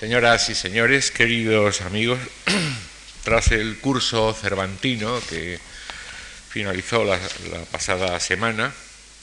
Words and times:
Señoras 0.00 0.48
y 0.48 0.54
señores, 0.54 1.10
queridos 1.10 1.82
amigos, 1.82 2.18
tras 3.22 3.52
el 3.52 3.76
curso 3.80 4.32
cervantino 4.32 5.20
que 5.28 5.60
finalizó 6.48 7.04
la, 7.04 7.18
pasada 7.70 8.18
semana 8.18 8.72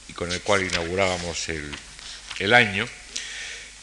y 0.07 0.13
con 0.13 0.31
el 0.31 0.39
cual 0.41 0.67
inaugurábamos 0.67 1.49
el, 1.49 2.53
año, 2.53 2.87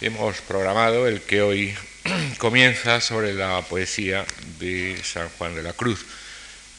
hemos 0.02 0.40
programado 0.42 1.08
el 1.08 1.20
que 1.22 1.42
hoy 1.42 1.74
comienza 2.38 3.00
sobre 3.00 3.34
la 3.34 3.60
poesía 3.62 4.24
de 4.60 4.96
San 5.02 5.28
Juan 5.30 5.56
de 5.56 5.64
la 5.64 5.72
Cruz. 5.72 6.06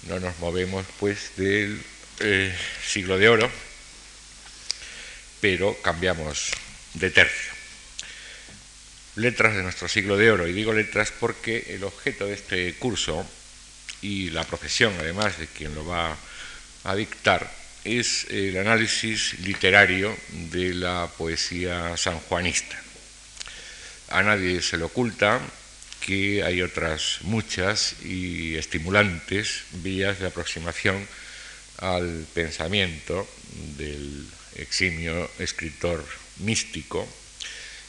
No 0.08 0.22
nos 0.22 0.40
movemos 0.40 0.86
pues 0.98 1.32
del 1.36 1.84
eh, 2.22 2.56
siglo 2.88 3.18
de 3.18 3.28
oro, 3.28 3.52
pero 5.42 5.76
cambiamos 5.82 6.52
de 6.94 7.12
tercio. 7.12 7.55
Letras 9.16 9.56
de 9.56 9.64
nuestro 9.64 9.88
siglo 9.88 10.18
de 10.18 10.30
oro, 10.30 10.46
y 10.46 10.52
digo 10.52 10.74
letras 10.74 11.14
porque 11.18 11.68
el 11.70 11.86
objeto 11.86 12.28
de 12.28 12.34
este 12.34 12.74
curso 12.74 13.26
y 14.02 14.30
la 14.32 14.44
profesión 14.44 14.94
además 15.00 15.40
de 15.40 15.48
quien 15.48 15.74
lo 15.74 15.86
va 15.86 16.18
a 16.84 16.96
dictar 16.96 17.50
es 17.86 18.26
el 18.30 18.58
análisis 18.58 19.40
literario 19.40 20.16
de 20.52 20.74
la 20.74 21.10
poesía 21.18 21.96
sanjuanista. 21.96 22.78
A 24.10 24.22
nadie 24.22 24.62
se 24.62 24.78
le 24.78 24.84
oculta 24.84 25.40
que 26.02 26.44
hay 26.44 26.62
otras 26.62 27.20
muchas 27.22 27.96
y 28.04 28.56
estimulantes 28.56 29.64
vías 29.72 30.20
de 30.20 30.28
aproximación 30.28 31.08
al 31.78 32.28
pensamiento 32.34 33.28
del 33.78 34.28
eximio 34.56 35.32
escritor 35.40 36.04
místico 36.40 37.08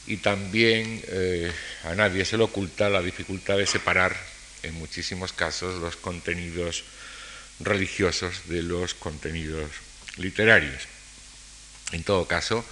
y 0.06 0.18
también 0.18 1.02
eh, 1.08 1.52
a 1.84 1.94
nadie 1.94 2.24
se 2.24 2.36
le 2.36 2.44
oculta 2.44 2.88
la 2.88 3.02
dificultad 3.02 3.58
de 3.58 3.66
separar 3.66 4.16
en 4.62 4.74
muchísimos 4.74 5.32
casos 5.32 5.80
los 5.80 5.96
contenidos 5.96 6.84
religiosos 7.60 8.48
de 8.48 8.62
los 8.62 8.94
contenidos 8.94 9.70
literarios. 10.16 10.82
En 11.92 12.02
todo 12.04 12.26
caso, 12.26 12.64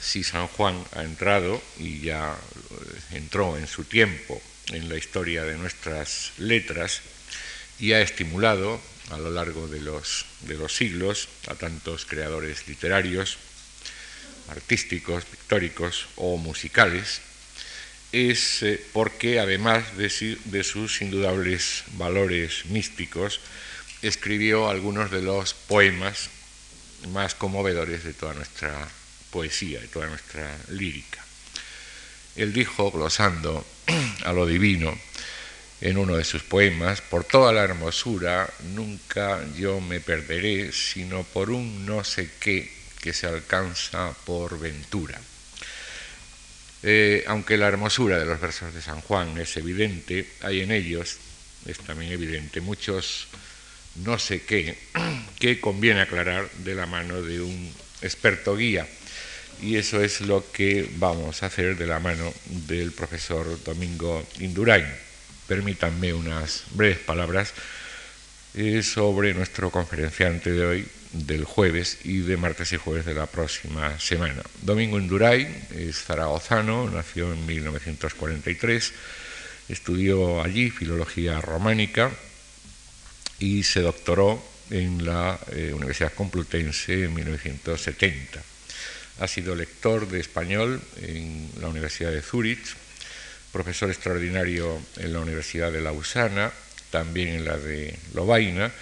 si 0.00 0.24
San 0.24 0.48
Juan 0.48 0.82
ha 0.96 1.02
entrado 1.02 1.62
y 1.78 2.00
ya 2.00 2.34
eh, 2.34 3.16
entró 3.16 3.56
en 3.56 3.66
su 3.66 3.84
tiempo 3.84 4.40
en 4.68 4.88
la 4.88 4.96
historia 4.96 5.44
de 5.44 5.56
nuestras 5.56 6.32
letras 6.38 7.00
y 7.78 7.92
ha 7.92 8.00
estimulado 8.00 8.80
a 9.10 9.18
lo 9.18 9.30
largo 9.30 9.68
de 9.68 9.80
los, 9.80 10.26
de 10.42 10.54
los 10.54 10.74
siglos 10.74 11.28
a 11.48 11.54
tantos 11.54 12.06
creadores 12.06 12.66
literarios, 12.68 13.38
artísticos, 14.48 15.24
pictóricos 15.24 16.08
o 16.16 16.36
musicales, 16.36 17.20
es 18.12 18.62
eh, 18.62 18.84
porque 18.92 19.40
además 19.40 19.96
de, 19.96 20.38
de 20.44 20.64
sus 20.64 21.00
indudables 21.00 21.84
valores 21.94 22.66
místicos, 22.66 23.40
escribió 24.02 24.68
algunos 24.68 25.10
de 25.10 25.22
los 25.22 25.54
poemas 25.54 26.28
más 27.12 27.34
conmovedores 27.34 28.04
de 28.04 28.12
toda 28.12 28.34
nuestra 28.34 28.88
poesía, 29.30 29.80
de 29.80 29.88
toda 29.88 30.08
nuestra 30.08 30.56
lírica. 30.68 31.24
Él 32.36 32.52
dijo, 32.52 32.90
glosando 32.90 33.64
a 34.24 34.32
lo 34.32 34.46
divino, 34.46 34.96
en 35.80 35.98
uno 35.98 36.16
de 36.16 36.24
sus 36.24 36.42
poemas, 36.42 37.00
por 37.00 37.24
toda 37.24 37.52
la 37.52 37.64
hermosura 37.64 38.48
nunca 38.74 39.44
yo 39.56 39.80
me 39.80 40.00
perderé, 40.00 40.72
sino 40.72 41.24
por 41.24 41.50
un 41.50 41.84
no 41.84 42.04
sé 42.04 42.30
qué 42.38 42.81
que 43.02 43.12
se 43.12 43.26
alcanza 43.26 44.14
por 44.24 44.58
ventura. 44.58 45.20
Eh, 46.84 47.24
aunque 47.26 47.58
la 47.58 47.68
hermosura 47.68 48.18
de 48.18 48.24
los 48.24 48.40
versos 48.40 48.72
de 48.72 48.80
San 48.80 49.02
Juan 49.02 49.36
es 49.38 49.56
evidente, 49.56 50.26
hay 50.40 50.62
en 50.62 50.70
ellos, 50.70 51.18
es 51.66 51.78
también 51.78 52.12
evidente, 52.12 52.60
muchos 52.60 53.28
no 53.96 54.18
sé 54.18 54.42
qué 54.42 54.78
que 55.38 55.60
conviene 55.60 56.00
aclarar 56.00 56.50
de 56.64 56.74
la 56.74 56.86
mano 56.86 57.20
de 57.20 57.40
un 57.40 57.72
experto 58.00 58.56
guía 58.56 58.86
y 59.60 59.76
eso 59.76 60.02
es 60.02 60.20
lo 60.22 60.50
que 60.50 60.88
vamos 60.96 61.42
a 61.42 61.46
hacer 61.46 61.76
de 61.76 61.86
la 61.86 62.00
mano 62.00 62.32
del 62.46 62.90
profesor 62.90 63.62
Domingo 63.62 64.26
Indurain. 64.40 64.86
Permítanme 65.46 66.12
unas 66.12 66.64
breves 66.72 66.98
palabras 66.98 67.52
eh, 68.54 68.82
sobre 68.82 69.34
nuestro 69.34 69.70
conferenciante 69.70 70.50
de 70.50 70.66
hoy, 70.66 70.88
del 71.12 71.44
jueves 71.44 71.98
y 72.04 72.18
de 72.18 72.36
martes 72.36 72.72
y 72.72 72.76
jueves 72.76 73.04
de 73.04 73.14
la 73.14 73.26
próxima 73.26 73.98
semana. 73.98 74.42
Domingo 74.62 74.98
Indurain 74.98 75.48
es 75.74 76.02
zaragozano, 76.02 76.90
nació 76.90 77.32
en 77.32 77.46
1943, 77.46 78.92
estudió 79.68 80.42
allí 80.42 80.70
filología 80.70 81.40
románica 81.40 82.10
y 83.38 83.62
se 83.62 83.80
doctoró 83.80 84.42
en 84.70 85.04
la 85.04 85.38
eh, 85.52 85.72
Universidad 85.74 86.12
Complutense 86.14 87.04
en 87.04 87.14
1970 87.14 88.42
ha 89.20 89.28
sido 89.28 89.54
lector 89.54 90.08
de 90.08 90.20
español 90.20 90.80
en 91.00 91.48
la 91.60 91.68
Universidad 91.68 92.10
de 92.10 92.22
Zúrich, 92.22 92.74
profesor 93.52 93.90
extraordinario 93.90 94.80
en 94.96 95.12
la 95.12 95.20
Universidad 95.20 95.70
de 95.70 95.80
Lausana, 95.80 96.50
también 96.90 97.28
en 97.28 97.44
la 97.44 97.56
de 97.56 97.96
Lovaina, 98.14 98.72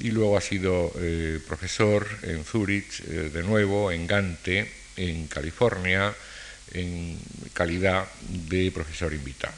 y 0.00 0.10
luego 0.10 0.36
ha 0.36 0.40
sido 0.40 0.92
eh, 0.96 1.40
profesor 1.46 2.06
en 2.22 2.44
Zúrich, 2.44 3.00
eh, 3.00 3.30
de 3.32 3.42
nuevo 3.42 3.90
en 3.90 4.06
Gante, 4.06 4.70
en 4.96 5.26
California, 5.26 6.14
en 6.72 7.18
calidad 7.52 8.06
de 8.28 8.70
profesor 8.70 9.12
invitado. 9.12 9.54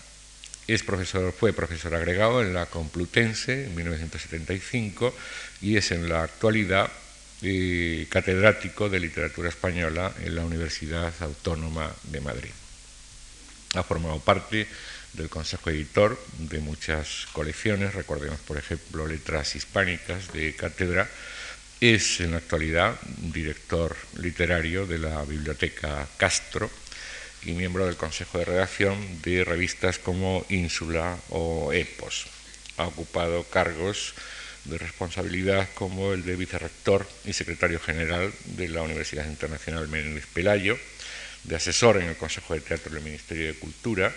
Es 0.67 0.83
profesor, 0.83 1.33
fue 1.33 1.53
profesor 1.53 1.95
agregado 1.95 2.43
en 2.43 2.55
la 2.55 2.67
Complutense 2.67 3.65
en 3.65 3.75
1975 3.75 5.15
y 5.61 5.77
es 5.77 5.91
en 5.91 6.09
la 6.09 6.23
actualidad 6.23 6.91
catedrático 8.11 8.91
de 8.91 9.01
literatura 9.01 9.49
española 9.49 10.13
en 10.23 10.35
la 10.35 10.45
Universidad 10.45 11.13
Autónoma 11.21 11.91
de 12.05 12.21
Madrid. 12.21 12.51
Ha 13.75 13.83
formado 13.83 14.21
parte 14.21 14.67
del 15.15 15.29
Consejo 15.29 15.71
Editor 15.71 16.19
de 16.39 16.61
muchas 16.61 17.27
colecciones, 17.33 17.95
recordemos 17.95 18.41
por 18.41 18.57
ejemplo 18.57 19.07
Letras 19.07 19.57
Hispánicas 19.57 20.33
de 20.33 20.55
Cátedra, 20.55 21.09
es 21.81 22.21
en 22.21 22.33
la 22.33 22.39
actualidad 22.39 23.01
director 23.19 23.97
literario 24.19 24.87
de 24.87 24.99
la 24.99 25.25
Biblioteca 25.25 26.07
Castro 26.17 26.71
y 27.43 27.53
miembro 27.53 27.87
del 27.87 27.97
Consejo 27.97 28.39
de 28.39 28.45
Redacción 28.45 29.23
de 29.23 29.45
revistas 29.45 29.99
como 29.99 30.45
Ínsula 30.51 31.17
o 31.31 31.73
Epos. 31.73 32.27
Ha 32.77 32.87
ocupado 32.87 33.45
cargos 33.45 34.15
de 34.65 34.77
responsabilidad 34.77 35.69
como 35.75 36.13
el 36.13 36.25
de 36.25 36.37
vicerrector 36.37 37.09
y 37.25 37.33
secretario 37.33 37.81
general 37.81 38.31
de 38.45 38.69
la 38.69 38.83
Universidad 38.83 39.27
Internacional 39.27 39.89
Menéndez 39.89 40.27
Pelayo, 40.27 40.79
de 41.45 41.57
asesor 41.57 41.97
en 41.97 42.09
el 42.09 42.17
Consejo 42.17 42.53
de 42.53 42.61
Teatro 42.61 42.93
del 42.93 43.03
Ministerio 43.03 43.47
de 43.47 43.59
Cultura 43.59 44.15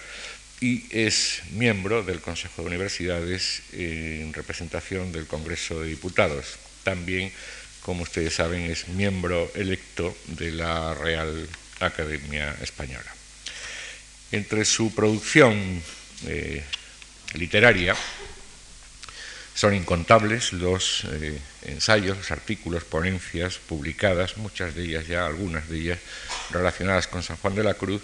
y 0.64 0.86
es 0.92 1.42
miembro 1.52 2.04
del 2.04 2.22
Consejo 2.22 2.62
de 2.62 2.70
Universidades 2.70 3.64
en 3.74 4.32
representación 4.32 5.12
del 5.12 5.28
Congreso 5.28 5.82
de 5.82 5.90
Diputados. 5.90 6.56
También, 6.84 7.34
como 7.82 8.04
ustedes 8.04 8.36
saben, 8.36 8.72
es 8.72 8.88
miembro 8.88 9.52
electo 9.56 10.16
de 10.28 10.52
la 10.52 10.94
Real 10.94 11.50
Academia 11.82 12.56
Española. 12.62 13.14
Entre 14.32 14.64
su 14.64 14.96
producción 14.96 15.84
eh, 16.28 16.64
literaria, 17.34 17.94
son 19.54 19.76
incontables 19.76 20.54
los 20.54 21.04
eh, 21.12 21.38
ensayos, 21.64 22.18
los 22.18 22.32
artículos, 22.32 22.86
ponencias 22.86 23.58
publicadas, 23.58 24.38
muchas 24.38 24.76
de 24.76 24.84
ellas 24.84 25.08
ya, 25.08 25.26
algunas 25.26 25.68
de 25.68 25.78
ellas 25.78 26.00
relacionadas 26.52 27.08
con 27.08 27.22
San 27.22 27.36
Juan 27.36 27.54
de 27.54 27.64
la 27.64 27.74
Cruz, 27.74 28.02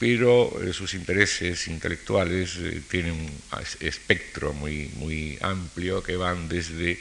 pero 0.00 0.50
eh, 0.62 0.72
sus 0.72 0.94
intereses 0.94 1.68
intelectuales 1.68 2.56
eh, 2.56 2.80
tienen 2.88 3.12
un 3.12 3.30
espectro 3.80 4.54
muy, 4.54 4.90
muy 4.96 5.36
amplio 5.42 6.02
que 6.02 6.16
van 6.16 6.48
desde 6.48 6.98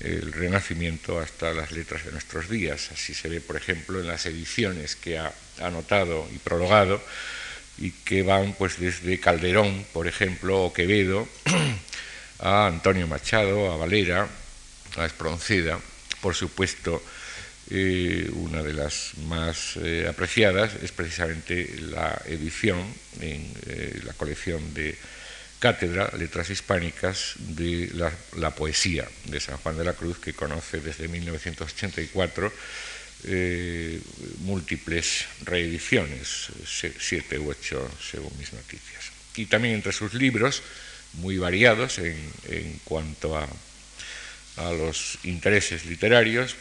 el 0.00 0.32
Renacimiento 0.32 1.20
hasta 1.20 1.54
las 1.54 1.70
letras 1.70 2.04
de 2.04 2.10
nuestros 2.10 2.50
días. 2.50 2.90
Así 2.90 3.14
se 3.14 3.28
ve, 3.28 3.40
por 3.40 3.56
ejemplo, 3.56 4.00
en 4.00 4.08
las 4.08 4.26
ediciones 4.26 4.96
que 4.96 5.16
ha 5.16 5.32
anotado 5.60 6.28
y 6.34 6.38
prologado 6.38 7.00
y 7.78 7.92
que 7.92 8.24
van 8.24 8.52
pues 8.54 8.80
desde 8.80 9.20
Calderón, 9.20 9.86
por 9.92 10.08
ejemplo, 10.08 10.64
o 10.64 10.72
Quevedo, 10.72 11.28
a 12.40 12.66
Antonio 12.66 13.06
Machado, 13.06 13.70
a 13.70 13.76
Valera, 13.76 14.26
a 14.96 15.06
Espronceda, 15.06 15.78
por 16.20 16.34
supuesto, 16.34 17.00
eh, 17.70 18.28
una 18.34 18.62
de 18.62 18.72
las 18.72 19.12
más 19.28 19.76
eh, 19.76 20.06
apreciadas 20.08 20.72
es 20.82 20.90
precisamente 20.90 21.72
la 21.80 22.20
edición 22.26 22.78
en 23.20 23.46
eh, 23.66 24.00
la 24.04 24.12
colección 24.14 24.74
de 24.74 24.96
Cátedra, 25.60 26.10
Letras 26.18 26.50
Hispánicas, 26.50 27.34
de 27.38 27.90
la, 27.94 28.50
poesía 28.54 29.06
de 29.26 29.38
San 29.38 29.58
Juan 29.58 29.76
de 29.76 29.84
la 29.84 29.92
Cruz, 29.92 30.18
que 30.18 30.32
conoce 30.32 30.80
desde 30.80 31.06
1984 31.06 32.52
múltiples 34.38 35.26
reediciones, 35.44 36.48
siete 36.66 37.38
u 37.38 37.50
ocho 37.50 37.86
según 38.00 38.32
mis 38.38 38.54
noticias. 38.54 39.12
y 39.36 39.44
también 39.44 39.74
entre 39.74 39.92
sus 39.92 40.14
libros, 40.14 40.62
muy 41.14 41.38
variados 41.38 41.98
en, 41.98 42.80
cuanto 42.84 43.36
a, 43.36 43.48
los 44.56 45.18
intereses 45.24 45.86
literarios, 45.86 46.54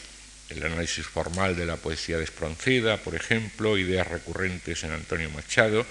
el 0.49 0.63
análisis 0.63 1.05
formal 1.05 1.55
de 1.55 1.65
la 1.65 1.77
poesía 1.77 2.17
de 2.17 2.23
Espronceda, 2.23 2.97
por 2.97 3.15
ejemplo, 3.15 3.77
ideas 3.77 4.07
recurrentes 4.07 4.83
en 4.83 4.91
Antonio 4.91 5.29
Machado. 5.29 5.85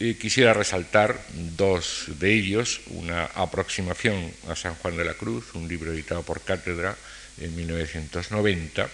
y 0.00 0.14
quisiera 0.14 0.52
resaltar 0.52 1.20
dos 1.56 2.06
de 2.18 2.34
ellos, 2.34 2.80
una 2.86 3.26
aproximación 3.26 4.32
a 4.48 4.56
San 4.56 4.74
Juan 4.76 4.96
de 4.96 5.04
la 5.04 5.14
Cruz, 5.14 5.54
un 5.54 5.68
libro 5.68 5.92
editado 5.92 6.22
por 6.22 6.40
Cátedra 6.40 6.96
en 7.38 7.54
1990, 7.54 8.88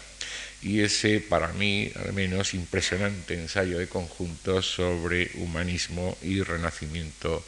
y 0.62 0.80
ese, 0.80 1.20
para 1.20 1.48
mí, 1.54 1.90
al 2.04 2.12
menos, 2.12 2.52
impresionante 2.52 3.34
ensayo 3.34 3.78
de 3.78 3.88
conjunto 3.88 4.60
sobre 4.60 5.30
humanismo 5.36 6.18
y 6.20 6.42
renacimiento 6.42 7.44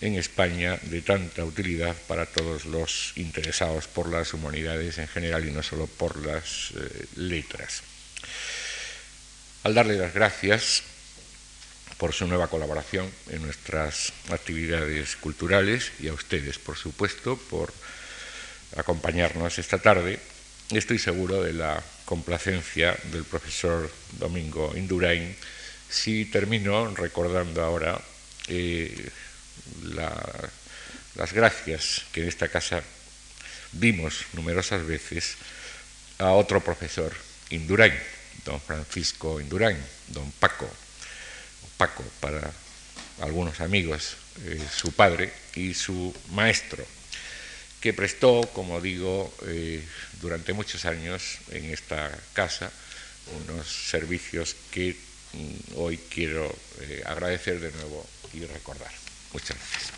en 0.00 0.16
España 0.16 0.78
de 0.82 1.02
tanta 1.02 1.44
utilidad 1.44 1.96
para 2.08 2.26
todos 2.26 2.66
los 2.66 3.12
interesados 3.16 3.86
por 3.88 4.08
las 4.08 4.34
humanidades 4.34 4.98
en 4.98 5.08
general 5.08 5.46
y 5.46 5.52
no 5.52 5.62
solo 5.62 5.86
por 5.86 6.24
las 6.24 6.72
eh, 6.76 7.06
letras. 7.16 7.82
Al 9.62 9.74
darle 9.74 9.96
las 9.96 10.12
gracias 10.12 10.82
por 11.96 12.12
su 12.12 12.26
nueva 12.26 12.48
colaboración 12.48 13.10
en 13.30 13.42
nuestras 13.42 14.12
actividades 14.30 15.16
culturales 15.16 15.92
y 16.00 16.08
a 16.08 16.12
ustedes, 16.12 16.58
por 16.58 16.76
supuesto, 16.76 17.36
por 17.36 17.72
acompañarnos 18.76 19.58
esta 19.58 19.78
tarde, 19.78 20.18
estoy 20.70 20.98
seguro 20.98 21.42
de 21.42 21.52
la 21.52 21.82
complacencia 22.04 22.96
del 23.12 23.24
profesor 23.24 23.90
Domingo 24.18 24.72
Indurain 24.76 25.34
si 25.88 26.24
termino 26.26 26.92
recordando 26.94 27.62
ahora 27.62 28.00
eh, 28.48 29.08
las 29.84 31.32
gracias 31.32 32.02
que 32.12 32.22
en 32.22 32.28
esta 32.28 32.48
casa 32.48 32.82
vimos 33.72 34.26
numerosas 34.32 34.86
veces 34.86 35.36
a 36.18 36.30
otro 36.32 36.62
profesor 36.62 37.12
Indurain, 37.50 37.94
don 38.44 38.60
Francisco 38.60 39.40
Indurain, 39.40 39.78
don 40.08 40.30
Paco, 40.32 40.68
Paco 41.76 42.04
para 42.20 42.50
algunos 43.20 43.60
amigos, 43.60 44.16
eh, 44.44 44.60
su 44.74 44.92
padre 44.92 45.32
y 45.54 45.74
su 45.74 46.14
maestro 46.32 46.84
que 47.84 47.92
prestó, 47.92 48.40
como 48.54 48.80
digo, 48.80 49.32
eh, 49.46 49.84
durante 50.22 50.54
muchos 50.54 50.86
años 50.86 51.38
en 51.50 51.66
esta 51.66 52.10
casa 52.32 52.72
unos 53.44 53.66
servicios 53.68 54.56
que 54.70 54.96
mm, 55.34 55.76
hoy 55.76 55.98
quiero 56.08 56.48
eh, 56.80 57.02
agradecer 57.04 57.60
de 57.60 57.70
nuevo 57.72 58.06
y 58.32 58.40
recordar. 58.46 59.03
Muchas 59.34 59.58
gracias. 59.58 59.92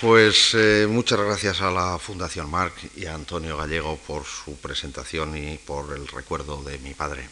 Pues 0.00 0.54
eh, 0.54 0.86
muchas 0.88 1.20
gracias 1.20 1.60
a 1.60 1.70
la 1.70 1.98
Fundación 1.98 2.50
Marc 2.50 2.74
y 2.96 3.06
a 3.06 3.14
Antonio 3.14 3.56
Gallego 3.56 3.98
por 3.98 4.24
su 4.24 4.56
presentación 4.56 5.36
y 5.36 5.58
por 5.58 5.94
el 5.94 6.08
recuerdo 6.08 6.62
de 6.62 6.78
mi 6.78 6.94
padre, 6.94 7.28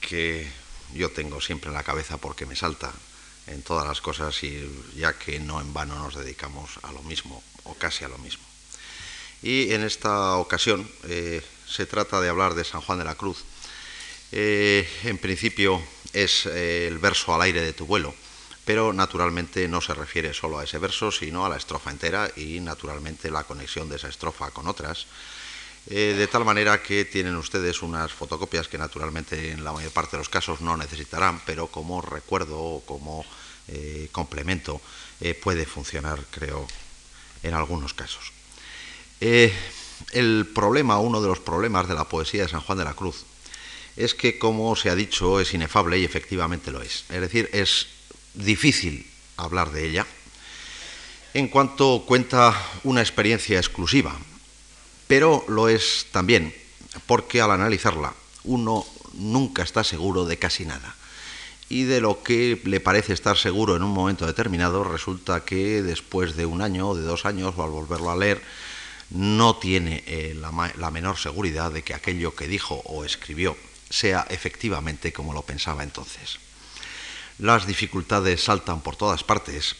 que 0.00 0.48
yo 0.92 1.10
tengo 1.10 1.40
siempre 1.40 1.68
en 1.68 1.74
la 1.74 1.82
cabeza 1.82 2.18
porque 2.18 2.46
me 2.46 2.56
salta 2.56 2.92
en 3.46 3.62
todas 3.62 3.86
las 3.86 4.00
cosas 4.00 4.42
y 4.42 4.68
ya 4.96 5.12
que 5.18 5.38
no 5.38 5.60
en 5.60 5.72
vano 5.72 5.96
nos 5.98 6.16
dedicamos 6.16 6.78
a 6.82 6.90
lo 6.90 7.02
mismo 7.02 7.42
o 7.64 7.74
casi 7.74 8.04
a 8.04 8.08
lo 8.08 8.18
mismo. 8.18 8.44
Y 9.42 9.72
en 9.72 9.84
esta 9.84 10.36
ocasión 10.36 10.88
eh, 11.04 11.42
se 11.66 11.86
trata 11.86 12.20
de 12.20 12.28
hablar 12.28 12.54
de 12.54 12.64
San 12.64 12.80
Juan 12.80 12.98
de 12.98 13.04
la 13.04 13.14
Cruz. 13.14 13.44
Eh, 14.36 14.88
en 15.04 15.18
principio 15.18 15.80
es 16.12 16.46
eh, 16.46 16.88
el 16.88 16.98
verso 16.98 17.32
al 17.34 17.42
aire 17.42 17.60
de 17.60 17.72
tu 17.72 17.86
vuelo, 17.86 18.14
pero 18.64 18.92
naturalmente 18.92 19.68
no 19.68 19.80
se 19.80 19.94
refiere 19.94 20.34
solo 20.34 20.58
a 20.58 20.64
ese 20.64 20.78
verso, 20.78 21.12
sino 21.12 21.46
a 21.46 21.48
la 21.48 21.56
estrofa 21.56 21.90
entera 21.90 22.28
y 22.36 22.58
naturalmente 22.58 23.30
la 23.30 23.44
conexión 23.44 23.88
de 23.88 23.96
esa 23.96 24.08
estrofa 24.08 24.50
con 24.50 24.66
otras 24.66 25.06
eh, 25.86 26.14
de 26.16 26.26
tal 26.26 26.44
manera 26.44 26.82
que 26.82 27.04
tienen 27.04 27.36
ustedes 27.36 27.82
unas 27.82 28.10
fotocopias 28.10 28.68
que 28.68 28.78
naturalmente 28.78 29.52
en 29.52 29.62
la 29.62 29.72
mayor 29.72 29.92
parte 29.92 30.16
de 30.16 30.22
los 30.22 30.30
casos 30.30 30.62
no 30.62 30.76
necesitarán, 30.76 31.42
pero 31.44 31.68
como 31.68 32.00
recuerdo 32.00 32.58
o 32.58 32.80
como 32.84 33.24
complemento 34.12 34.80
puede 35.42 35.64
funcionar, 35.64 36.20
creo, 36.30 36.66
en 37.42 37.54
algunos 37.54 37.94
casos. 37.94 38.32
El 40.12 40.46
problema, 40.54 40.98
uno 40.98 41.20
de 41.20 41.28
los 41.28 41.40
problemas 41.40 41.88
de 41.88 41.94
la 41.94 42.08
poesía 42.08 42.42
de 42.42 42.48
San 42.48 42.60
Juan 42.60 42.78
de 42.78 42.84
la 42.84 42.94
Cruz, 42.94 43.24
es 43.96 44.14
que, 44.14 44.38
como 44.38 44.74
se 44.76 44.90
ha 44.90 44.94
dicho, 44.94 45.40
es 45.40 45.54
inefable 45.54 45.98
y 45.98 46.04
efectivamente 46.04 46.70
lo 46.70 46.82
es. 46.82 47.04
Es 47.08 47.20
decir, 47.20 47.48
es 47.52 47.86
difícil 48.34 49.06
hablar 49.36 49.70
de 49.70 49.86
ella 49.86 50.06
en 51.34 51.48
cuanto 51.48 52.04
cuenta 52.06 52.54
una 52.84 53.00
experiencia 53.00 53.58
exclusiva, 53.58 54.16
pero 55.08 55.44
lo 55.48 55.68
es 55.68 56.06
también 56.12 56.54
porque 57.06 57.40
al 57.40 57.50
analizarla 57.50 58.14
uno 58.44 58.86
nunca 59.14 59.62
está 59.64 59.82
seguro 59.82 60.26
de 60.26 60.38
casi 60.38 60.64
nada. 60.64 60.94
Y 61.68 61.84
de 61.84 62.00
lo 62.00 62.22
que 62.22 62.60
le 62.64 62.78
parece 62.78 63.12
estar 63.14 63.36
seguro 63.36 63.74
en 63.74 63.82
un 63.82 63.90
momento 63.90 64.26
determinado, 64.26 64.84
resulta 64.84 65.44
que 65.44 65.82
después 65.82 66.36
de 66.36 66.46
un 66.46 66.62
año 66.62 66.90
o 66.90 66.94
de 66.94 67.02
dos 67.02 67.24
años, 67.24 67.54
o 67.56 67.64
al 67.64 67.70
volverlo 67.70 68.10
a 68.10 68.16
leer, 68.16 68.42
no 69.10 69.56
tiene 69.56 70.02
eh, 70.06 70.34
la, 70.34 70.90
menor 70.90 71.18
seguridad 71.18 71.70
de 71.70 71.82
que 71.82 71.94
aquello 71.94 72.34
que 72.34 72.48
dijo 72.48 72.82
o 72.86 73.04
escribió 73.04 73.56
sea 73.90 74.26
efectivamente 74.30 75.12
como 75.12 75.32
lo 75.32 75.42
pensaba 75.42 75.82
entonces. 75.82 76.38
Las 77.38 77.66
dificultades 77.66 78.44
saltan 78.44 78.80
por 78.80 78.96
todas 78.96 79.24
partes 79.24 79.76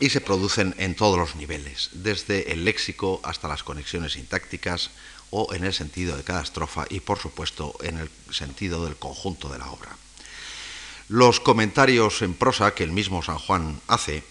y 0.00 0.10
se 0.10 0.20
producen 0.20 0.74
en 0.78 0.94
todos 0.94 1.18
los 1.18 1.36
niveles, 1.36 1.90
desde 1.92 2.52
el 2.52 2.64
léxico 2.64 3.20
hasta 3.24 3.48
las 3.48 3.62
conexiones 3.62 4.14
sintácticas 4.14 4.90
o 5.30 5.54
en 5.54 5.64
el 5.64 5.72
sentido 5.72 6.16
de 6.16 6.24
cada 6.24 6.42
estrofa 6.42 6.84
y 6.88 7.00
por 7.00 7.18
supuesto 7.18 7.74
en 7.82 7.98
el 7.98 8.10
sentido 8.30 8.84
del 8.84 8.96
conjunto 8.96 9.48
de 9.48 9.58
la 9.58 9.70
obra. 9.70 9.96
Los 11.08 11.40
comentarios 11.40 12.22
en 12.22 12.34
prosa 12.34 12.74
que 12.74 12.84
el 12.84 12.92
mismo 12.92 13.22
San 13.22 13.38
Juan 13.38 13.80
hace 13.86 14.24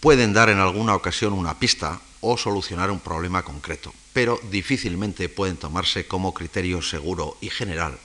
pueden 0.00 0.32
dar 0.32 0.48
en 0.48 0.58
alguna 0.58 0.94
ocasión 0.94 1.32
una 1.32 1.58
pista 1.58 2.00
o 2.20 2.36
solucionar 2.36 2.90
un 2.90 3.00
problema 3.00 3.42
concreto, 3.42 3.92
pero 4.12 4.40
difícilmente 4.50 5.28
pueden 5.28 5.56
tomarse 5.56 6.06
como 6.06 6.34
criterio 6.34 6.82
seguro 6.82 7.36
y 7.40 7.50
general, 7.50 7.98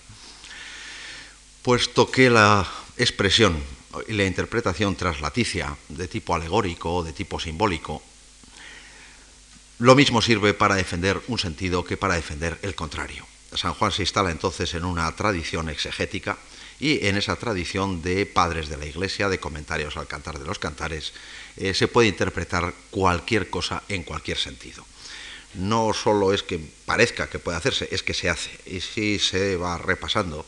puesto 1.61 2.09
que 2.09 2.29
la 2.29 2.67
expresión 2.97 3.61
y 4.07 4.13
la 4.13 4.25
interpretación 4.25 4.95
traslaticia 4.95 5.75
de 5.89 6.07
tipo 6.07 6.35
alegórico 6.35 6.95
o 6.95 7.03
de 7.03 7.13
tipo 7.13 7.39
simbólico, 7.39 8.01
lo 9.79 9.95
mismo 9.95 10.21
sirve 10.21 10.53
para 10.53 10.75
defender 10.75 11.19
un 11.27 11.39
sentido 11.39 11.83
que 11.83 11.97
para 11.97 12.15
defender 12.15 12.59
el 12.61 12.75
contrario. 12.75 13.25
San 13.53 13.73
Juan 13.73 13.91
se 13.91 14.03
instala 14.03 14.31
entonces 14.31 14.73
en 14.75 14.85
una 14.85 15.11
tradición 15.15 15.69
exegética 15.69 16.37
y 16.81 17.05
en 17.05 17.15
esa 17.15 17.35
tradición 17.35 18.01
de 18.01 18.25
padres 18.25 18.67
de 18.67 18.75
la 18.75 18.87
Iglesia, 18.87 19.29
de 19.29 19.39
comentarios 19.39 19.97
al 19.97 20.07
cantar 20.07 20.39
de 20.39 20.45
los 20.45 20.57
cantares, 20.57 21.13
eh, 21.55 21.75
se 21.75 21.87
puede 21.87 22.07
interpretar 22.07 22.73
cualquier 22.89 23.51
cosa 23.51 23.83
en 23.87 24.01
cualquier 24.01 24.39
sentido. 24.39 24.83
No 25.53 25.93
solo 25.93 26.33
es 26.33 26.41
que 26.41 26.59
parezca 26.85 27.29
que 27.29 27.37
puede 27.37 27.57
hacerse, 27.57 27.87
es 27.91 28.01
que 28.01 28.15
se 28.15 28.31
hace. 28.31 28.49
Y 28.65 28.81
si 28.81 29.19
se 29.19 29.57
va 29.57 29.77
repasando 29.77 30.43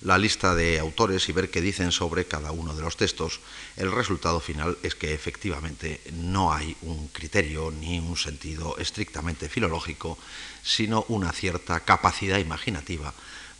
la 0.00 0.18
lista 0.18 0.56
de 0.56 0.80
autores 0.80 1.28
y 1.28 1.32
ver 1.32 1.48
qué 1.48 1.60
dicen 1.60 1.92
sobre 1.92 2.24
cada 2.24 2.50
uno 2.50 2.74
de 2.74 2.82
los 2.82 2.96
textos, 2.96 3.38
el 3.76 3.92
resultado 3.92 4.40
final 4.40 4.78
es 4.82 4.96
que 4.96 5.14
efectivamente 5.14 6.00
no 6.12 6.52
hay 6.52 6.76
un 6.82 7.06
criterio 7.08 7.70
ni 7.70 8.00
un 8.00 8.16
sentido 8.16 8.76
estrictamente 8.78 9.48
filológico, 9.48 10.18
sino 10.64 11.04
una 11.06 11.32
cierta 11.32 11.80
capacidad 11.80 12.38
imaginativa 12.38 13.14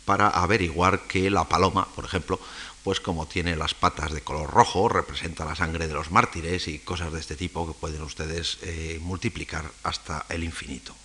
para 0.09 0.29
averiguar 0.29 1.05
que 1.05 1.29
la 1.29 1.43
paloma, 1.43 1.87
por 1.93 2.03
ejemplo, 2.03 2.39
pues 2.83 2.99
como 2.99 3.27
tiene 3.27 3.55
las 3.55 3.75
patas 3.75 4.11
de 4.11 4.21
color 4.21 4.49
rojo, 4.49 4.89
representa 4.89 5.45
la 5.45 5.55
sangre 5.55 5.87
de 5.87 5.93
los 5.93 6.09
mártires 6.09 6.67
y 6.67 6.79
cosas 6.79 7.13
de 7.13 7.19
este 7.19 7.35
tipo 7.35 7.67
que 7.67 7.79
pueden 7.79 8.01
ustedes 8.01 8.57
eh, 8.63 8.97
multiplicar 9.03 9.69
hasta 9.83 10.25
el 10.29 10.43
infinito. 10.43 10.95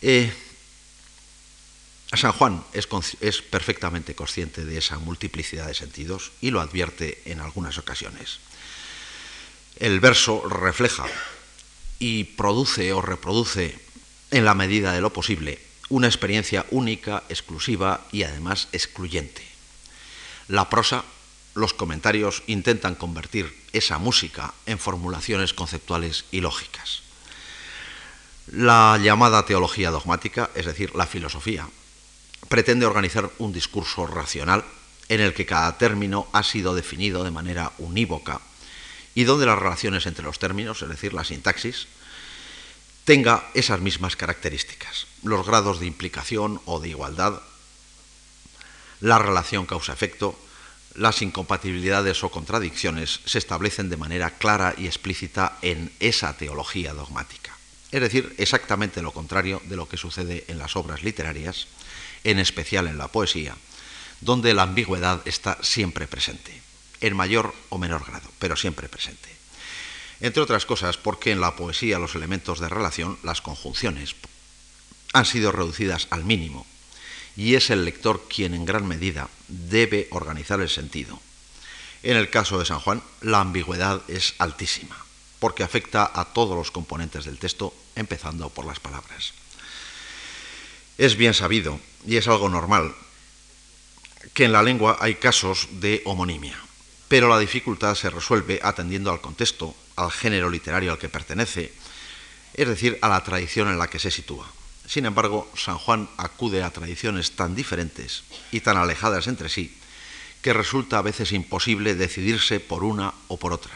Eh, 0.00 0.32
San 2.14 2.32
Juan 2.32 2.64
es, 2.72 2.86
perfectamente 3.42 4.14
consciente 4.14 4.64
de 4.64 4.78
esa 4.78 4.96
multiplicidad 4.96 5.66
de 5.66 5.74
sentidos 5.74 6.32
y 6.40 6.50
lo 6.50 6.62
advierte 6.62 7.20
en 7.26 7.40
algunas 7.40 7.76
ocasiones. 7.76 8.38
El 9.76 10.00
verso 10.00 10.48
refleja 10.48 11.04
y 11.98 12.24
produce 12.24 12.90
o 12.94 13.02
reproduce 13.02 13.78
en 14.30 14.46
la 14.46 14.54
medida 14.54 14.94
de 14.94 15.02
lo 15.02 15.12
posible 15.12 15.71
una 15.88 16.06
experiencia 16.06 16.66
única, 16.70 17.22
exclusiva 17.28 18.06
y 18.12 18.22
además 18.22 18.68
excluyente. 18.72 19.42
La 20.48 20.68
prosa, 20.68 21.04
los 21.54 21.74
comentarios 21.74 22.42
intentan 22.46 22.94
convertir 22.94 23.54
esa 23.72 23.98
música 23.98 24.54
en 24.66 24.78
formulaciones 24.78 25.54
conceptuales 25.54 26.24
y 26.30 26.40
lógicas. 26.40 27.02
La 28.46 28.98
llamada 29.02 29.44
teología 29.44 29.90
dogmática, 29.90 30.50
es 30.54 30.66
decir, 30.66 30.94
la 30.94 31.06
filosofía, 31.06 31.68
pretende 32.48 32.86
organizar 32.86 33.30
un 33.38 33.52
discurso 33.52 34.06
racional 34.06 34.64
en 35.08 35.20
el 35.20 35.34
que 35.34 35.46
cada 35.46 35.78
término 35.78 36.26
ha 36.32 36.42
sido 36.42 36.74
definido 36.74 37.24
de 37.24 37.30
manera 37.30 37.72
unívoca 37.78 38.40
y 39.14 39.24
donde 39.24 39.46
las 39.46 39.58
relaciones 39.58 40.06
entre 40.06 40.24
los 40.24 40.38
términos, 40.38 40.82
es 40.82 40.88
decir, 40.88 41.12
la 41.12 41.24
sintaxis, 41.24 41.86
tenga 43.04 43.48
esas 43.54 43.80
mismas 43.80 44.16
características, 44.16 45.06
los 45.22 45.46
grados 45.46 45.80
de 45.80 45.86
implicación 45.86 46.60
o 46.64 46.80
de 46.80 46.90
igualdad, 46.90 47.42
la 49.00 49.18
relación 49.18 49.66
causa-efecto, 49.66 50.38
las 50.94 51.22
incompatibilidades 51.22 52.22
o 52.22 52.30
contradicciones 52.30 53.20
se 53.24 53.38
establecen 53.38 53.88
de 53.90 53.96
manera 53.96 54.30
clara 54.30 54.74
y 54.76 54.86
explícita 54.86 55.58
en 55.62 55.90
esa 56.00 56.36
teología 56.36 56.92
dogmática. 56.92 57.56
Es 57.90 58.00
decir, 58.00 58.34
exactamente 58.38 59.02
lo 59.02 59.12
contrario 59.12 59.60
de 59.64 59.76
lo 59.76 59.88
que 59.88 59.96
sucede 59.96 60.44
en 60.48 60.58
las 60.58 60.76
obras 60.76 61.02
literarias, 61.02 61.66
en 62.24 62.38
especial 62.38 62.86
en 62.86 62.98
la 62.98 63.08
poesía, 63.08 63.56
donde 64.20 64.54
la 64.54 64.62
ambigüedad 64.62 65.20
está 65.26 65.58
siempre 65.62 66.06
presente, 66.06 66.62
en 67.00 67.16
mayor 67.16 67.54
o 67.68 67.78
menor 67.78 68.06
grado, 68.06 68.30
pero 68.38 68.56
siempre 68.56 68.88
presente. 68.88 69.41
Entre 70.22 70.40
otras 70.40 70.66
cosas 70.66 70.96
porque 70.96 71.32
en 71.32 71.40
la 71.40 71.56
poesía 71.56 71.98
los 71.98 72.14
elementos 72.14 72.60
de 72.60 72.68
relación, 72.68 73.18
las 73.24 73.42
conjunciones, 73.42 74.14
han 75.12 75.26
sido 75.26 75.50
reducidas 75.50 76.06
al 76.10 76.24
mínimo 76.24 76.64
y 77.36 77.56
es 77.56 77.70
el 77.70 77.84
lector 77.84 78.28
quien 78.28 78.54
en 78.54 78.64
gran 78.64 78.86
medida 78.86 79.28
debe 79.48 80.06
organizar 80.10 80.60
el 80.60 80.68
sentido. 80.70 81.20
En 82.04 82.16
el 82.16 82.30
caso 82.30 82.58
de 82.58 82.64
San 82.64 82.78
Juan, 82.78 83.02
la 83.20 83.40
ambigüedad 83.40 84.02
es 84.08 84.34
altísima, 84.38 84.96
porque 85.40 85.64
afecta 85.64 86.10
a 86.14 86.26
todos 86.26 86.56
los 86.56 86.70
componentes 86.70 87.24
del 87.24 87.38
texto, 87.38 87.74
empezando 87.96 88.48
por 88.48 88.64
las 88.64 88.80
palabras. 88.80 89.32
Es 90.98 91.16
bien 91.16 91.34
sabido, 91.34 91.80
y 92.06 92.16
es 92.16 92.28
algo 92.28 92.48
normal, 92.48 92.94
que 94.34 94.44
en 94.44 94.52
la 94.52 94.62
lengua 94.62 94.98
hay 95.00 95.16
casos 95.16 95.68
de 95.80 96.02
homonimia, 96.04 96.58
pero 97.08 97.28
la 97.28 97.38
dificultad 97.38 97.94
se 97.94 98.10
resuelve 98.10 98.60
atendiendo 98.62 99.10
al 99.10 99.20
contexto, 99.20 99.74
al 99.96 100.10
género 100.10 100.50
literario 100.50 100.92
al 100.92 100.98
que 100.98 101.08
pertenece, 101.08 101.72
es 102.54 102.68
decir, 102.68 102.98
a 103.02 103.08
la 103.08 103.22
tradición 103.24 103.68
en 103.68 103.78
la 103.78 103.88
que 103.88 103.98
se 103.98 104.10
sitúa. 104.10 104.46
Sin 104.86 105.06
embargo, 105.06 105.50
San 105.56 105.78
Juan 105.78 106.08
acude 106.16 106.62
a 106.62 106.70
tradiciones 106.70 107.32
tan 107.32 107.54
diferentes 107.54 108.24
y 108.50 108.60
tan 108.60 108.76
alejadas 108.76 109.26
entre 109.26 109.48
sí 109.48 109.78
que 110.42 110.52
resulta 110.52 110.98
a 110.98 111.02
veces 111.02 111.32
imposible 111.32 111.94
decidirse 111.94 112.58
por 112.58 112.82
una 112.82 113.14
o 113.28 113.38
por 113.38 113.52
otra, 113.52 113.72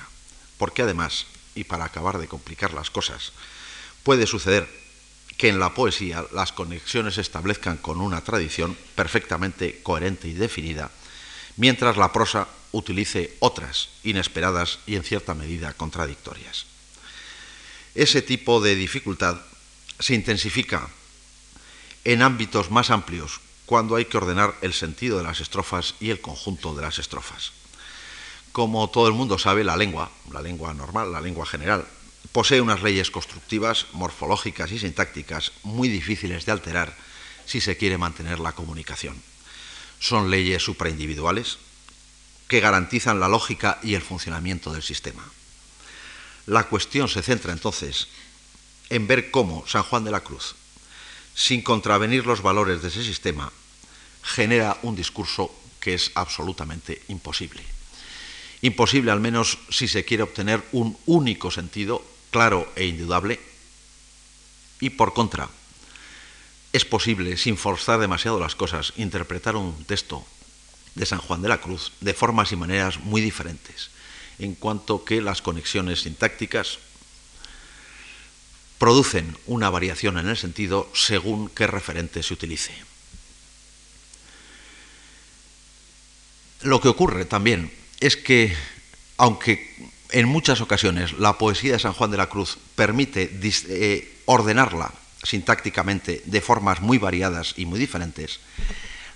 porque 0.58 0.82
además, 0.82 1.26
y 1.54 1.64
para 1.64 1.84
acabar 1.84 2.18
de 2.18 2.26
complicar 2.26 2.74
las 2.74 2.90
cosas, 2.90 3.32
puede 4.02 4.26
suceder 4.26 4.68
que 5.36 5.48
en 5.48 5.60
la 5.60 5.74
poesía 5.74 6.24
las 6.32 6.52
conexiones 6.52 7.14
se 7.14 7.20
establezcan 7.20 7.76
con 7.76 8.00
una 8.00 8.22
tradición 8.22 8.76
perfectamente 8.94 9.80
coherente 9.82 10.26
y 10.26 10.32
definida, 10.32 10.90
mientras 11.56 11.96
la 11.96 12.12
prosa 12.12 12.48
utilice 12.76 13.36
otras 13.40 13.88
inesperadas 14.04 14.78
y 14.86 14.96
en 14.96 15.02
cierta 15.02 15.34
medida 15.34 15.72
contradictorias. 15.72 16.66
Ese 17.94 18.22
tipo 18.22 18.60
de 18.60 18.74
dificultad 18.74 19.40
se 19.98 20.14
intensifica 20.14 20.88
en 22.04 22.22
ámbitos 22.22 22.70
más 22.70 22.90
amplios 22.90 23.40
cuando 23.64 23.96
hay 23.96 24.04
que 24.04 24.16
ordenar 24.16 24.54
el 24.60 24.74
sentido 24.74 25.18
de 25.18 25.24
las 25.24 25.40
estrofas 25.40 25.94
y 25.98 26.10
el 26.10 26.20
conjunto 26.20 26.74
de 26.74 26.82
las 26.82 26.98
estrofas. 26.98 27.52
Como 28.52 28.88
todo 28.90 29.08
el 29.08 29.14
mundo 29.14 29.38
sabe, 29.38 29.64
la 29.64 29.76
lengua, 29.76 30.10
la 30.30 30.40
lengua 30.40 30.72
normal, 30.72 31.12
la 31.12 31.20
lengua 31.20 31.46
general, 31.46 31.86
posee 32.32 32.60
unas 32.60 32.82
leyes 32.82 33.10
constructivas, 33.10 33.86
morfológicas 33.92 34.70
y 34.72 34.78
sintácticas 34.78 35.52
muy 35.62 35.88
difíciles 35.88 36.46
de 36.46 36.52
alterar 36.52 36.96
si 37.46 37.60
se 37.60 37.76
quiere 37.76 37.98
mantener 37.98 38.38
la 38.38 38.52
comunicación. 38.52 39.20
Son 39.98 40.30
leyes 40.30 40.62
supraindividuales 40.62 41.58
que 42.48 42.60
garantizan 42.60 43.20
la 43.20 43.28
lógica 43.28 43.78
y 43.82 43.94
el 43.94 44.02
funcionamiento 44.02 44.72
del 44.72 44.82
sistema. 44.82 45.24
La 46.46 46.64
cuestión 46.64 47.08
se 47.08 47.22
centra 47.22 47.52
entonces 47.52 48.08
en 48.88 49.06
ver 49.06 49.30
cómo 49.30 49.66
San 49.66 49.82
Juan 49.82 50.04
de 50.04 50.12
la 50.12 50.20
Cruz, 50.20 50.54
sin 51.34 51.62
contravenir 51.62 52.24
los 52.24 52.42
valores 52.42 52.82
de 52.82 52.88
ese 52.88 53.02
sistema, 53.02 53.52
genera 54.22 54.78
un 54.82 54.94
discurso 54.94 55.52
que 55.80 55.94
es 55.94 56.12
absolutamente 56.14 57.02
imposible. 57.08 57.62
Imposible 58.62 59.10
al 59.10 59.20
menos 59.20 59.58
si 59.70 59.88
se 59.88 60.04
quiere 60.04 60.22
obtener 60.22 60.62
un 60.72 60.96
único 61.06 61.50
sentido 61.50 62.04
claro 62.30 62.72
e 62.76 62.86
indudable 62.86 63.40
y 64.80 64.90
por 64.90 65.14
contra, 65.14 65.48
es 66.72 66.84
posible, 66.84 67.36
sin 67.36 67.56
forzar 67.56 67.98
demasiado 67.98 68.38
las 68.38 68.54
cosas, 68.54 68.92
interpretar 68.96 69.56
un 69.56 69.84
texto 69.84 70.26
de 70.96 71.06
San 71.06 71.20
Juan 71.20 71.42
de 71.42 71.48
la 71.48 71.60
Cruz 71.60 71.92
de 72.00 72.14
formas 72.14 72.50
y 72.50 72.56
maneras 72.56 72.98
muy 73.00 73.20
diferentes, 73.20 73.90
en 74.40 74.54
cuanto 74.54 75.04
que 75.04 75.20
las 75.20 75.42
conexiones 75.42 76.02
sintácticas 76.02 76.78
producen 78.78 79.36
una 79.46 79.70
variación 79.70 80.18
en 80.18 80.28
el 80.28 80.36
sentido 80.36 80.90
según 80.94 81.48
qué 81.48 81.66
referente 81.66 82.22
se 82.22 82.34
utilice. 82.34 82.72
Lo 86.62 86.80
que 86.80 86.88
ocurre 86.88 87.24
también 87.24 87.72
es 88.00 88.16
que, 88.16 88.54
aunque 89.18 89.90
en 90.10 90.26
muchas 90.28 90.60
ocasiones 90.60 91.18
la 91.18 91.38
poesía 91.38 91.72
de 91.72 91.78
San 91.78 91.92
Juan 91.92 92.10
de 92.10 92.16
la 92.16 92.28
Cruz 92.28 92.58
permite 92.74 93.30
eh, 93.42 94.22
ordenarla 94.24 94.92
sintácticamente 95.22 96.22
de 96.24 96.40
formas 96.40 96.80
muy 96.80 96.98
variadas 96.98 97.54
y 97.56 97.66
muy 97.66 97.78
diferentes, 97.78 98.40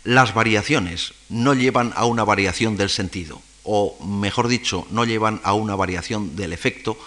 las 0.05 0.35
variaciones 0.35 1.15
no 1.29 1.55
llevan 1.55 1.93
a 1.97 2.05
una 2.05 2.25
variación 2.25 2.77
del 2.77 2.91
sentido, 2.91 3.43
o 3.65 3.99
mejor 4.05 4.49
dicho, 4.49 4.87
no 4.91 5.05
llevan 5.05 5.41
a 5.45 5.53
una 5.53 5.75
variación 5.77 6.37
del 6.37 6.53
efecto 6.53 6.99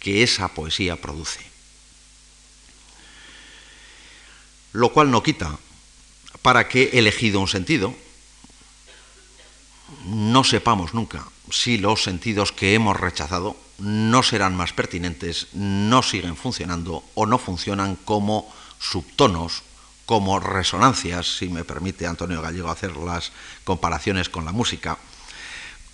que 0.00 0.22
esa 0.22 0.48
poesía 0.48 1.00
produce. 1.00 1.40
Lo 4.72 4.92
cual 4.92 5.10
no 5.10 5.22
quita 5.22 5.58
para 6.42 6.68
que 6.68 6.90
elegido 6.94 7.40
un 7.40 7.48
sentido, 7.48 7.94
no 10.04 10.44
sepamos 10.44 10.92
nunca 10.92 11.24
si 11.50 11.78
los 11.78 12.02
sentidos 12.02 12.52
que 12.52 12.74
hemos 12.74 12.98
rechazado 12.98 13.56
no 13.78 14.22
serán 14.22 14.56
más 14.56 14.72
pertinentes, 14.72 15.48
no 15.52 16.02
siguen 16.02 16.36
funcionando 16.36 17.04
o 17.14 17.26
no 17.26 17.38
funcionan 17.38 17.96
como 17.96 18.52
subtonos, 18.78 19.62
como 20.06 20.40
resonancias, 20.40 21.38
si 21.38 21.48
me 21.48 21.64
permite 21.64 22.06
Antonio 22.06 22.42
Gallego 22.42 22.70
hacer 22.70 22.96
las 22.96 23.32
comparaciones 23.64 24.28
con 24.28 24.44
la 24.44 24.52
música, 24.52 24.98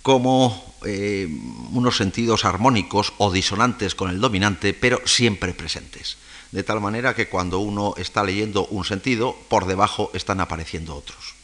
como 0.01 0.75
eh, 0.85 1.27
unos 1.71 1.97
sentidos 1.97 2.45
armónicos 2.45 3.13
o 3.17 3.31
disonantes 3.31 3.95
con 3.95 4.09
el 4.09 4.19
dominante, 4.19 4.73
pero 4.73 5.01
siempre 5.05 5.53
presentes. 5.53 6.17
De 6.51 6.63
tal 6.63 6.81
manera 6.81 7.15
que 7.15 7.29
cuando 7.29 7.59
uno 7.59 7.93
está 7.97 8.23
leyendo 8.23 8.65
un 8.67 8.83
sentido, 8.83 9.37
por 9.47 9.65
debajo 9.65 10.11
están 10.13 10.41
apareciendo 10.41 10.95
otros. 10.95 11.35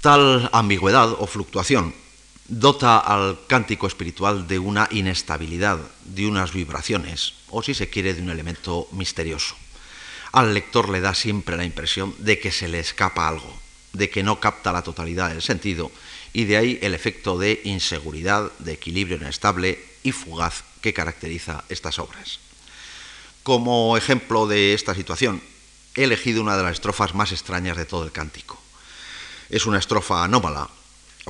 Tal 0.00 0.50
ambigüedad 0.52 1.12
o 1.12 1.26
fluctuación 1.26 1.94
dota 2.48 2.98
al 2.98 3.38
cántico 3.46 3.86
espiritual 3.86 4.48
de 4.48 4.58
una 4.58 4.88
inestabilidad, 4.90 5.78
de 6.04 6.26
unas 6.26 6.52
vibraciones, 6.52 7.34
o 7.50 7.62
si 7.62 7.72
se 7.72 7.88
quiere, 7.88 8.14
de 8.14 8.22
un 8.22 8.30
elemento 8.30 8.88
misterioso. 8.90 9.54
Al 10.32 10.54
lector 10.54 10.88
le 10.88 11.00
da 11.00 11.14
siempre 11.14 11.56
la 11.56 11.64
impresión 11.64 12.14
de 12.18 12.38
que 12.38 12.50
se 12.50 12.68
le 12.68 12.80
escapa 12.80 13.28
algo, 13.28 13.60
de 13.92 14.10
que 14.10 14.22
no 14.22 14.40
capta 14.40 14.72
la 14.72 14.82
totalidad 14.82 15.28
del 15.28 15.42
sentido, 15.42 15.92
y 16.32 16.44
de 16.44 16.56
ahí 16.56 16.78
el 16.82 16.94
efecto 16.94 17.38
de 17.38 17.60
inseguridad, 17.64 18.50
de 18.58 18.72
equilibrio 18.72 19.18
inestable 19.18 19.84
y 20.02 20.12
fugaz 20.12 20.64
que 20.80 20.94
caracteriza 20.94 21.64
estas 21.68 21.98
obras. 21.98 22.40
Como 23.42 23.96
ejemplo 23.96 24.46
de 24.46 24.72
esta 24.72 24.94
situación, 24.94 25.42
he 25.94 26.04
elegido 26.04 26.40
una 26.40 26.56
de 26.56 26.62
las 26.62 26.72
estrofas 26.72 27.14
más 27.14 27.32
extrañas 27.32 27.76
de 27.76 27.84
todo 27.84 28.04
el 28.04 28.12
cántico 28.12 28.62
es 29.52 29.66
una 29.66 29.78
estrofa 29.78 30.24
anómala, 30.24 30.68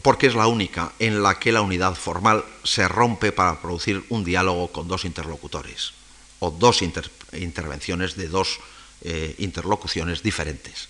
porque 0.02 0.28
es 0.28 0.34
la 0.34 0.46
única 0.46 0.92
en 1.00 1.22
la 1.22 1.38
que 1.38 1.52
la 1.52 1.60
unidad 1.60 1.96
formal 1.96 2.44
se 2.62 2.86
rompe 2.86 3.32
para 3.32 3.60
producir 3.60 4.04
un 4.08 4.24
diálogo 4.24 4.68
con 4.68 4.86
dos 4.86 5.04
interlocutores, 5.04 5.92
o 6.38 6.50
dos 6.50 6.82
intervenciones 6.82 8.16
de 8.16 8.28
dos 8.28 8.60
eh, 9.04 9.34
interlocuciones 9.38 10.22
diferentes. 10.22 10.88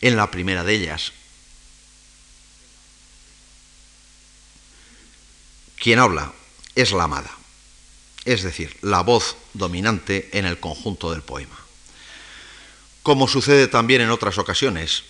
En 0.00 0.16
la 0.16 0.30
primera 0.30 0.64
de 0.64 0.74
ellas, 0.74 1.12
quien 5.76 5.98
habla 5.98 6.32
es 6.74 6.92
la 6.92 7.04
amada, 7.04 7.30
es 8.24 8.42
decir, 8.42 8.76
la 8.82 9.02
voz 9.02 9.36
dominante 9.54 10.30
en 10.32 10.44
el 10.46 10.60
conjunto 10.60 11.10
del 11.10 11.22
poema. 11.22 11.58
Como 13.02 13.28
sucede 13.28 13.66
también 13.66 14.00
en 14.00 14.10
otras 14.10 14.38
ocasiones, 14.38 15.04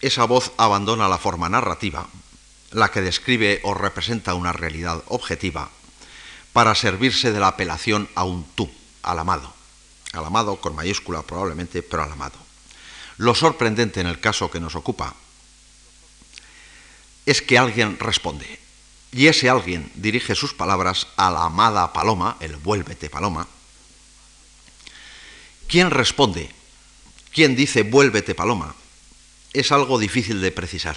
esa 0.00 0.24
voz 0.24 0.52
abandona 0.56 1.08
la 1.08 1.18
forma 1.18 1.48
narrativa, 1.48 2.08
la 2.72 2.90
que 2.90 3.00
describe 3.00 3.60
o 3.62 3.74
representa 3.74 4.34
una 4.34 4.52
realidad 4.52 5.02
objetiva, 5.08 5.70
para 6.52 6.74
servirse 6.74 7.32
de 7.32 7.40
la 7.40 7.48
apelación 7.48 8.08
a 8.14 8.24
un 8.24 8.44
tú, 8.54 8.70
al 9.02 9.18
amado, 9.18 9.55
al 10.16 10.24
amado 10.24 10.56
con 10.60 10.74
mayúscula 10.74 11.22
probablemente, 11.22 11.82
pero 11.82 12.02
al 12.02 12.12
amado. 12.12 12.38
Lo 13.18 13.34
sorprendente 13.34 14.00
en 14.00 14.06
el 14.06 14.20
caso 14.20 14.50
que 14.50 14.60
nos 14.60 14.74
ocupa 14.74 15.14
es 17.24 17.42
que 17.42 17.58
alguien 17.58 17.98
responde, 17.98 18.60
y 19.12 19.26
ese 19.26 19.48
alguien 19.48 19.90
dirige 19.94 20.34
sus 20.34 20.54
palabras 20.54 21.08
a 21.16 21.30
la 21.30 21.44
amada 21.44 21.92
Paloma, 21.92 22.36
el 22.40 22.56
vuélvete 22.56 23.10
Paloma. 23.10 23.48
¿Quién 25.66 25.90
responde? 25.90 26.50
¿Quién 27.32 27.56
dice 27.56 27.82
vuélvete 27.82 28.34
Paloma? 28.34 28.74
Es 29.52 29.72
algo 29.72 29.98
difícil 29.98 30.40
de 30.40 30.52
precisar. 30.52 30.96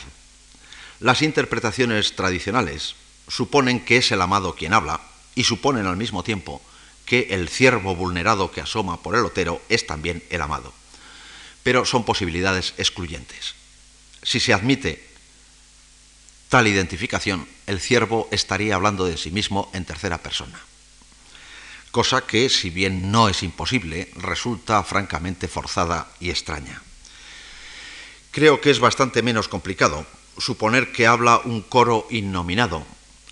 Las 1.00 1.22
interpretaciones 1.22 2.16
tradicionales 2.16 2.96
suponen 3.28 3.84
que 3.86 3.98
es 3.98 4.12
el 4.12 4.22
amado 4.22 4.56
quien 4.56 4.74
habla 4.74 5.02
y 5.34 5.46
suponen 5.46 5.88
al 5.88 5.98
mismo 5.98 6.24
tiempo 6.24 6.62
que 7.10 7.30
el 7.32 7.50
ciervo 7.50 7.96
vulnerado 7.96 8.52
que 8.52 8.62
asoma 8.62 9.02
por 9.02 9.16
el 9.16 9.26
otero 9.26 9.60
es 9.68 9.88
también 9.88 10.24
el 10.30 10.42
amado. 10.42 10.72
Pero 11.64 11.84
son 11.84 12.06
posibilidades 12.06 12.76
excluyentes. 12.78 13.56
Si 14.22 14.40
se 14.40 14.54
admite 14.54 15.04
tal 16.50 16.68
identificación, 16.68 17.48
el 17.66 17.82
ciervo 17.82 18.28
estaría 18.30 18.76
hablando 18.76 19.06
de 19.06 19.18
sí 19.18 19.32
mismo 19.32 19.72
en 19.74 19.86
tercera 19.86 20.20
persona. 20.20 20.60
Cosa 21.90 22.22
que, 22.22 22.48
si 22.48 22.70
bien 22.70 23.12
no 23.12 23.28
es 23.28 23.42
imposible, 23.42 24.12
resulta 24.14 24.84
francamente 24.84 25.48
forzada 25.48 26.12
y 26.20 26.30
extraña. 26.30 26.80
Creo 28.30 28.62
que 28.62 28.70
es 28.70 28.80
bastante 28.80 29.24
menos 29.24 29.48
complicado 29.48 30.06
suponer 30.38 30.92
que 30.92 31.08
habla 31.08 31.42
un 31.44 31.64
coro 31.64 32.06
innominado, 32.12 32.86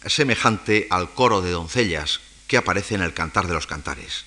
semejante 0.08 0.88
al 0.90 1.14
coro 1.14 1.42
de 1.42 1.52
doncellas 1.52 2.22
que 2.48 2.58
aparece 2.58 2.96
en 2.96 3.02
el 3.02 3.14
Cantar 3.14 3.48
de 3.48 3.54
los 3.54 3.68
Cantares, 3.68 4.26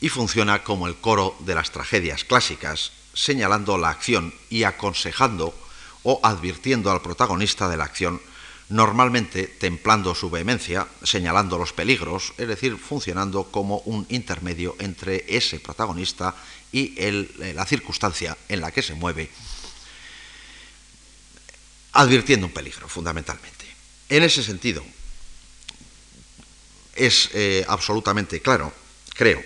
y 0.00 0.08
funciona 0.08 0.62
como 0.64 0.86
el 0.86 0.96
coro 0.96 1.36
de 1.40 1.54
las 1.54 1.70
tragedias 1.70 2.24
clásicas, 2.24 2.92
señalando 3.14 3.78
la 3.78 3.90
acción 3.90 4.34
y 4.50 4.64
aconsejando 4.64 5.56
o 6.02 6.20
advirtiendo 6.22 6.90
al 6.90 7.00
protagonista 7.00 7.68
de 7.68 7.76
la 7.76 7.84
acción, 7.84 8.20
normalmente 8.68 9.46
templando 9.46 10.14
su 10.14 10.30
vehemencia, 10.30 10.88
señalando 11.02 11.58
los 11.58 11.72
peligros, 11.72 12.34
es 12.38 12.48
decir, 12.48 12.76
funcionando 12.76 13.44
como 13.44 13.78
un 13.84 14.06
intermedio 14.08 14.74
entre 14.78 15.24
ese 15.28 15.60
protagonista 15.60 16.34
y 16.72 16.94
la 17.54 17.64
circunstancia 17.66 18.36
en 18.48 18.60
la 18.60 18.70
que 18.72 18.82
se 18.82 18.94
mueve 18.94 19.30
advirtiendo 21.92 22.46
un 22.46 22.52
peligro, 22.52 22.88
fundamentalmente. 22.88 23.64
En 24.08 24.24
ese 24.24 24.42
sentido, 24.42 24.84
es 26.96 27.30
eh, 27.34 27.64
absolutamente 27.68 28.40
claro, 28.40 28.72
creo, 29.14 29.42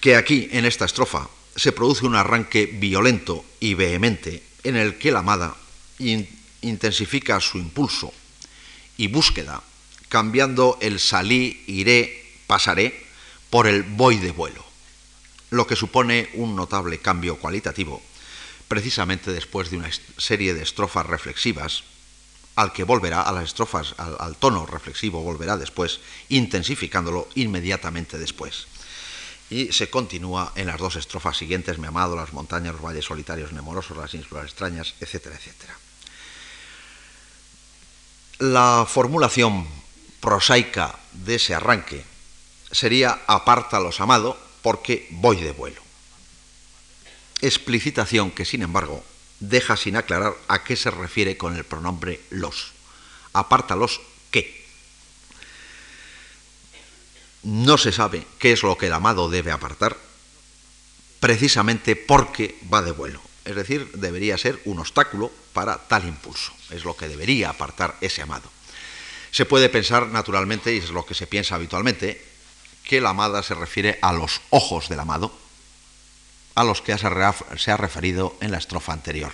que 0.00 0.16
aquí, 0.16 0.48
en 0.52 0.64
esta 0.64 0.84
estrofa, 0.84 1.28
se 1.56 1.72
produce 1.72 2.06
un 2.06 2.14
arranque 2.14 2.66
violento 2.66 3.44
y 3.58 3.74
vehemente 3.74 4.42
en 4.62 4.76
el 4.76 4.98
que 4.98 5.10
la 5.10 5.20
amada 5.20 5.56
intensifica 6.62 7.40
su 7.40 7.58
impulso 7.58 8.12
y 8.96 9.08
búsqueda, 9.08 9.62
cambiando 10.08 10.78
el 10.80 11.00
salí, 11.00 11.64
iré, 11.66 12.24
pasaré 12.46 13.06
por 13.50 13.66
el 13.66 13.82
voy 13.82 14.18
de 14.18 14.30
vuelo, 14.30 14.64
lo 15.50 15.66
que 15.66 15.76
supone 15.76 16.28
un 16.34 16.54
notable 16.54 16.98
cambio 16.98 17.36
cualitativo 17.36 18.02
precisamente 18.68 19.32
después 19.32 19.70
de 19.70 19.78
una 19.78 19.90
serie 20.18 20.54
de 20.54 20.62
estrofas 20.62 21.06
reflexivas, 21.06 21.84
al 22.58 22.72
que 22.72 22.82
volverá, 22.82 23.22
a 23.22 23.30
las 23.30 23.44
estrofas, 23.44 23.94
al, 23.98 24.34
tono 24.36 24.66
reflexivo 24.66 25.22
volverá 25.22 25.56
después, 25.56 26.00
intensificándolo 26.28 27.28
inmediatamente 27.36 28.18
después. 28.18 28.66
Y 29.48 29.72
se 29.72 29.88
continúa 29.88 30.52
en 30.56 30.66
las 30.66 30.78
dos 30.78 30.96
estrofas 30.96 31.36
siguientes, 31.36 31.78
mi 31.78 31.86
amado, 31.86 32.16
las 32.16 32.32
montañas, 32.32 32.74
los 32.74 32.82
valles 32.82 33.04
solitarios, 33.04 33.52
nemorosos, 33.52 33.96
las 33.96 34.12
ínsulas 34.12 34.46
extrañas, 34.46 34.94
etcétera, 35.00 35.36
etcétera. 35.36 35.78
La 38.40 38.86
formulación 38.88 39.66
prosaica 40.20 40.98
de 41.12 41.36
ese 41.36 41.54
arranque 41.54 42.04
sería 42.72 43.20
aparta 43.28 43.78
los 43.78 44.00
amado 44.00 44.36
porque 44.62 45.06
voy 45.10 45.36
de 45.36 45.52
vuelo 45.52 45.88
explicitación 47.40 48.30
que, 48.30 48.44
sin 48.44 48.62
embargo, 48.62 49.04
deja 49.40 49.76
sin 49.76 49.96
aclarar 49.96 50.34
a 50.48 50.64
qué 50.64 50.76
se 50.76 50.90
refiere 50.90 51.36
con 51.36 51.56
el 51.56 51.64
pronombre 51.64 52.20
los. 52.30 52.72
Apártalos 53.32 54.00
qué. 54.30 54.66
No 57.42 57.78
se 57.78 57.92
sabe 57.92 58.26
qué 58.38 58.52
es 58.52 58.62
lo 58.62 58.76
que 58.76 58.86
el 58.86 58.92
amado 58.92 59.30
debe 59.30 59.52
apartar, 59.52 59.96
precisamente 61.20 61.96
porque 61.96 62.58
va 62.72 62.82
de 62.82 62.92
vuelo. 62.92 63.20
Es 63.44 63.54
decir, 63.54 63.90
debería 63.94 64.36
ser 64.36 64.60
un 64.64 64.78
obstáculo 64.78 65.32
para 65.52 65.78
tal 65.88 66.06
impulso. 66.06 66.52
Es 66.70 66.84
lo 66.84 66.96
que 66.96 67.08
debería 67.08 67.50
apartar 67.50 67.96
ese 68.00 68.22
amado. 68.22 68.50
Se 69.30 69.46
puede 69.46 69.68
pensar, 69.68 70.08
naturalmente, 70.08 70.74
y 70.74 70.78
es 70.78 70.90
lo 70.90 71.06
que 71.06 71.14
se 71.14 71.26
piensa 71.26 71.54
habitualmente, 71.54 72.24
que 72.84 73.00
la 73.00 73.10
amada 73.10 73.42
se 73.42 73.54
refiere 73.54 73.98
a 74.02 74.12
los 74.12 74.40
ojos 74.50 74.88
del 74.88 75.00
amado, 75.00 75.32
a 76.58 76.64
los 76.64 76.82
que 76.82 76.98
se 76.98 77.70
ha 77.70 77.76
referido 77.76 78.36
en 78.40 78.50
la 78.50 78.58
estrofa 78.58 78.92
anterior. 78.92 79.32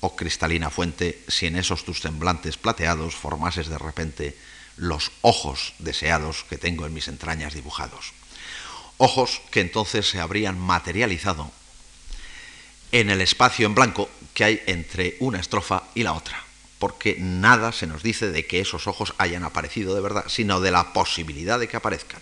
Oh 0.00 0.14
cristalina 0.14 0.68
fuente, 0.68 1.24
si 1.26 1.46
en 1.46 1.56
esos 1.56 1.86
tus 1.86 2.00
semblantes 2.00 2.58
plateados 2.58 3.16
formases 3.16 3.68
de 3.68 3.78
repente 3.78 4.36
los 4.76 5.10
ojos 5.22 5.72
deseados 5.78 6.44
que 6.50 6.58
tengo 6.58 6.84
en 6.84 6.92
mis 6.92 7.08
entrañas 7.08 7.54
dibujados. 7.54 8.12
Ojos 8.98 9.40
que 9.50 9.60
entonces 9.60 10.10
se 10.10 10.20
habrían 10.20 10.58
materializado 10.58 11.50
en 12.92 13.08
el 13.08 13.22
espacio 13.22 13.64
en 13.64 13.74
blanco 13.74 14.10
que 14.34 14.44
hay 14.44 14.62
entre 14.66 15.16
una 15.20 15.40
estrofa 15.40 15.84
y 15.94 16.02
la 16.02 16.12
otra, 16.12 16.44
porque 16.78 17.16
nada 17.18 17.72
se 17.72 17.86
nos 17.86 18.02
dice 18.02 18.30
de 18.30 18.46
que 18.46 18.60
esos 18.60 18.86
ojos 18.86 19.14
hayan 19.16 19.44
aparecido 19.44 19.94
de 19.94 20.02
verdad, 20.02 20.26
sino 20.28 20.60
de 20.60 20.72
la 20.72 20.92
posibilidad 20.92 21.58
de 21.58 21.68
que 21.68 21.78
aparezcan. 21.78 22.20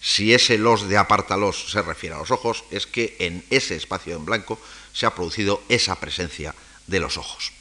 Si 0.00 0.32
ese 0.32 0.58
los 0.58 0.88
de 0.88 0.96
apártalos 0.96 1.70
se 1.70 1.82
refiere 1.82 2.14
a 2.14 2.18
los 2.18 2.30
ojos, 2.30 2.64
es 2.70 2.86
que 2.86 3.16
en 3.18 3.44
ese 3.50 3.76
espacio 3.76 4.16
en 4.16 4.24
blanco 4.24 4.60
se 4.92 5.06
ha 5.06 5.14
producido 5.14 5.62
esa 5.68 5.96
presencia 5.96 6.54
de 6.86 7.00
los 7.00 7.16
ojos. 7.16 7.52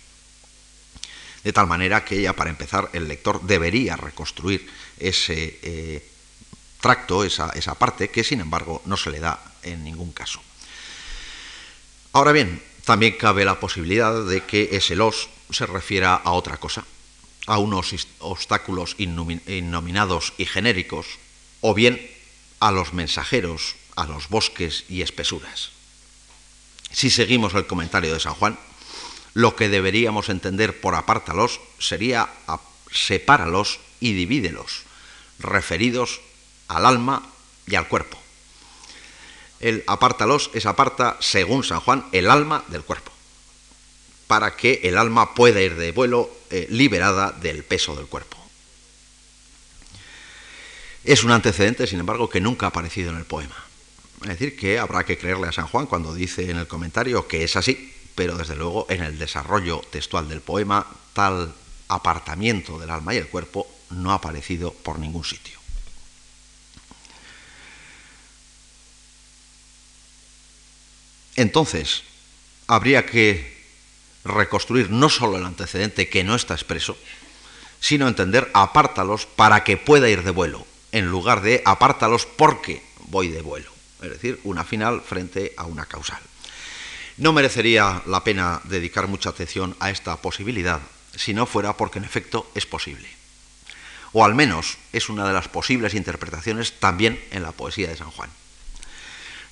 De 1.43 1.53
tal 1.53 1.67
manera 1.67 2.03
que 2.03 2.21
ya 2.21 2.33
para 2.33 2.49
empezar 2.49 2.89
el 2.93 3.07
lector 3.07 3.41
debería 3.41 3.95
reconstruir 3.95 4.69
ese 4.99 5.59
eh, 5.61 6.09
tracto, 6.81 7.23
esa, 7.23 7.49
esa 7.55 7.75
parte, 7.75 8.09
que 8.09 8.23
sin 8.23 8.41
embargo 8.41 8.81
no 8.85 8.97
se 8.97 9.11
le 9.11 9.19
da 9.19 9.39
en 9.63 9.83
ningún 9.83 10.11
caso. 10.11 10.41
Ahora 12.13 12.31
bien, 12.31 12.61
también 12.85 13.17
cabe 13.17 13.45
la 13.45 13.59
posibilidad 13.59 14.25
de 14.25 14.43
que 14.45 14.69
ese 14.71 14.95
los 14.95 15.29
se 15.51 15.65
refiera 15.65 16.15
a 16.15 16.31
otra 16.31 16.57
cosa, 16.57 16.85
a 17.45 17.57
unos 17.57 17.95
obstáculos 18.19 18.95
innominados 18.97 20.33
y 20.37 20.45
genéricos, 20.45 21.05
o 21.61 21.73
bien 21.73 22.16
a 22.59 22.71
los 22.71 22.93
mensajeros, 22.93 23.75
a 23.95 24.05
los 24.05 24.29
bosques 24.29 24.85
y 24.89 25.01
espesuras. 25.01 25.71
Si 26.91 27.09
seguimos 27.09 27.53
el 27.53 27.67
comentario 27.67 28.13
de 28.13 28.19
San 28.19 28.33
Juan, 28.33 28.57
lo 29.33 29.55
que 29.55 29.69
deberíamos 29.69 30.29
entender 30.29 30.81
por 30.81 30.95
apártalos 30.95 31.59
sería 31.79 32.29
sepáralos 32.91 33.79
y 33.99 34.13
divídelos, 34.13 34.83
referidos 35.39 36.21
al 36.67 36.85
alma 36.85 37.23
y 37.67 37.75
al 37.75 37.87
cuerpo. 37.87 38.17
El 39.59 39.83
apártalos 39.87 40.49
es 40.53 40.65
aparta, 40.65 41.17
según 41.19 41.63
San 41.63 41.79
Juan, 41.79 42.05
el 42.11 42.29
alma 42.29 42.63
del 42.67 42.83
cuerpo, 42.83 43.11
para 44.27 44.55
que 44.55 44.81
el 44.83 44.97
alma 44.97 45.33
pueda 45.33 45.61
ir 45.61 45.75
de 45.75 45.91
vuelo 45.91 46.29
eh, 46.49 46.67
liberada 46.69 47.31
del 47.31 47.63
peso 47.63 47.95
del 47.95 48.07
cuerpo. 48.07 48.37
Es 51.07 51.23
un 51.23 51.31
antecedente, 51.31 51.87
sin 51.87 52.01
embargo, 52.01 52.29
que 52.29 52.41
nunca 52.41 52.65
ha 52.65 52.69
aparecido 52.69 53.11
en 53.11 53.17
el 53.17 53.23
poema. 53.23 53.55
Es 54.23 54.27
decir, 54.27 54.57
que 54.57 54.77
habrá 54.77 55.05
que 55.05 55.17
creerle 55.17 55.47
a 55.47 55.53
San 55.53 55.67
Juan 55.67 55.85
cuando 55.85 56.13
dice 56.13 56.51
en 56.51 56.57
el 56.57 56.67
comentario 56.67 57.29
que 57.29 57.45
es 57.45 57.55
así, 57.55 57.93
pero 58.13 58.35
desde 58.35 58.57
luego 58.57 58.87
en 58.89 59.01
el 59.01 59.17
desarrollo 59.17 59.79
textual 59.89 60.27
del 60.27 60.41
poema 60.41 60.85
tal 61.13 61.55
apartamiento 61.87 62.77
del 62.77 62.89
alma 62.89 63.13
y 63.13 63.17
el 63.19 63.29
cuerpo 63.29 63.65
no 63.91 64.11
ha 64.11 64.15
aparecido 64.15 64.73
por 64.73 64.99
ningún 64.99 65.23
sitio. 65.23 65.57
Entonces, 71.37 72.03
habría 72.67 73.05
que 73.05 73.65
reconstruir 74.25 74.91
no 74.91 75.07
solo 75.07 75.37
el 75.37 75.45
antecedente 75.45 76.09
que 76.09 76.25
no 76.25 76.35
está 76.35 76.53
expreso, 76.53 76.97
sino 77.79 78.09
entender 78.09 78.51
apártalos 78.53 79.25
para 79.25 79.63
que 79.63 79.77
pueda 79.77 80.09
ir 80.09 80.23
de 80.23 80.31
vuelo, 80.31 80.66
en 80.91 81.07
lugar 81.07 81.41
de 81.41 81.61
apártalos 81.65 82.25
porque 82.25 82.83
voy 83.07 83.29
de 83.29 83.41
vuelo. 83.41 83.71
Es 84.01 84.09
decir, 84.09 84.39
una 84.43 84.63
final 84.63 85.01
frente 85.01 85.53
a 85.57 85.65
una 85.65 85.85
causal. 85.85 86.21
No 87.17 87.33
merecería 87.33 88.03
la 88.05 88.23
pena 88.23 88.61
dedicar 88.65 89.07
mucha 89.07 89.29
atención 89.29 89.75
a 89.79 89.89
esta 89.89 90.17
posibilidad 90.17 90.81
si 91.15 91.33
no 91.33 91.45
fuera 91.47 91.75
porque 91.75 91.97
en 91.97 92.05
efecto 92.05 92.49
es 92.53 92.65
posible. 92.65 93.09
O 94.13 94.23
al 94.23 94.35
menos 94.35 94.77
es 94.93 95.09
una 95.09 95.27
de 95.27 95.33
las 95.33 95.47
posibles 95.47 95.93
interpretaciones 95.93 96.79
también 96.79 97.21
en 97.31 97.43
la 97.43 97.51
poesía 97.51 97.89
de 97.89 97.97
San 97.97 98.11
Juan. 98.11 98.29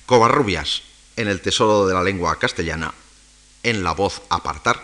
Covarrubias, 0.06 0.82
en 1.16 1.28
el 1.28 1.40
tesoro 1.40 1.86
de 1.86 1.94
la 1.94 2.04
lengua 2.04 2.38
castellana, 2.38 2.94
en 3.64 3.82
la 3.82 3.92
voz 3.92 4.22
apartar, 4.28 4.80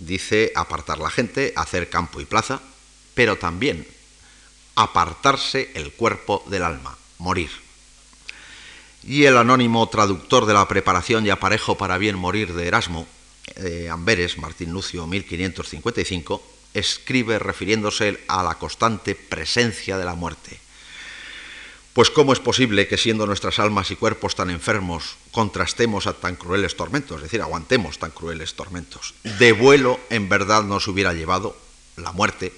dice 0.00 0.52
apartar 0.56 0.98
la 0.98 1.10
gente, 1.10 1.52
hacer 1.54 1.88
campo 1.88 2.20
y 2.20 2.24
plaza, 2.24 2.60
pero 3.14 3.38
también 3.38 3.86
apartarse 4.74 5.70
el 5.74 5.92
cuerpo 5.92 6.44
del 6.48 6.62
alma, 6.62 6.96
morir. 7.18 7.50
Y 9.02 9.24
el 9.24 9.36
anónimo 9.36 9.88
traductor 9.88 10.46
de 10.46 10.54
la 10.54 10.66
preparación 10.66 11.26
y 11.26 11.30
aparejo 11.30 11.76
para 11.76 11.98
bien 11.98 12.16
morir 12.16 12.54
de 12.54 12.66
Erasmo, 12.66 13.06
eh, 13.56 13.88
Amberes, 13.90 14.38
Martín 14.38 14.72
Lucio, 14.72 15.06
1555, 15.06 16.42
escribe 16.72 17.38
refiriéndose 17.38 18.20
a 18.28 18.42
la 18.42 18.56
constante 18.56 19.14
presencia 19.14 19.98
de 19.98 20.04
la 20.04 20.14
muerte. 20.14 20.58
Pues 21.92 22.10
cómo 22.10 22.32
es 22.32 22.40
posible 22.40 22.88
que 22.88 22.98
siendo 22.98 23.24
nuestras 23.24 23.60
almas 23.60 23.92
y 23.92 23.96
cuerpos 23.96 24.34
tan 24.34 24.50
enfermos, 24.50 25.14
contrastemos 25.30 26.08
a 26.08 26.14
tan 26.14 26.34
crueles 26.34 26.76
tormentos, 26.76 27.18
es 27.18 27.22
decir, 27.22 27.40
aguantemos 27.40 28.00
tan 28.00 28.10
crueles 28.10 28.54
tormentos. 28.54 29.14
De 29.38 29.52
vuelo 29.52 30.00
en 30.10 30.28
verdad 30.28 30.64
nos 30.64 30.88
hubiera 30.88 31.12
llevado 31.12 31.56
la 31.96 32.10
muerte, 32.10 32.52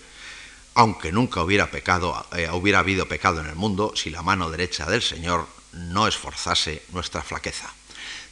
aunque 0.76 1.10
nunca 1.10 1.42
hubiera 1.42 1.70
pecado, 1.70 2.26
eh, 2.36 2.48
hubiera 2.52 2.80
habido 2.80 3.08
pecado 3.08 3.40
en 3.40 3.46
el 3.46 3.56
mundo, 3.56 3.94
si 3.96 4.10
la 4.10 4.20
mano 4.20 4.50
derecha 4.50 4.84
del 4.84 5.00
Señor 5.00 5.48
no 5.72 6.06
esforzase 6.06 6.82
nuestra 6.92 7.22
flaqueza. 7.22 7.72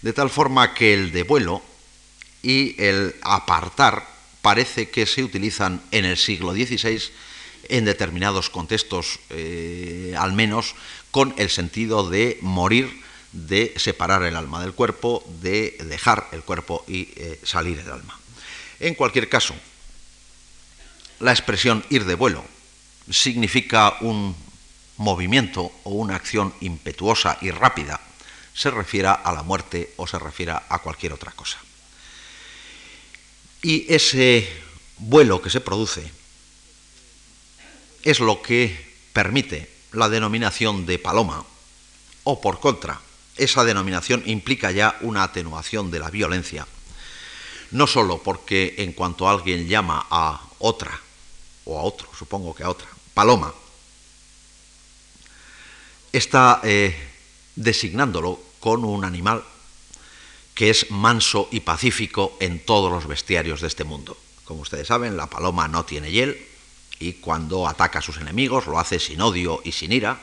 De 0.02 0.12
tal 0.12 0.28
forma 0.28 0.74
que 0.74 0.92
el 0.92 1.10
de 1.10 1.22
vuelo 1.22 1.62
y 2.42 2.80
el 2.80 3.16
apartar 3.22 4.06
parece 4.42 4.90
que 4.90 5.06
se 5.06 5.24
utilizan 5.24 5.80
en 5.90 6.04
el 6.04 6.18
siglo 6.18 6.52
XVI 6.52 7.02
en 7.70 7.86
determinados 7.86 8.50
contextos, 8.50 9.20
eh, 9.30 10.14
al 10.18 10.34
menos 10.34 10.74
con 11.10 11.34
el 11.38 11.48
sentido 11.48 12.10
de 12.10 12.36
morir, 12.42 13.02
de 13.32 13.72
separar 13.76 14.22
el 14.22 14.36
alma 14.36 14.60
del 14.60 14.74
cuerpo, 14.74 15.24
de 15.40 15.78
dejar 15.86 16.28
el 16.32 16.42
cuerpo 16.42 16.84
y 16.86 17.08
eh, 17.16 17.40
salir 17.42 17.78
el 17.78 17.90
alma. 17.90 18.20
En 18.80 18.94
cualquier 18.94 19.30
caso, 19.30 19.54
la 21.20 21.32
expresión 21.32 21.84
ir 21.90 22.04
de 22.04 22.14
vuelo 22.14 22.44
significa 23.10 23.96
un 24.00 24.34
movimiento 24.96 25.72
o 25.84 25.90
una 25.90 26.16
acción 26.16 26.54
impetuosa 26.60 27.38
y 27.40 27.50
rápida, 27.50 28.00
se 28.54 28.70
refiera 28.70 29.12
a 29.12 29.32
la 29.32 29.42
muerte 29.42 29.92
o 29.96 30.06
se 30.06 30.18
refiera 30.18 30.64
a 30.68 30.78
cualquier 30.78 31.12
otra 31.12 31.32
cosa. 31.32 31.58
Y 33.62 33.92
ese 33.92 34.48
vuelo 34.98 35.42
que 35.42 35.50
se 35.50 35.60
produce 35.60 36.10
es 38.02 38.20
lo 38.20 38.42
que 38.42 38.94
permite 39.12 39.70
la 39.92 40.08
denominación 40.08 40.86
de 40.86 40.98
paloma, 40.98 41.44
o 42.24 42.40
por 42.40 42.60
contra, 42.60 43.00
esa 43.36 43.64
denominación 43.64 44.22
implica 44.26 44.70
ya 44.70 44.96
una 45.00 45.24
atenuación 45.24 45.90
de 45.90 45.98
la 45.98 46.10
violencia, 46.10 46.66
no 47.70 47.86
sólo 47.86 48.22
porque 48.22 48.74
en 48.78 48.92
cuanto 48.92 49.28
alguien 49.28 49.66
llama 49.66 50.06
a 50.10 50.40
otra, 50.58 51.00
o 51.64 51.78
a 51.78 51.82
otro, 51.82 52.08
supongo 52.16 52.54
que 52.54 52.64
a 52.64 52.70
otra, 52.70 52.88
paloma, 53.14 53.52
está 56.12 56.60
eh, 56.62 56.94
designándolo 57.56 58.40
con 58.60 58.84
un 58.84 59.04
animal 59.04 59.42
que 60.54 60.70
es 60.70 60.90
manso 60.90 61.48
y 61.50 61.60
pacífico 61.60 62.36
en 62.40 62.64
todos 62.64 62.90
los 62.90 63.06
bestiarios 63.06 63.60
de 63.60 63.66
este 63.66 63.84
mundo. 63.84 64.16
Como 64.44 64.60
ustedes 64.60 64.86
saben, 64.86 65.16
la 65.16 65.28
paloma 65.28 65.66
no 65.66 65.84
tiene 65.84 66.12
hiel 66.12 66.46
y 67.00 67.14
cuando 67.14 67.66
ataca 67.66 67.98
a 67.98 68.02
sus 68.02 68.18
enemigos 68.18 68.66
lo 68.66 68.78
hace 68.78 69.00
sin 69.00 69.20
odio 69.20 69.60
y 69.64 69.72
sin 69.72 69.92
ira, 69.92 70.20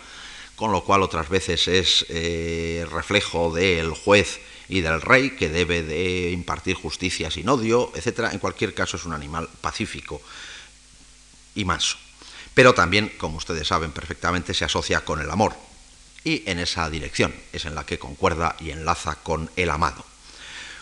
con 0.55 0.71
lo 0.71 0.83
cual 0.83 1.01
otras 1.01 1.27
veces 1.27 1.67
es 1.67 2.05
eh, 2.09 2.85
reflejo 2.89 3.53
del 3.53 3.91
juez 3.91 4.39
y 4.69 4.79
del 4.79 5.01
rey 5.01 5.31
que 5.31 5.49
debe 5.49 5.83
de 5.83 6.31
impartir 6.31 6.75
justicia 6.75 7.29
sin 7.29 7.49
odio, 7.49 7.91
etc. 7.95 8.29
En 8.31 8.39
cualquier 8.39 8.73
caso 8.73 8.95
es 8.95 9.03
un 9.03 9.13
animal 9.13 9.49
pacífico 9.59 10.21
y 11.55 11.65
manso. 11.65 11.97
Pero 12.53 12.73
también, 12.73 13.11
como 13.17 13.37
ustedes 13.37 13.67
saben 13.67 13.91
perfectamente, 13.91 14.53
se 14.53 14.65
asocia 14.65 15.05
con 15.05 15.21
el 15.21 15.31
amor. 15.31 15.55
Y 16.23 16.43
en 16.49 16.59
esa 16.59 16.89
dirección 16.89 17.33
es 17.53 17.65
en 17.65 17.75
la 17.75 17.85
que 17.85 17.99
concuerda 17.99 18.55
y 18.59 18.71
enlaza 18.71 19.15
con 19.15 19.49
el 19.55 19.69
amado 19.69 20.05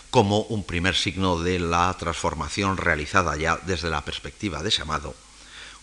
como 0.09 0.41
un 0.41 0.63
primer 0.63 0.95
signo 0.95 1.39
de 1.39 1.59
la 1.59 1.95
transformación 1.97 2.77
realizada 2.77 3.35
ya 3.37 3.57
desde 3.65 3.89
la 3.89 4.03
perspectiva 4.03 4.63
de 4.63 4.69
ese 4.69 4.81
amado 4.81 5.15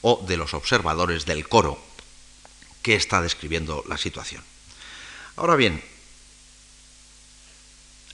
o 0.02 0.24
de 0.26 0.36
los 0.36 0.54
observadores 0.54 1.26
del 1.26 1.48
coro 1.48 1.78
que 2.82 2.94
está 2.94 3.20
describiendo 3.20 3.84
la 3.88 3.98
situación. 3.98 4.42
Ahora 5.36 5.56
bien, 5.56 5.82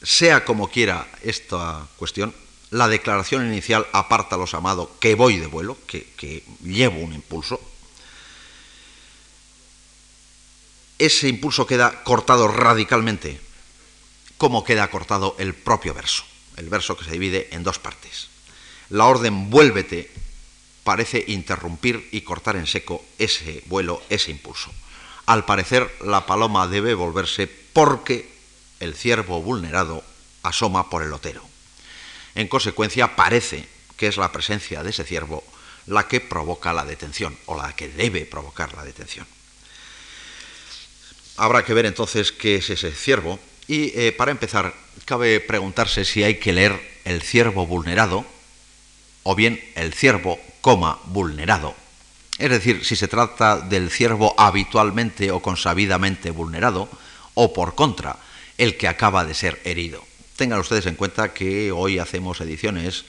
sea 0.02 0.44
como 0.44 0.68
quiera 0.68 1.08
esta 1.22 1.86
cuestión, 1.96 2.34
la 2.72 2.88
declaración 2.88 3.46
inicial 3.46 3.86
aparta 3.92 4.38
los 4.38 4.54
amados 4.54 4.88
que 4.98 5.14
voy 5.14 5.36
de 5.36 5.46
vuelo, 5.46 5.76
que, 5.86 6.04
que 6.16 6.42
llevo 6.64 7.00
un 7.00 7.12
impulso. 7.12 7.60
Ese 10.98 11.28
impulso 11.28 11.66
queda 11.66 12.02
cortado 12.02 12.48
radicalmente 12.48 13.38
cómo 14.38 14.64
queda 14.64 14.88
cortado 14.88 15.36
el 15.38 15.54
propio 15.54 15.92
verso, 15.92 16.24
el 16.56 16.70
verso 16.70 16.96
que 16.96 17.04
se 17.04 17.12
divide 17.12 17.48
en 17.52 17.62
dos 17.62 17.78
partes. 17.78 18.28
La 18.88 19.04
orden 19.04 19.50
vuélvete 19.50 20.10
parece 20.82 21.22
interrumpir 21.28 22.08
y 22.10 22.22
cortar 22.22 22.56
en 22.56 22.66
seco 22.66 23.04
ese 23.18 23.62
vuelo, 23.66 24.02
ese 24.08 24.30
impulso. 24.30 24.70
Al 25.26 25.44
parecer, 25.44 25.94
la 26.00 26.24
paloma 26.24 26.66
debe 26.68 26.94
volverse 26.94 27.46
porque 27.46 28.32
el 28.80 28.94
ciervo 28.94 29.42
vulnerado 29.42 30.02
asoma 30.42 30.88
por 30.88 31.02
el 31.02 31.12
otero. 31.12 31.51
En 32.34 32.48
consecuencia, 32.48 33.16
parece 33.16 33.66
que 33.96 34.06
es 34.06 34.16
la 34.16 34.32
presencia 34.32 34.82
de 34.82 34.90
ese 34.90 35.04
ciervo 35.04 35.44
la 35.86 36.06
que 36.06 36.20
provoca 36.20 36.72
la 36.72 36.84
detención 36.84 37.36
o 37.46 37.56
la 37.56 37.74
que 37.74 37.88
debe 37.88 38.24
provocar 38.24 38.74
la 38.74 38.84
detención. 38.84 39.26
Habrá 41.36 41.64
que 41.64 41.74
ver 41.74 41.86
entonces 41.86 42.30
qué 42.30 42.56
es 42.56 42.70
ese 42.70 42.92
ciervo 42.92 43.38
y 43.66 43.98
eh, 43.98 44.12
para 44.12 44.30
empezar, 44.30 44.74
cabe 45.04 45.40
preguntarse 45.40 46.04
si 46.04 46.22
hay 46.22 46.36
que 46.36 46.52
leer 46.52 47.00
el 47.04 47.22
ciervo 47.22 47.66
vulnerado 47.66 48.24
o 49.22 49.34
bien 49.34 49.62
el 49.74 49.94
ciervo, 49.94 50.38
coma, 50.60 51.00
vulnerado. 51.04 51.74
Es 52.38 52.50
decir, 52.50 52.84
si 52.84 52.96
se 52.96 53.08
trata 53.08 53.60
del 53.60 53.90
ciervo 53.90 54.34
habitualmente 54.36 55.30
o 55.30 55.40
consabidamente 55.40 56.30
vulnerado, 56.30 56.88
o 57.34 57.52
por 57.52 57.74
contra, 57.74 58.18
el 58.58 58.76
que 58.76 58.88
acaba 58.88 59.24
de 59.24 59.34
ser 59.34 59.60
herido. 59.64 60.04
Tengan 60.36 60.60
ustedes 60.60 60.86
en 60.86 60.94
cuenta 60.94 61.34
que 61.34 61.72
hoy 61.72 61.98
hacemos 61.98 62.40
ediciones 62.40 63.04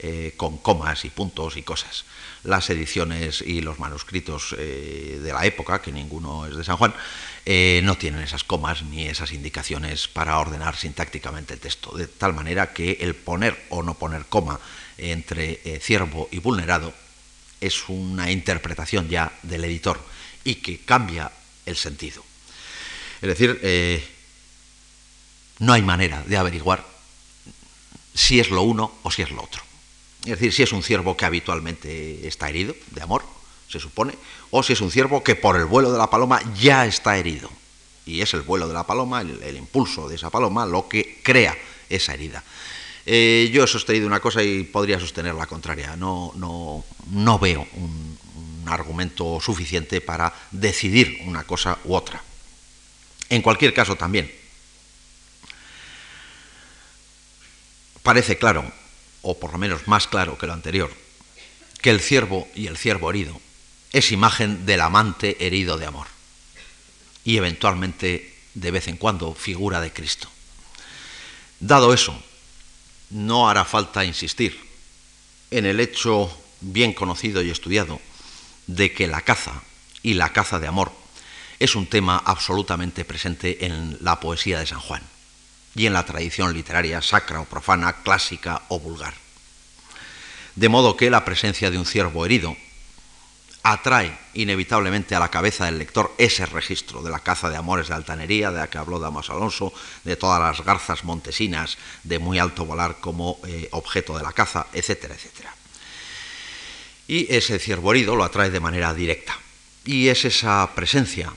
eh, 0.00 0.34
con 0.36 0.58
comas 0.58 1.04
y 1.04 1.10
puntos 1.10 1.56
y 1.56 1.62
cosas. 1.62 2.04
Las 2.44 2.70
ediciones 2.70 3.42
y 3.42 3.62
los 3.62 3.80
manuscritos 3.80 4.54
eh, 4.56 5.18
de 5.20 5.32
la 5.32 5.44
época, 5.44 5.82
que 5.82 5.90
ninguno 5.90 6.46
es 6.46 6.56
de 6.56 6.62
San 6.62 6.76
Juan, 6.76 6.94
eh, 7.44 7.80
no 7.82 7.98
tienen 7.98 8.22
esas 8.22 8.44
comas 8.44 8.84
ni 8.84 9.08
esas 9.08 9.32
indicaciones 9.32 10.06
para 10.06 10.38
ordenar 10.38 10.76
sintácticamente 10.76 11.54
el 11.54 11.60
texto, 11.60 11.96
de 11.96 12.06
tal 12.06 12.32
manera 12.32 12.72
que 12.72 12.98
el 13.00 13.16
poner 13.16 13.58
o 13.70 13.82
no 13.82 13.94
poner 13.94 14.26
coma 14.26 14.60
entre 14.98 15.80
ciervo 15.80 16.28
y 16.30 16.38
vulnerado 16.38 16.94
es 17.60 17.88
una 17.88 18.30
interpretación 18.30 19.08
ya 19.08 19.32
del 19.42 19.64
editor 19.64 20.00
y 20.44 20.56
que 20.56 20.78
cambia 20.78 21.32
el 21.66 21.76
sentido. 21.76 22.22
Es 23.20 23.28
decir, 23.28 23.60
no 25.58 25.72
hay 25.72 25.82
manera 25.82 26.22
de 26.26 26.36
averiguar 26.36 26.84
si 28.14 28.40
es 28.40 28.50
lo 28.50 28.62
uno 28.62 28.92
o 29.02 29.10
si 29.10 29.22
es 29.22 29.30
lo 29.30 29.42
otro. 29.42 29.62
Es 30.24 30.32
decir, 30.32 30.52
si 30.52 30.62
es 30.62 30.72
un 30.72 30.82
ciervo 30.82 31.16
que 31.16 31.24
habitualmente 31.24 32.26
está 32.26 32.48
herido 32.48 32.74
de 32.90 33.02
amor, 33.02 33.24
se 33.68 33.78
supone, 33.78 34.14
o 34.50 34.62
si 34.62 34.72
es 34.72 34.80
un 34.80 34.90
ciervo 34.90 35.22
que 35.22 35.36
por 35.36 35.56
el 35.56 35.66
vuelo 35.66 35.92
de 35.92 35.98
la 35.98 36.10
paloma 36.10 36.40
ya 36.54 36.86
está 36.86 37.16
herido. 37.16 37.50
Y 38.06 38.22
es 38.22 38.34
el 38.34 38.42
vuelo 38.42 38.66
de 38.66 38.74
la 38.74 38.86
paloma, 38.86 39.20
el, 39.20 39.56
impulso 39.56 40.08
de 40.08 40.16
esa 40.16 40.30
paloma, 40.30 40.66
lo 40.66 40.88
que 40.88 41.20
crea 41.22 41.56
esa 41.88 42.14
herida. 42.14 42.42
Eh, 43.04 43.50
yo 43.52 43.64
he 43.64 43.66
sostenido 43.66 44.06
una 44.06 44.20
cosa 44.20 44.42
y 44.42 44.64
podría 44.64 44.98
sostener 44.98 45.34
la 45.34 45.46
contraria. 45.46 45.94
No, 45.96 46.32
no, 46.36 46.84
no 47.10 47.38
veo 47.38 47.66
un, 47.74 48.18
un 48.62 48.68
argumento 48.68 49.38
suficiente 49.40 50.00
para 50.00 50.34
decidir 50.50 51.20
una 51.26 51.44
cosa 51.44 51.78
u 51.84 51.94
otra. 51.94 52.22
En 53.28 53.42
cualquier 53.42 53.74
caso 53.74 53.96
también, 53.96 54.30
parece 58.08 58.38
claro, 58.38 58.64
o 59.20 59.38
por 59.38 59.52
lo 59.52 59.58
menos 59.58 59.86
más 59.86 60.06
claro 60.06 60.38
que 60.38 60.46
lo 60.46 60.54
anterior, 60.54 60.90
que 61.82 61.90
el 61.90 62.00
ciervo 62.00 62.48
y 62.54 62.66
el 62.66 62.78
ciervo 62.78 63.10
herido 63.10 63.38
es 63.92 64.12
imagen 64.12 64.64
del 64.64 64.80
amante 64.80 65.44
herido 65.46 65.76
de 65.76 65.84
amor 65.84 66.06
y 67.22 67.36
eventualmente 67.36 68.34
de 68.54 68.70
vez 68.70 68.88
en 68.88 68.96
cuando 68.96 69.34
figura 69.34 69.82
de 69.82 69.92
Cristo. 69.92 70.26
Dado 71.60 71.92
eso, 71.92 72.18
no 73.10 73.50
hará 73.50 73.66
falta 73.66 74.06
insistir 74.06 74.58
en 75.50 75.66
el 75.66 75.78
hecho 75.78 76.34
bien 76.62 76.94
conocido 76.94 77.42
y 77.42 77.50
estudiado 77.50 78.00
de 78.66 78.90
que 78.94 79.06
la 79.06 79.20
caza 79.20 79.60
y 80.02 80.14
la 80.14 80.32
caza 80.32 80.58
de 80.58 80.66
amor 80.66 80.92
es 81.58 81.76
un 81.76 81.86
tema 81.86 82.16
absolutamente 82.24 83.04
presente 83.04 83.66
en 83.66 83.98
la 84.00 84.18
poesía 84.18 84.60
de 84.60 84.66
San 84.66 84.80
Juan 84.80 85.02
y 85.78 85.86
en 85.86 85.92
la 85.92 86.04
tradición 86.04 86.52
literaria 86.52 87.00
sacra 87.00 87.40
o 87.40 87.46
profana, 87.46 88.02
clásica 88.02 88.62
o 88.66 88.80
vulgar. 88.80 89.14
De 90.56 90.68
modo 90.68 90.96
que 90.96 91.08
la 91.08 91.24
presencia 91.24 91.70
de 91.70 91.78
un 91.78 91.86
ciervo 91.86 92.26
herido 92.26 92.56
atrae 93.62 94.10
inevitablemente 94.34 95.14
a 95.14 95.20
la 95.20 95.30
cabeza 95.30 95.66
del 95.66 95.78
lector 95.78 96.12
ese 96.18 96.46
registro 96.46 97.00
de 97.00 97.10
la 97.10 97.20
caza 97.20 97.48
de 97.48 97.56
amores 97.56 97.88
de 97.88 97.94
altanería, 97.94 98.50
de 98.50 98.58
la 98.58 98.68
que 98.68 98.78
habló 98.78 98.98
Damas 98.98 99.30
Alonso, 99.30 99.72
de 100.02 100.16
todas 100.16 100.40
las 100.40 100.66
garzas 100.66 101.04
montesinas 101.04 101.78
de 102.02 102.18
muy 102.18 102.40
alto 102.40 102.64
volar 102.64 102.98
como 102.98 103.38
eh, 103.46 103.68
objeto 103.70 104.18
de 104.18 104.24
la 104.24 104.32
caza, 104.32 104.66
etcétera, 104.72 105.14
etcétera. 105.14 105.54
Y 107.06 107.32
ese 107.32 107.60
ciervo 107.60 107.92
herido 107.92 108.16
lo 108.16 108.24
atrae 108.24 108.50
de 108.50 108.58
manera 108.58 108.92
directa. 108.94 109.38
Y 109.84 110.08
es 110.08 110.24
esa 110.24 110.68
presencia 110.74 111.32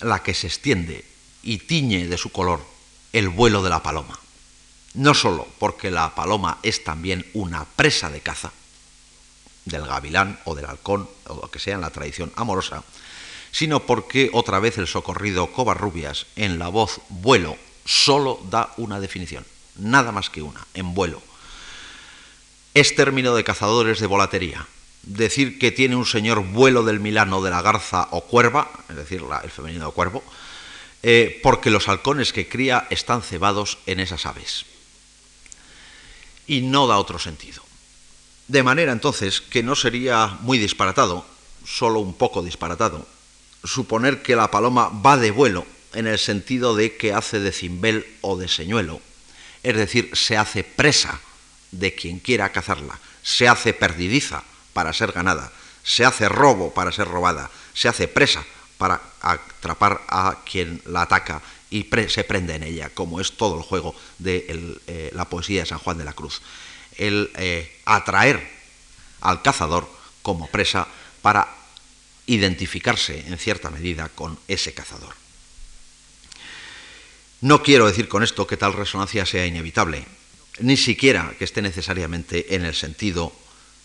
la 0.00 0.22
que 0.22 0.34
se 0.34 0.48
extiende 0.48 1.02
y 1.42 1.58
tiñe 1.58 2.06
de 2.06 2.18
su 2.18 2.30
color 2.30 2.60
el 3.12 3.28
vuelo 3.28 3.62
de 3.62 3.70
la 3.70 3.82
paloma. 3.82 4.18
No 4.94 5.14
sólo 5.14 5.46
porque 5.58 5.90
la 5.90 6.14
paloma 6.14 6.58
es 6.62 6.84
también 6.84 7.26
una 7.32 7.64
presa 7.64 8.10
de 8.10 8.20
caza, 8.20 8.52
del 9.64 9.86
gavilán 9.86 10.38
o 10.44 10.54
del 10.54 10.66
halcón 10.66 11.08
o 11.26 11.34
lo 11.42 11.50
que 11.50 11.58
sea 11.58 11.74
en 11.74 11.80
la 11.80 11.90
tradición 11.90 12.32
amorosa, 12.36 12.82
sino 13.52 13.80
porque 13.86 14.30
otra 14.32 14.58
vez 14.58 14.78
el 14.78 14.86
socorrido 14.86 15.52
Covarrubias 15.52 16.26
en 16.36 16.58
la 16.58 16.68
voz 16.68 17.00
vuelo 17.08 17.56
solo 17.84 18.40
da 18.50 18.72
una 18.76 19.00
definición, 19.00 19.44
nada 19.76 20.12
más 20.12 20.30
que 20.30 20.42
una, 20.42 20.66
en 20.74 20.94
vuelo. 20.94 21.22
Es 22.74 22.94
término 22.94 23.34
de 23.34 23.44
cazadores 23.44 23.98
de 23.98 24.06
volatería. 24.06 24.66
Decir 25.02 25.58
que 25.58 25.72
tiene 25.72 25.96
un 25.96 26.06
señor 26.06 26.44
vuelo 26.44 26.84
del 26.84 27.00
Milano 27.00 27.42
de 27.42 27.50
la 27.50 27.62
garza 27.62 28.08
o 28.10 28.20
cuerva, 28.22 28.70
es 28.88 28.96
decir, 28.96 29.24
el 29.42 29.50
femenino 29.50 29.90
cuervo, 29.92 30.22
eh, 31.02 31.40
porque 31.42 31.70
los 31.70 31.88
halcones 31.88 32.32
que 32.32 32.48
cría 32.48 32.86
están 32.90 33.22
cebados 33.22 33.78
en 33.86 34.00
esas 34.00 34.26
aves. 34.26 34.66
Y 36.46 36.60
no 36.62 36.86
da 36.86 36.98
otro 36.98 37.18
sentido. 37.18 37.62
De 38.48 38.62
manera 38.62 38.92
entonces 38.92 39.40
que 39.40 39.62
no 39.62 39.76
sería 39.76 40.38
muy 40.40 40.58
disparatado, 40.58 41.24
solo 41.64 42.00
un 42.00 42.14
poco 42.14 42.42
disparatado, 42.42 43.06
suponer 43.64 44.22
que 44.22 44.36
la 44.36 44.50
paloma 44.50 44.88
va 44.88 45.16
de 45.16 45.30
vuelo 45.30 45.66
en 45.94 46.06
el 46.06 46.18
sentido 46.18 46.74
de 46.74 46.96
que 46.96 47.12
hace 47.12 47.40
de 47.40 47.52
cimbel 47.52 48.06
o 48.20 48.36
de 48.36 48.48
señuelo, 48.48 49.00
es 49.62 49.76
decir, 49.76 50.10
se 50.14 50.36
hace 50.36 50.64
presa 50.64 51.20
de 51.70 51.94
quien 51.94 52.18
quiera 52.18 52.52
cazarla, 52.52 52.98
se 53.22 53.48
hace 53.48 53.72
perdidiza 53.72 54.42
para 54.72 54.92
ser 54.92 55.12
ganada, 55.12 55.52
se 55.82 56.04
hace 56.04 56.28
robo 56.28 56.72
para 56.72 56.92
ser 56.92 57.08
robada, 57.08 57.50
se 57.74 57.88
hace 57.88 58.08
presa 58.08 58.44
para 58.80 59.00
atrapar 59.20 60.00
a 60.08 60.38
quien 60.50 60.80
la 60.86 61.02
ataca 61.02 61.42
y 61.68 61.86
se 62.08 62.24
prende 62.24 62.54
en 62.54 62.62
ella, 62.62 62.88
como 62.88 63.20
es 63.20 63.36
todo 63.36 63.58
el 63.58 63.62
juego 63.62 63.94
de 64.18 64.46
eh, 64.86 65.10
la 65.14 65.28
poesía 65.28 65.60
de 65.60 65.66
San 65.66 65.78
Juan 65.78 65.98
de 65.98 66.04
la 66.04 66.14
Cruz 66.14 66.40
el 67.00 67.30
eh, 67.36 67.80
atraer 67.84 68.46
al 69.20 69.42
cazador 69.42 69.88
como 70.22 70.48
presa 70.48 70.86
para 71.22 71.48
identificarse 72.26 73.26
en 73.26 73.38
cierta 73.38 73.70
medida 73.70 74.08
con 74.08 74.38
ese 74.48 74.72
cazador. 74.72 75.14
No 77.40 77.62
quiero 77.62 77.86
decir 77.86 78.08
con 78.08 78.22
esto 78.22 78.46
que 78.46 78.58
tal 78.58 78.74
resonancia 78.74 79.24
sea 79.24 79.46
inevitable, 79.46 80.04
ni 80.60 80.76
siquiera 80.76 81.34
que 81.38 81.44
esté 81.44 81.62
necesariamente 81.62 82.54
en 82.54 82.64
el 82.64 82.74
sentido 82.74 83.32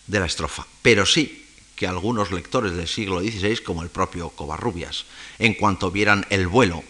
de 0.06 0.20
la 0.20 0.26
estrofa, 0.26 0.66
pero 0.82 1.06
sí 1.06 1.45
que 1.76 1.86
algunos 1.86 2.32
lectores 2.32 2.74
del 2.74 2.88
siglo 2.88 3.20
XVI, 3.20 3.58
como 3.58 3.82
el 3.82 3.90
propio 3.90 4.30
Covarrubias, 4.30 5.04
en 5.38 5.54
cuanto 5.54 5.90
vieran 5.90 6.26
el 6.30 6.48
vuelo 6.48 6.82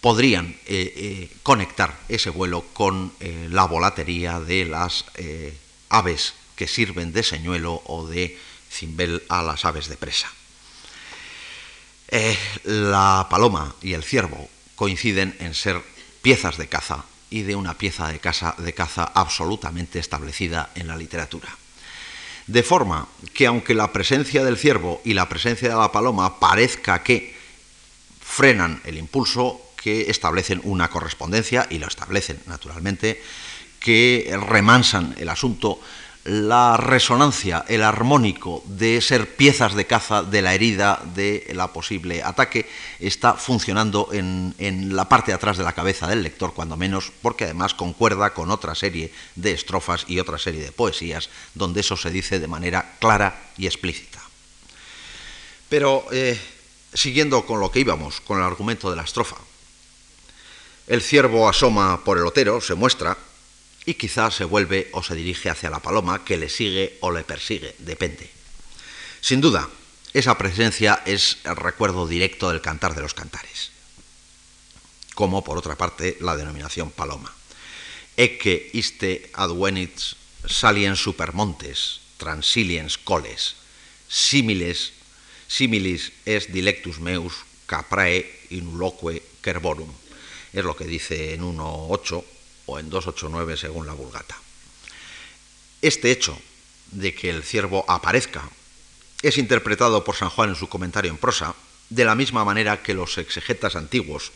podrían 0.00 0.54
eh, 0.66 0.92
eh, 0.94 1.36
conectar 1.42 1.98
ese 2.08 2.30
vuelo 2.30 2.64
con 2.72 3.12
eh, 3.18 3.48
la 3.50 3.64
volatería 3.64 4.38
de 4.38 4.64
las 4.64 5.04
aves 5.88 6.34
que 6.54 6.68
sirven 6.68 7.12
de 7.12 7.24
señuelo 7.24 7.82
o 7.86 8.06
de 8.06 8.38
cimbel 8.70 9.24
a 9.28 9.42
las 9.42 9.64
aves 9.64 9.88
de 9.88 9.96
presa. 9.96 10.30
la 12.62 13.26
paloma 13.28 13.74
y 13.82 13.94
el 13.94 14.04
ciervo 14.04 14.48
coinciden 14.76 15.34
en 15.40 15.54
ser 15.54 15.82
piezas 16.22 16.56
de 16.56 16.68
caza 16.68 17.04
y 17.30 17.42
de 17.42 17.56
una 17.56 17.74
pieza 17.74 18.06
de 18.06 18.20
caza, 18.20 18.54
de 18.58 18.72
caza 18.74 19.10
absolutamente 19.12 19.98
establecida 19.98 20.70
en 20.76 20.86
la 20.86 20.96
literatura. 20.96 21.48
De 22.46 22.62
forma 22.62 23.08
que 23.34 23.46
aunque 23.46 23.74
la 23.74 23.92
presencia 23.92 24.44
del 24.44 24.56
ciervo 24.56 25.00
y 25.04 25.14
la 25.14 25.28
presencia 25.28 25.68
de 25.68 25.74
la 25.74 25.90
paloma 25.90 26.38
parezca 26.38 27.02
que 27.02 27.34
frenan 28.20 28.80
el 28.84 28.98
impulso, 28.98 29.60
que 29.76 30.10
establecen 30.10 30.60
una 30.64 30.88
correspondencia, 30.88 31.66
y 31.70 31.78
lo 31.78 31.88
establecen 31.88 32.40
naturalmente, 32.46 33.20
que 33.80 34.36
remansan 34.48 35.14
el 35.18 35.28
asunto, 35.28 35.80
la 36.26 36.76
resonancia, 36.76 37.64
el 37.68 37.82
armónico 37.82 38.62
de 38.66 39.00
ser 39.00 39.36
piezas 39.36 39.74
de 39.74 39.86
caza 39.86 40.22
de 40.22 40.42
la 40.42 40.54
herida 40.54 41.00
de 41.14 41.46
la 41.54 41.72
posible 41.72 42.22
ataque 42.22 42.68
está 42.98 43.34
funcionando 43.34 44.08
en, 44.12 44.54
en, 44.58 44.96
la 44.96 45.08
parte 45.08 45.30
de 45.30 45.36
atrás 45.36 45.56
de 45.56 45.64
la 45.64 45.72
cabeza 45.72 46.08
del 46.08 46.24
lector, 46.24 46.52
cuando 46.52 46.76
menos, 46.76 47.12
porque 47.22 47.44
además 47.44 47.74
concuerda 47.74 48.34
con 48.34 48.50
otra 48.50 48.74
serie 48.74 49.12
de 49.36 49.52
estrofas 49.52 50.04
y 50.08 50.18
otra 50.18 50.38
serie 50.38 50.62
de 50.62 50.72
poesías 50.72 51.30
donde 51.54 51.80
eso 51.80 51.96
se 51.96 52.10
dice 52.10 52.40
de 52.40 52.48
manera 52.48 52.96
clara 52.98 53.50
y 53.56 53.66
explícita. 53.66 54.20
Pero 55.68 56.06
eh, 56.10 56.38
siguiendo 56.92 57.46
con 57.46 57.60
lo 57.60 57.70
que 57.70 57.80
íbamos, 57.80 58.20
con 58.20 58.38
el 58.38 58.44
argumento 58.44 58.90
de 58.90 58.96
la 58.96 59.02
estrofa, 59.02 59.36
el 60.86 61.02
ciervo 61.02 61.48
asoma 61.48 62.04
por 62.04 62.18
el 62.18 62.26
otero, 62.26 62.60
se 62.60 62.74
muestra, 62.74 63.16
y 63.86 63.94
quizá 63.94 64.30
se 64.30 64.44
vuelve 64.44 64.90
o 64.92 65.02
se 65.02 65.14
dirige 65.14 65.48
hacia 65.48 65.70
la 65.70 65.80
paloma 65.80 66.24
que 66.24 66.36
le 66.36 66.48
sigue 66.48 66.98
o 67.00 67.10
le 67.10 67.24
persigue, 67.24 67.74
depende. 67.78 68.28
Sin 69.20 69.40
duda, 69.40 69.68
esa 70.12 70.36
presencia 70.36 71.02
es 71.06 71.38
el 71.44 71.56
recuerdo 71.56 72.06
directo 72.06 72.50
del 72.50 72.60
cantar 72.60 72.94
de 72.94 73.02
los 73.02 73.14
cantares, 73.14 73.70
como 75.14 75.44
por 75.44 75.56
otra 75.56 75.76
parte 75.76 76.18
la 76.20 76.36
denominación 76.36 76.90
paloma. 76.90 77.32
Ecce 78.16 78.70
iste 78.72 79.30
advenits 79.34 80.16
saliens 80.46 80.98
supermontes, 80.98 82.00
transiliens 82.16 82.98
coles, 82.98 83.56
similes, 84.08 84.92
similis 85.48 86.12
es 86.24 86.50
dilectus 86.52 86.98
meus 86.98 87.44
caprae 87.66 88.26
inuloque 88.50 89.22
cerborum 89.42 89.90
es 90.56 90.64
lo 90.64 90.74
que 90.74 90.84
dice 90.84 91.34
en 91.34 91.42
1.8 91.42 92.24
o 92.66 92.78
en 92.78 92.90
2.8.9 92.90 93.56
según 93.56 93.86
la 93.86 93.92
Vulgata. 93.94 94.36
Este 95.82 96.10
hecho 96.10 96.38
de 96.90 97.14
que 97.14 97.30
el 97.30 97.42
ciervo 97.42 97.84
aparezca 97.88 98.48
es 99.22 99.38
interpretado 99.38 100.04
por 100.04 100.16
San 100.16 100.30
Juan 100.30 100.50
en 100.50 100.56
su 100.56 100.68
comentario 100.68 101.10
en 101.10 101.18
prosa 101.18 101.54
de 101.90 102.04
la 102.04 102.14
misma 102.14 102.44
manera 102.44 102.82
que 102.82 102.94
los 102.94 103.18
exegetas 103.18 103.76
antiguos 103.76 104.32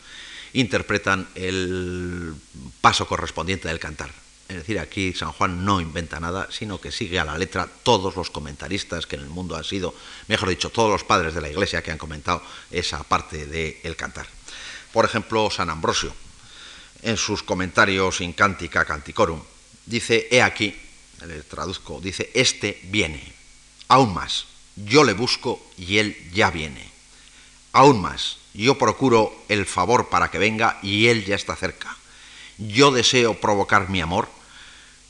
interpretan 0.53 1.29
el 1.35 2.35
paso 2.81 3.07
correspondiente 3.07 3.69
del 3.69 3.79
cantar. 3.79 4.11
Es 4.49 4.57
decir, 4.57 4.81
aquí 4.81 5.13
San 5.13 5.31
Juan 5.31 5.65
no 5.65 5.81
inventa 5.81 6.19
nada, 6.19 6.49
sino 6.51 6.81
que 6.81 6.91
sigue 6.91 7.21
a 7.21 7.25
la 7.25 7.39
letra 7.39 7.69
todos 7.85 8.17
los 8.17 8.31
comentaristas 8.31 9.07
que 9.07 9.15
en 9.15 9.23
el 9.23 9.29
mundo 9.29 9.55
han 9.55 9.63
sido, 9.63 9.95
mejor 10.27 10.49
dicho, 10.49 10.71
todos 10.71 10.91
los 10.91 11.05
padres 11.05 11.35
de 11.35 11.41
la 11.41 11.49
Iglesia 11.49 11.83
que 11.83 11.93
han 11.93 11.99
comentado 11.99 12.43
esa 12.73 13.05
parte 13.05 13.47
del 13.47 13.95
cantar. 13.95 14.27
Por 14.93 15.05
ejemplo, 15.05 15.51
San 15.53 15.71
Ambrosio, 15.71 16.13
en 17.03 17.17
sus 17.17 17.43
comentarios 17.43 18.21
in 18.21 18.33
Cantica 18.33 18.85
Canticorum, 18.85 19.41
dice, 19.87 20.29
he 20.31 20.43
aquí, 20.43 20.75
le 21.27 21.43
traduzco, 21.43 22.01
dice, 22.01 22.31
este 22.35 22.81
viene, 22.85 23.21
aún 23.89 24.15
más, 24.15 24.47
yo 24.77 25.05
le 25.05 25.13
busco 25.13 25.61
y 25.77 25.99
él 25.99 26.17
ya 26.33 26.51
viene, 26.51 26.91
aún 27.73 28.01
más, 28.01 28.39
yo 28.55 28.79
procuro 28.79 29.33
el 29.49 29.67
favor 29.67 30.09
para 30.09 30.31
que 30.31 30.39
venga 30.39 30.79
y 30.83 31.09
él 31.09 31.25
ya 31.25 31.35
está 31.35 31.57
cerca, 31.57 31.97
yo 32.59 32.91
deseo 32.91 33.41
provocar 33.41 33.89
mi 33.89 34.01
amor, 34.01 34.29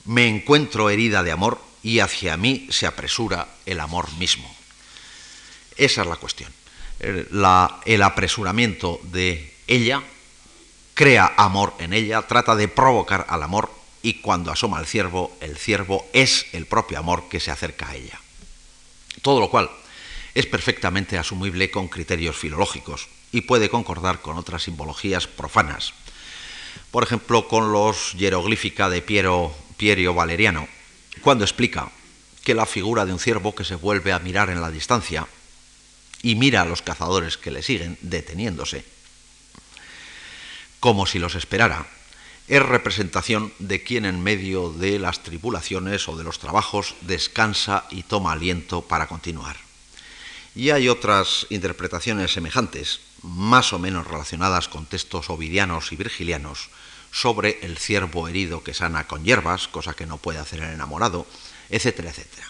me 0.05 0.29
encuentro 0.29 0.91
herida 0.91 1.23
de 1.23 1.33
amor 1.33 1.61
y 1.83 2.01
hacia 2.01 2.37
mí 2.37 2.69
se 2.71 2.87
apresura 2.87 3.49
el 3.67 3.81
amor 3.81 4.13
mismo. 4.15 4.55
Esa 5.77 6.03
es 6.03 6.07
la 6.07 6.17
cuestión. 6.17 6.53
el 7.01 8.03
apresuramiento 8.03 9.01
de 9.05 9.55
ella 9.67 10.03
crea 11.01 11.33
amor 11.39 11.73
en 11.79 11.95
ella, 11.95 12.21
trata 12.21 12.55
de 12.55 12.69
provocar 12.69 13.25
al 13.31 13.43
amor 13.43 13.73
y 14.03 14.21
cuando 14.21 14.53
asoma 14.53 14.79
el 14.81 14.87
ciervo, 14.87 15.35
el 15.41 15.57
ciervo 15.57 16.07
es 16.13 16.45
el 16.53 16.67
propio 16.67 16.99
amor 16.99 17.31
que 17.31 17.41
se 17.41 17.51
acerca 17.51 17.89
a 17.89 17.95
ella. 17.95 18.21
Todo 19.23 19.41
lo 19.41 19.49
cual 19.49 19.71
es 20.35 20.45
perfectamente 20.45 21.17
asumible 21.17 21.71
con 21.71 21.89
criterios 21.89 22.37
filológicos 22.37 23.09
y 23.33 23.41
puede 23.41 23.71
concordar 23.71 24.21
con 24.21 24.37
otras 24.37 24.65
simbologías 24.65 25.27
profanas. 25.27 25.95
Por 26.91 27.03
ejemplo, 27.03 27.49
con 27.49 27.73
los 27.73 28.13
hieroglífica 28.19 28.91
de 28.91 29.01
Piero, 29.01 29.55
Pierio 29.79 30.13
Valeriano, 30.13 30.69
cuando 31.23 31.45
explica 31.45 31.91
que 32.45 32.53
la 32.53 32.67
figura 32.67 33.07
de 33.07 33.15
un 33.15 33.21
ciervo 33.21 33.55
que 33.55 33.65
se 33.65 33.75
vuelve 33.75 34.13
a 34.13 34.19
mirar 34.19 34.51
en 34.51 34.61
la 34.61 34.71
distancia 34.71 35.27
y 36.21 36.35
mira 36.35 36.61
a 36.61 36.67
los 36.67 36.83
cazadores 36.83 37.39
que 37.39 37.51
le 37.51 37.63
siguen 37.63 37.97
deteniéndose, 38.03 38.85
como 40.81 41.07
si 41.07 41.19
los 41.19 41.35
esperara, 41.35 41.87
es 42.49 42.61
representación 42.61 43.53
de 43.61 43.83
quien 43.85 44.05
en 44.05 44.23
medio 44.23 44.71
de 44.73 44.99
las 44.99 45.23
tribulaciones 45.23 46.09
o 46.09 46.17
de 46.17 46.25
los 46.25 46.41
trabajos 46.41 46.97
descansa 47.03 47.85
y 47.91 48.03
toma 48.03 48.33
aliento 48.33 48.83
para 48.83 49.07
continuar. 49.07 49.57
Y 50.57 50.71
hay 50.71 50.89
otras 50.89 51.47
interpretaciones 51.51 52.33
semejantes, 52.33 53.01
más 53.23 53.73
o 53.73 53.79
menos 53.79 54.07
relacionadas 54.07 54.67
con 54.67 54.87
textos 54.87 55.31
ovidianos 55.31 55.93
y 55.93 55.97
virgilianos, 55.97 56.71
sobre 57.13 57.61
el 57.63 57.79
ciervo 57.79 58.27
herido 58.27 58.65
que 58.65 58.75
sana 58.75 59.07
con 59.07 59.25
hierbas, 59.25 59.69
cosa 59.69 59.95
que 59.95 60.07
no 60.07 60.19
puede 60.19 60.39
hacer 60.39 60.61
el 60.61 60.71
enamorado, 60.71 61.27
etcétera, 61.69 62.11
etcétera. 62.11 62.47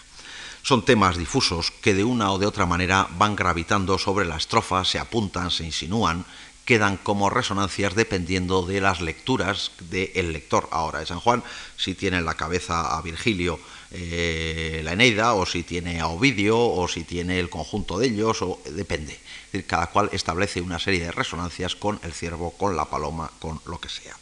Son 0.63 0.85
temas 0.85 1.17
difusos 1.17 1.71
que 1.81 1.93
de 1.93 2.03
una 2.03 2.31
o 2.31 2.37
de 2.37 2.45
otra 2.45 2.67
manera 2.67 3.07
van 3.17 3.35
gravitando 3.35 3.97
sobre 3.97 4.25
la 4.25 4.37
estrofa, 4.37 4.85
se 4.85 4.99
apuntan, 4.99 5.49
se 5.49 5.65
insinúan, 5.65 6.25
quedan 6.71 6.95
como 6.95 7.29
resonancias 7.29 7.95
dependiendo 7.95 8.65
de 8.65 8.79
las 8.79 9.01
lecturas 9.01 9.73
del 9.89 10.31
lector 10.31 10.69
ahora 10.71 10.99
de 10.99 11.05
San 11.05 11.19
Juan, 11.19 11.43
si 11.75 11.95
tiene 11.95 12.19
en 12.19 12.23
la 12.23 12.35
cabeza 12.35 12.95
a 12.95 13.01
Virgilio 13.01 13.59
eh, 13.91 14.79
la 14.81 14.93
Eneida, 14.93 15.33
o 15.33 15.45
si 15.45 15.63
tiene 15.63 15.99
a 15.99 16.07
Ovidio, 16.07 16.57
o 16.57 16.87
si 16.87 17.03
tiene 17.03 17.41
el 17.41 17.49
conjunto 17.49 17.99
de 17.99 18.07
ellos, 18.07 18.41
o 18.41 18.61
depende. 18.71 19.19
cada 19.67 19.87
cual 19.87 20.07
establece 20.13 20.61
una 20.61 20.79
serie 20.79 21.01
de 21.03 21.11
resonancias 21.11 21.75
con 21.75 21.99
el 22.03 22.13
ciervo, 22.13 22.51
con 22.51 22.77
la 22.77 22.85
paloma, 22.85 23.29
con 23.39 23.59
lo 23.65 23.77
que 23.77 23.89
sea. 23.89 24.15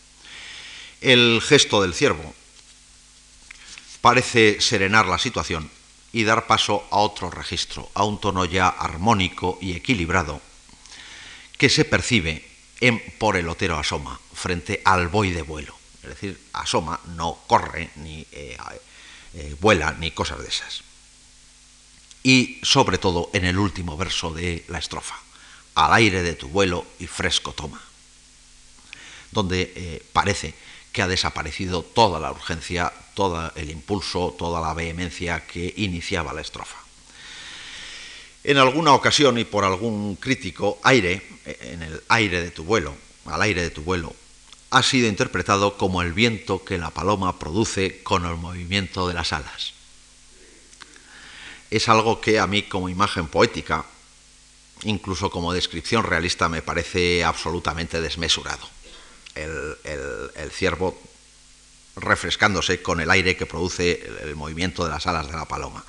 El 1.02 1.44
gesto 1.46 1.84
del 1.84 1.94
ciervo 1.94 2.34
parece 4.02 4.60
serenar 4.60 5.06
la 5.06 5.20
situación 5.20 5.70
y 6.12 6.24
dar 6.24 6.48
paso 6.48 6.84
a 6.90 6.98
otro 6.98 7.30
registro, 7.30 7.92
a 7.94 8.06
un 8.06 8.20
tono 8.20 8.44
ya 8.46 8.70
armónico 8.70 9.60
y 9.62 9.74
equilibrado 9.74 10.49
que 11.60 11.69
se 11.69 11.84
percibe 11.84 12.41
en 12.80 13.04
por 13.19 13.36
el 13.36 13.50
otero 13.50 13.78
asoma 13.78 14.19
frente 14.34 14.82
al 14.86 15.10
buey 15.10 15.32
de 15.32 15.41
vuelo. 15.41 15.76
Es 16.02 16.10
decir, 16.10 16.39
asoma, 16.54 17.02
no 17.17 17.38
corre, 17.48 17.91
ni 17.98 18.26
eh, 18.32 18.58
eh, 19.34 19.56
vuela, 19.60 19.91
ni 20.00 20.12
cosas 20.12 20.39
de 20.39 20.48
esas. 20.48 20.82
Y 22.24 22.60
sobre 22.63 22.98
todo 22.98 23.30
en 23.34 23.43
el 23.43 23.60
último 23.60 23.98
verso 23.98 24.32
de 24.32 24.63
la 24.69 24.80
estrofa, 24.80 25.19
al 25.76 25.93
aire 25.93 26.24
de 26.24 26.34
tu 26.34 26.48
vuelo 26.48 26.86
y 26.98 27.08
fresco 27.08 27.52
toma, 27.52 27.82
donde 29.32 29.74
eh, 29.76 30.04
parece 30.13 30.54
que 30.93 31.02
ha 31.02 31.08
desaparecido 31.10 31.84
toda 31.84 32.22
la 32.22 32.32
urgencia, 32.32 32.93
todo 33.15 33.52
el 33.56 33.69
impulso, 33.69 34.34
toda 34.39 34.62
la 34.62 34.74
vehemencia 34.74 35.45
que 35.45 35.74
iniciaba 35.76 36.32
la 36.32 36.41
estrofa. 36.41 36.88
En 38.43 38.58
alguna 38.58 38.93
ocasión 38.93 39.38
y 39.38 39.43
por 39.43 39.63
algún 39.63 40.15
crítico, 40.15 40.80
aire, 40.84 41.21
en 41.45 41.84
el 41.84 42.02
aire 42.10 42.41
de 42.41 42.52
tu 42.52 42.63
vuelo, 42.63 42.95
al 43.25 43.41
aire 43.41 43.62
de 43.62 43.69
tu 43.69 43.82
vuelo, 43.82 44.15
ha 44.71 44.84
sido 44.84 45.08
interpretado 45.08 45.78
como 45.78 46.02
el 46.02 46.13
viento 46.13 46.63
que 46.63 46.78
la 46.78 46.91
paloma 46.91 47.39
produce 47.39 48.02
con 48.04 48.25
el 48.25 48.36
movimiento 48.36 49.08
de 49.08 49.13
las 49.13 49.34
alas. 49.34 49.73
Es 51.69 51.89
algo 51.89 52.21
que 52.21 52.39
a 52.39 52.47
mí 52.47 52.63
como 52.63 52.89
imagen 52.89 53.28
poética, 53.28 53.86
incluso 54.84 55.30
como 55.30 55.54
descripción 55.54 56.04
realista, 56.04 56.49
me 56.49 56.62
parece 56.62 57.23
absolutamente 57.23 58.02
desmesurado 58.02 58.67
el, 59.36 60.52
ciervo 60.52 60.99
refrescándose 61.95 62.82
con 62.82 63.02
el 63.02 63.12
aire 63.12 63.36
que 63.36 63.45
produce 63.45 64.04
el, 64.23 64.36
movimiento 64.36 64.84
de 64.84 64.91
las 64.91 65.08
alas 65.08 65.28
de 65.28 65.34
la 65.34 65.45
paloma. 65.45 65.84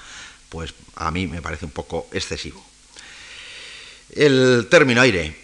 Pues 0.51 0.75
a 0.97 1.11
mí 1.11 1.27
me 1.27 1.41
parece 1.41 1.65
un 1.65 1.71
poco 1.71 2.09
excesivo. 2.13 2.63
El 4.11 4.67
término 4.69 5.01
aire 5.01 5.35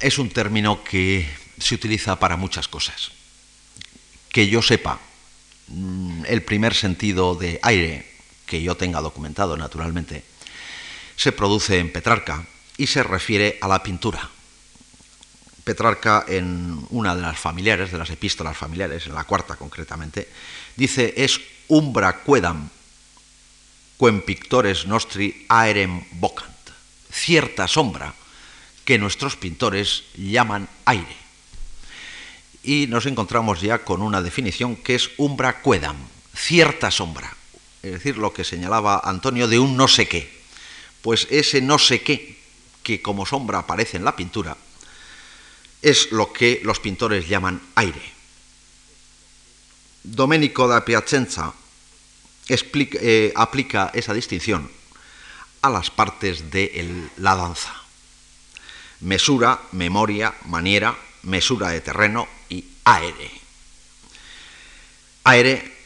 es 0.00 0.18
un 0.18 0.30
término 0.30 0.82
que 0.82 1.28
se 1.58 1.74
utiliza 1.74 2.18
para 2.18 2.36
muchas 2.36 2.66
cosas. 2.66 3.12
Que 4.32 4.48
yo 4.48 4.62
sepa, 4.62 4.98
mm, 5.68 6.24
el 6.26 6.42
primer 6.42 6.74
sentido 6.74 7.34
de 7.34 7.60
aire 7.62 8.10
que 8.46 8.62
yo 8.62 8.76
tenga 8.76 9.00
documentado 9.00 9.56
naturalmente, 9.56 10.24
se 11.16 11.32
produce 11.32 11.78
en 11.78 11.92
Petrarca 11.92 12.46
y 12.78 12.86
se 12.86 13.02
refiere 13.02 13.58
a 13.60 13.68
la 13.68 13.82
pintura. 13.82 14.30
Petrarca 15.64 16.24
en 16.26 16.86
una 16.88 17.14
de 17.14 17.20
las 17.20 17.38
familiares, 17.38 17.92
de 17.92 17.98
las 17.98 18.08
epístolas 18.08 18.56
familiares, 18.56 19.06
en 19.06 19.14
la 19.14 19.24
cuarta 19.24 19.56
concretamente, 19.56 20.28
dice 20.76 21.12
es 21.16 21.38
umbra 21.68 22.24
quedam 22.24 22.70
quem 24.00 24.24
pictores 24.24 24.88
nostri 24.88 25.44
aerem 25.52 26.00
vocant, 26.16 26.72
cierta 27.12 27.68
sombra 27.68 28.16
que 28.88 28.96
nuestros 28.96 29.36
pintores 29.36 30.08
llaman 30.16 30.64
aire. 30.88 31.20
Y 32.64 32.88
nos 32.88 33.04
encontramos 33.04 33.60
ya 33.60 33.84
con 33.84 34.00
una 34.00 34.24
definición 34.24 34.76
que 34.76 34.96
es 34.96 35.12
umbra 35.20 35.60
quedam, 35.60 36.00
cierta 36.32 36.90
sombra, 36.90 37.28
es 37.82 37.92
decir, 37.92 38.16
lo 38.16 38.32
que 38.32 38.44
señalaba 38.44 39.02
Antonio 39.04 39.48
de 39.48 39.58
un 39.58 39.76
no 39.76 39.86
sé 39.86 40.08
qué. 40.08 40.32
Pues 41.02 41.28
ese 41.28 41.60
no 41.60 41.78
sé 41.78 42.00
qué 42.00 42.40
que 42.82 43.02
como 43.02 43.26
sombra 43.26 43.60
aparece 43.60 43.98
en 43.98 44.04
la 44.04 44.16
pintura 44.16 44.56
es 45.82 46.12
lo 46.12 46.32
que 46.32 46.60
los 46.64 46.80
pintores 46.80 47.28
llaman 47.28 47.60
aire. 47.74 48.00
Domenico 50.02 50.68
da 50.68 50.84
Piacenza 50.84 51.52
eh, 52.50 53.32
aplica 53.36 53.90
esa 53.94 54.12
distinción 54.14 54.70
a 55.62 55.70
las 55.70 55.90
partes 55.90 56.50
de 56.50 57.08
la 57.18 57.36
danza. 57.36 57.74
Mesura, 59.00 59.60
memoria, 59.72 60.34
maniera, 60.46 60.96
mesura 61.22 61.70
de 61.70 61.80
terreno 61.80 62.28
y 62.48 62.64
aire. 62.84 63.30
Aire 65.24 65.76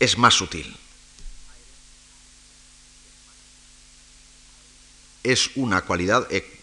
es 0.00 0.16
más 0.16 0.34
sutil. 0.34 0.76
Es 5.22 5.50
una 5.56 5.82
cualidad 5.82 6.26
eh, 6.30 6.58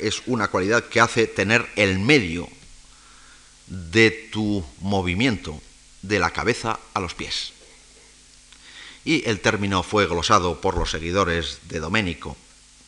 es 0.00 0.22
una 0.26 0.48
cualidad 0.48 0.84
que 0.84 1.00
hace 1.00 1.26
tener 1.26 1.68
el 1.76 1.98
medio 1.98 2.48
de 3.66 4.10
tu 4.32 4.64
movimiento 4.80 5.60
de 6.02 6.18
la 6.18 6.30
cabeza 6.30 6.78
a 6.94 7.00
los 7.00 7.14
pies. 7.14 7.52
Y 9.06 9.22
el 9.28 9.40
término 9.40 9.84
fue 9.84 10.06
glosado 10.06 10.60
por 10.60 10.76
los 10.76 10.90
seguidores 10.90 11.60
de 11.68 11.78
Domenico 11.78 12.36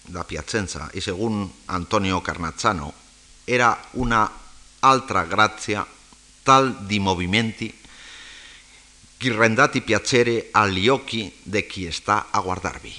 da 0.09 0.27
Piacenza 0.27 0.91
y 0.93 1.01
según 1.01 1.53
Antonio 1.69 2.23
Carnazzano 2.23 2.93
era 3.47 3.81
una 3.93 4.31
altra 4.81 5.25
grazia 5.25 5.87
tal 6.43 6.87
di 6.87 6.99
movimenti 6.99 7.73
che 9.17 9.33
rendati 9.33 9.81
piacere 9.81 10.49
agli 10.53 10.89
occhi 10.89 11.33
de 11.43 11.67
chi 11.67 11.91
sta 11.93 12.29
a 12.31 12.41
guardarvi. 12.41 12.95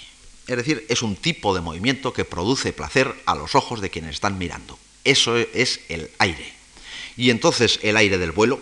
Es 0.45 0.57
decir, 0.57 0.85
es 0.89 1.01
un 1.01 1.15
tipo 1.15 1.53
de 1.53 1.61
movimiento 1.61 2.11
que 2.11 2.25
produce 2.25 2.73
placer 2.73 3.13
a 3.25 3.35
los 3.35 3.53
ojos 3.53 3.81
de 3.81 3.89
quienes 3.89 4.15
están 4.15 4.37
mirando. 4.37 4.79
Eso 5.03 5.37
es 5.37 5.81
el 5.89 6.09
aire. 6.17 6.53
Y 7.15 7.29
entonces 7.29 7.79
el 7.83 7.97
aire 7.97 8.17
del 8.17 8.31
vuelo 8.31 8.59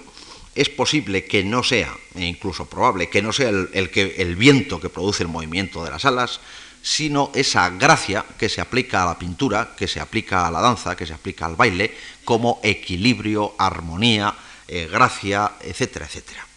es 0.58 0.70
posible 0.70 1.26
que 1.26 1.44
no 1.44 1.62
sea, 1.62 1.96
e 2.16 2.26
incluso 2.26 2.66
probable, 2.66 3.10
que 3.10 3.22
no 3.22 3.32
sea 3.32 3.50
el, 3.50 3.92
que, 3.92 4.16
el 4.18 4.36
viento 4.36 4.82
que 4.82 4.90
produce 4.90 5.22
el 5.22 5.30
movimiento 5.30 5.84
de 5.84 5.92
las 5.92 6.04
alas, 6.04 6.40
sino 6.82 7.32
esa 7.36 7.70
gracia 7.70 8.26
que 8.40 8.50
se 8.50 8.60
aplica 8.60 9.04
a 9.04 9.06
la 9.06 9.20
pintura, 9.20 9.76
que 9.78 9.88
se 9.88 10.00
aplica 10.00 10.48
a 10.48 10.52
la 10.52 10.60
danza, 10.60 10.96
que 10.96 11.06
se 11.06 11.14
aplica 11.14 11.46
al 11.46 11.56
baile, 11.56 11.94
como 12.26 12.60
equilibrio, 12.64 13.54
armonía, 13.60 14.34
eh, 14.68 14.90
gracia, 14.92 15.54
etcétera, 15.62 16.08
etcétera. 16.08 16.48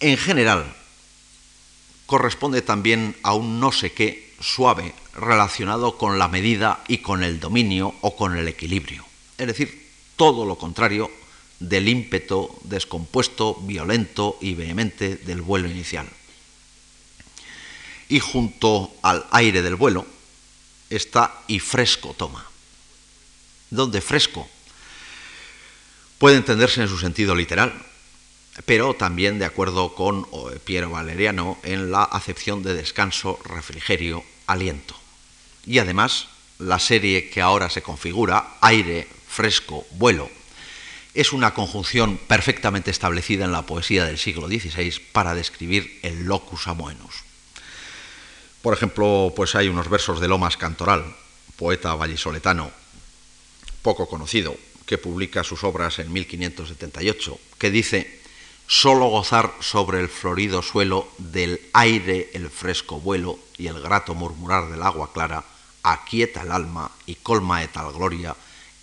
En 0.00 0.18
general, 0.18 0.76
corresponde 2.04 2.60
también 2.60 3.16
a 3.22 3.32
un 3.32 3.60
no 3.60 3.72
sé 3.72 3.92
qué 3.92 4.34
suave 4.40 4.94
relacionado 5.14 5.96
con 5.96 6.18
la 6.18 6.28
medida 6.28 6.84
y 6.86 6.98
con 6.98 7.24
el 7.24 7.40
dominio 7.40 7.94
o 8.02 8.14
con 8.14 8.36
el 8.36 8.46
equilibrio. 8.46 9.06
Es 9.38 9.46
decir, 9.46 9.85
todo 10.16 10.44
lo 10.44 10.56
contrario 10.56 11.10
del 11.60 11.88
ímpetu 11.88 12.50
descompuesto, 12.64 13.54
violento 13.54 14.38
y 14.40 14.54
vehemente 14.54 15.16
del 15.16 15.42
vuelo 15.42 15.68
inicial. 15.68 16.08
Y 18.08 18.20
junto 18.20 18.92
al 19.02 19.26
aire 19.30 19.62
del 19.62 19.76
vuelo 19.76 20.06
está 20.90 21.42
y 21.46 21.58
fresco 21.58 22.14
toma. 22.16 22.46
Donde 23.70 24.00
fresco 24.00 24.48
puede 26.18 26.36
entenderse 26.36 26.82
en 26.82 26.88
su 26.88 26.98
sentido 26.98 27.34
literal, 27.34 27.74
pero 28.64 28.94
también 28.94 29.38
de 29.38 29.44
acuerdo 29.44 29.94
con 29.94 30.26
Piero 30.64 30.90
Valeriano 30.90 31.58
en 31.62 31.90
la 31.90 32.04
acepción 32.04 32.62
de 32.62 32.74
descanso, 32.74 33.38
refrigerio, 33.44 34.24
aliento. 34.46 34.96
Y 35.66 35.78
además, 35.78 36.28
la 36.58 36.78
serie 36.78 37.28
que 37.28 37.42
ahora 37.42 37.68
se 37.68 37.82
configura, 37.82 38.56
aire, 38.60 39.08
fresco, 39.36 39.86
vuelo, 39.90 40.30
es 41.12 41.34
una 41.34 41.52
conjunción 41.52 42.16
perfectamente 42.16 42.90
establecida 42.90 43.44
en 43.44 43.52
la 43.52 43.66
poesía 43.66 44.06
del 44.06 44.16
siglo 44.16 44.48
XVI 44.48 44.98
para 45.12 45.34
describir 45.34 46.00
el 46.02 46.24
locus 46.24 46.66
amoenus. 46.68 47.16
Por 48.62 48.72
ejemplo, 48.72 49.34
pues 49.36 49.54
hay 49.54 49.68
unos 49.68 49.90
versos 49.90 50.20
de 50.20 50.28
Lomas 50.28 50.56
Cantoral, 50.56 51.14
poeta 51.56 51.94
vallisoletano, 51.94 52.70
poco 53.82 54.08
conocido, 54.08 54.56
que 54.86 54.96
publica 54.96 55.44
sus 55.44 55.64
obras 55.64 55.98
en 55.98 56.10
1578, 56.14 57.38
que 57.58 57.70
dice, 57.70 58.22
solo 58.66 59.08
gozar 59.08 59.52
sobre 59.60 60.00
el 60.00 60.08
florido 60.08 60.62
suelo 60.62 61.08
del 61.18 61.60
aire 61.74 62.30
el 62.32 62.48
fresco 62.48 63.00
vuelo 63.00 63.38
y 63.58 63.66
el 63.66 63.82
grato 63.82 64.14
murmurar 64.14 64.70
del 64.70 64.82
agua 64.82 65.12
clara, 65.12 65.44
aquieta 65.82 66.40
el 66.40 66.52
alma 66.52 66.90
y 67.04 67.16
colma 67.16 67.60
de 67.60 67.68
tal 67.68 67.92
gloria 67.92 68.34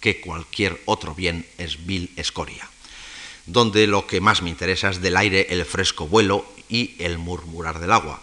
que 0.03 0.19
cualquier 0.19 0.81
otro 0.83 1.15
bien 1.15 1.47
es 1.57 1.85
vil 1.87 2.11
escoria. 2.17 2.67
Donde 3.45 3.87
lo 3.87 4.05
que 4.05 4.19
más 4.19 4.41
me 4.41 4.49
interesa 4.49 4.89
es 4.89 4.99
del 4.99 5.15
aire 5.15 5.47
el 5.49 5.63
fresco 5.63 6.07
vuelo 6.07 6.45
y 6.67 6.95
el 6.99 7.17
murmurar 7.17 7.79
del 7.79 7.93
agua. 7.93 8.19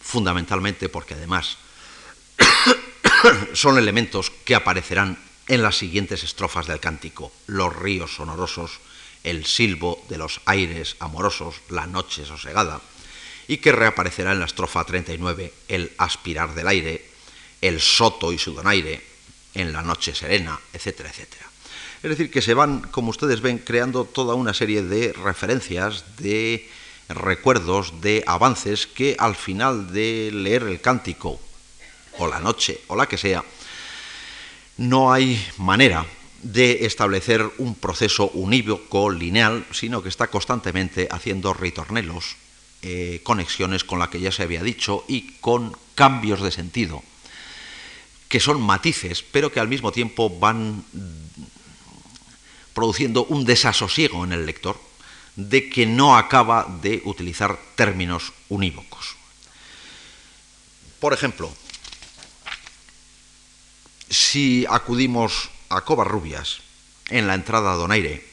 Fundamentalmente 0.00 0.88
porque 0.88 1.12
además 1.12 1.58
son 3.52 3.76
elementos 3.76 4.32
que 4.46 4.54
aparecerán 4.54 5.18
en 5.46 5.60
las 5.60 5.76
siguientes 5.76 6.24
estrofas 6.24 6.66
del 6.66 6.80
cántico. 6.80 7.30
Los 7.46 7.76
ríos 7.76 8.14
sonorosos, 8.14 8.80
el 9.24 9.44
silbo 9.44 10.02
de 10.08 10.16
los 10.16 10.40
aires 10.46 10.96
amorosos, 11.00 11.56
la 11.68 11.86
noche 11.86 12.24
sosegada, 12.24 12.80
y 13.46 13.58
que 13.58 13.72
reaparecerá 13.72 14.32
en 14.32 14.40
la 14.40 14.46
estrofa 14.46 14.86
39, 14.86 15.52
el 15.68 15.92
aspirar 15.98 16.54
del 16.54 16.68
aire, 16.68 17.04
el 17.60 17.78
soto 17.78 18.32
y 18.32 18.38
su 18.38 18.54
donaire, 18.54 19.11
en 19.54 19.72
la 19.72 19.82
noche 19.82 20.14
serena, 20.14 20.58
etcétera, 20.72 21.10
etcétera. 21.10 21.46
Es 22.02 22.10
decir, 22.10 22.30
que 22.30 22.42
se 22.42 22.54
van, 22.54 22.80
como 22.80 23.10
ustedes 23.10 23.40
ven, 23.40 23.58
creando 23.58 24.04
toda 24.04 24.34
una 24.34 24.54
serie 24.54 24.82
de 24.82 25.12
referencias, 25.12 26.04
de 26.18 26.68
recuerdos, 27.08 28.00
de 28.00 28.24
avances 28.26 28.86
que 28.86 29.14
al 29.18 29.36
final 29.36 29.92
de 29.92 30.30
leer 30.32 30.64
el 30.64 30.80
cántico, 30.80 31.40
o 32.18 32.26
la 32.26 32.40
noche, 32.40 32.80
o 32.88 32.96
la 32.96 33.06
que 33.06 33.18
sea, 33.18 33.44
no 34.78 35.12
hay 35.12 35.40
manera 35.58 36.04
de 36.42 36.86
establecer 36.86 37.48
un 37.58 37.74
proceso 37.76 38.30
unívoco, 38.34 39.10
lineal, 39.10 39.64
sino 39.70 40.02
que 40.02 40.08
está 40.08 40.26
constantemente 40.26 41.08
haciendo 41.10 41.54
ritornelos, 41.54 42.36
eh, 42.82 43.20
conexiones 43.22 43.84
con 43.84 44.00
la 44.00 44.10
que 44.10 44.18
ya 44.18 44.32
se 44.32 44.42
había 44.42 44.62
dicho 44.62 45.04
y 45.06 45.34
con 45.40 45.76
cambios 45.94 46.42
de 46.42 46.50
sentido, 46.50 47.04
que 48.32 48.40
son 48.40 48.62
matices, 48.62 49.22
pero 49.22 49.52
que 49.52 49.60
al 49.60 49.68
mismo 49.68 49.92
tiempo 49.92 50.30
van 50.30 50.82
produciendo 52.72 53.26
un 53.26 53.44
desasosiego 53.44 54.24
en 54.24 54.32
el 54.32 54.46
lector 54.46 54.80
de 55.36 55.68
que 55.68 55.84
no 55.84 56.16
acaba 56.16 56.64
de 56.80 57.02
utilizar 57.04 57.58
términos 57.76 58.32
unívocos. 58.48 59.16
Por 60.98 61.12
ejemplo, 61.12 61.52
si 64.08 64.64
acudimos 64.70 65.50
a 65.68 65.82
Covarrubias 65.82 66.60
en 67.10 67.26
la 67.26 67.34
entrada 67.34 67.74
a 67.74 67.76
Donaire, 67.76 68.26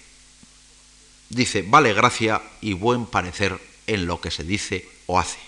dice, 1.27 1.61
vale 1.67 1.93
gracia 1.93 2.41
y 2.61 2.71
buen 2.71 3.05
parecer 3.05 3.59
en 3.85 4.05
lo 4.05 4.21
que 4.21 4.31
se 4.31 4.45
dice 4.45 4.87
o 5.07 5.19
hace. 5.19 5.39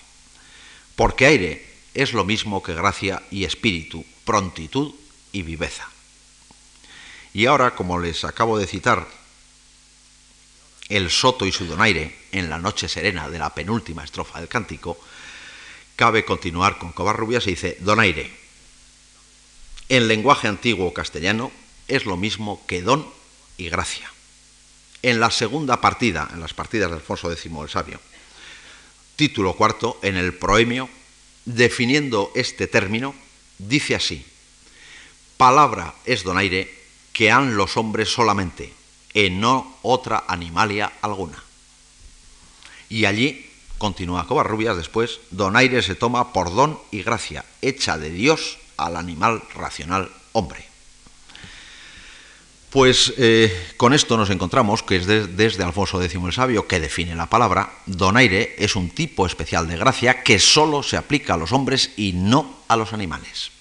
Porque 0.97 1.28
aire 1.28 1.66
es 1.93 2.12
lo 2.12 2.26
mismo 2.26 2.62
que 2.62 2.74
gracia 2.74 3.24
y 3.32 3.45
espíritu, 3.45 4.04
prontitud 4.32 4.93
y 5.34 5.41
viveza. 5.41 5.89
Y 7.34 7.47
ahora, 7.47 7.75
como 7.75 7.99
les 7.99 8.23
acabo 8.23 8.57
de 8.57 8.65
citar, 8.65 9.05
el 10.88 11.11
soto 11.11 11.45
y 11.45 11.51
su 11.51 11.65
donaire 11.65 12.17
en 12.32 12.49
la 12.49 12.57
noche 12.57 12.88
serena 12.88 13.27
de 13.27 13.39
la 13.39 13.53
penúltima 13.53 14.05
estrofa 14.05 14.39
del 14.39 14.47
cántico, 14.47 14.97
cabe 15.97 16.23
continuar 16.23 16.77
con 16.77 16.93
Covarrubias 16.93 17.45
y 17.47 17.51
dice, 17.51 17.75
donaire, 17.82 18.32
en 19.89 20.07
lenguaje 20.07 20.47
antiguo 20.47 20.93
castellano 20.93 21.51
es 21.89 22.05
lo 22.05 22.15
mismo 22.15 22.65
que 22.67 22.82
don 22.82 23.05
y 23.57 23.67
gracia. 23.67 24.09
En 25.01 25.19
la 25.19 25.29
segunda 25.29 25.82
partida, 25.82 26.29
en 26.34 26.39
las 26.39 26.53
partidas 26.53 26.89
de 26.89 26.95
Alfonso 26.95 27.29
X 27.29 27.51
el 27.51 27.69
Sabio, 27.69 27.99
título 29.17 29.57
cuarto, 29.57 29.99
en 30.01 30.15
el 30.15 30.34
proemio, 30.34 30.88
definiendo 31.43 32.32
este 32.34 32.67
término, 32.67 33.13
dice 33.68 33.95
así, 33.95 34.26
palabra 35.38 35.93
es 36.05 36.24
donaire 36.24 36.70
que 37.14 37.32
han 37.32 37.55
los 37.55 37.78
hombres 37.78 38.09
solamente, 38.09 38.74
en 39.14 39.39
no 39.41 39.78
otra 39.82 40.24
animalia 40.28 40.91
alguna. 41.01 41.43
Y 42.89 43.05
allí, 43.05 43.49
continúa 43.78 44.28
Covarrubias 44.28 44.78
después, 44.78 45.20
donaire 45.30 45.82
se 45.82 45.95
toma 45.95 46.34
por 46.34 46.53
don 46.53 46.80
y 46.91 47.03
gracia, 47.03 47.45
hecha 47.62 47.97
de 47.97 48.09
Dios 48.09 48.57
al 48.78 48.95
animal 48.95 49.43
racional 49.53 50.12
hombre. 50.34 50.70
Pues 52.72 53.13
eh, 53.17 53.74
con 53.76 53.91
esto 53.91 54.15
nos 54.15 54.30
encontramos 54.30 54.82
que 54.82 54.95
es 54.95 55.05
desde 55.05 55.61
Alfonso 55.61 56.01
X 56.01 56.17
el 56.24 56.32
Sabio 56.32 56.67
que 56.67 56.80
define 56.80 57.15
la 57.15 57.26
palabra, 57.26 57.69
donaire 57.86 58.55
es 58.57 58.78
un 58.78 58.89
tipo 58.89 59.26
especial 59.26 59.67
de 59.67 59.76
gracia 59.76 60.24
que 60.24 60.39
sólo 60.39 60.82
se 60.82 60.95
aplica 60.95 61.34
a 61.34 61.38
los 61.38 61.51
hombres 61.51 61.91
y 61.97 62.13
no 62.13 62.59
a 62.69 62.78
los 62.78 62.93
animales. 62.93 63.51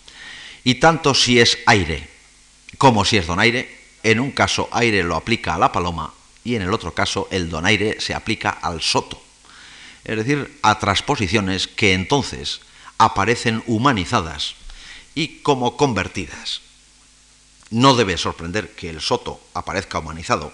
Y 0.63 0.77
tanto 0.77 1.15
si 1.15 1.41
es 1.41 1.59
aire 1.67 2.09
como 2.79 3.05
si 3.05 3.17
es 3.17 3.27
donaire, 3.27 3.69
en 4.05 4.21
un 4.21 4.31
caso 4.31 4.69
aire 4.71 5.03
lo 5.03 5.17
aplica 5.17 5.57
a 5.57 5.59
la 5.59 5.73
paloma 5.73 6.15
y 6.45 6.55
en 6.55 6.63
el 6.63 6.73
otro 6.73 6.95
caso 6.95 7.27
el 7.33 7.51
donaire 7.51 8.01
se 8.01 8.15
aplica 8.15 8.51
al 8.51 8.81
soto. 8.81 9.21
Es 10.05 10.19
decir, 10.19 10.57
a 10.63 10.79
transposiciones 10.79 11.67
que 11.67 11.95
entonces 11.95 12.61
aparecen 12.97 13.65
humanizadas 13.67 14.55
y 15.17 15.39
como 15.39 15.77
convertidas. 15.77 16.61
No 17.71 17.95
debe 17.95 18.17
sorprender 18.17 18.75
que 18.75 18.91
el 18.91 19.01
soto 19.01 19.41
aparezca 19.55 19.99
humanizado 19.99 20.53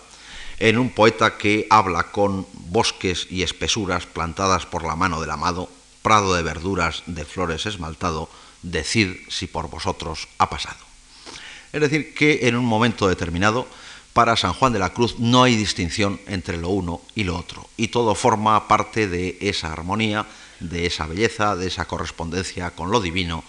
en 0.58 0.78
un 0.78 0.90
poeta 0.90 1.36
que 1.36 1.66
habla 1.70 2.10
con 2.12 2.46
bosques 2.52 3.26
y 3.30 3.42
espesuras 3.42 4.06
plantadas 4.06 4.66
por 4.66 4.84
la 4.84 4.96
mano 4.96 5.20
del 5.20 5.30
amado, 5.30 5.68
prado 6.02 6.34
de 6.34 6.42
verduras, 6.42 7.02
de 7.06 7.24
flores 7.24 7.66
esmaltado, 7.66 8.30
decid 8.62 9.16
si 9.28 9.46
por 9.46 9.68
vosotros 9.68 10.28
ha 10.38 10.48
pasado. 10.48 10.78
Es 11.72 11.80
decir, 11.80 12.14
que 12.14 12.48
en 12.48 12.56
un 12.56 12.64
momento 12.64 13.08
determinado, 13.08 13.66
para 14.12 14.36
San 14.36 14.54
Juan 14.54 14.72
de 14.72 14.78
la 14.78 14.94
Cruz 14.94 15.18
no 15.18 15.42
hay 15.42 15.56
distinción 15.56 16.18
entre 16.26 16.56
lo 16.56 16.70
uno 16.70 17.02
y 17.14 17.24
lo 17.24 17.36
otro, 17.36 17.68
y 17.76 17.88
todo 17.88 18.14
forma 18.14 18.66
parte 18.66 19.08
de 19.08 19.36
esa 19.42 19.72
armonía, 19.72 20.26
de 20.60 20.86
esa 20.86 21.06
belleza, 21.06 21.54
de 21.54 21.66
esa 21.66 21.84
correspondencia 21.84 22.70
con 22.70 22.90
lo 22.90 23.00
divino, 23.00 23.44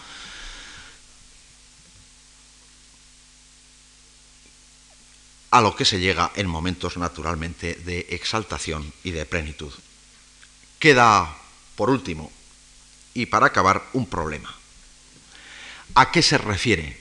a 5.51 5.61
lo 5.61 5.75
que 5.75 5.85
se 5.85 5.99
llega 5.99 6.31
en 6.35 6.47
momentos 6.47 6.97
naturalmente 6.97 7.75
de 7.75 8.07
exaltación 8.09 8.91
y 9.03 9.11
de 9.11 9.25
plenitud. 9.25 9.71
Queda, 10.79 11.37
por 11.75 11.89
último, 11.89 12.31
y 13.13 13.25
para 13.27 13.47
acabar, 13.47 13.83
un 13.93 14.07
problema. 14.07 14.53
¿A 15.95 16.11
qué 16.11 16.21
se 16.21 16.37
refiere 16.37 16.97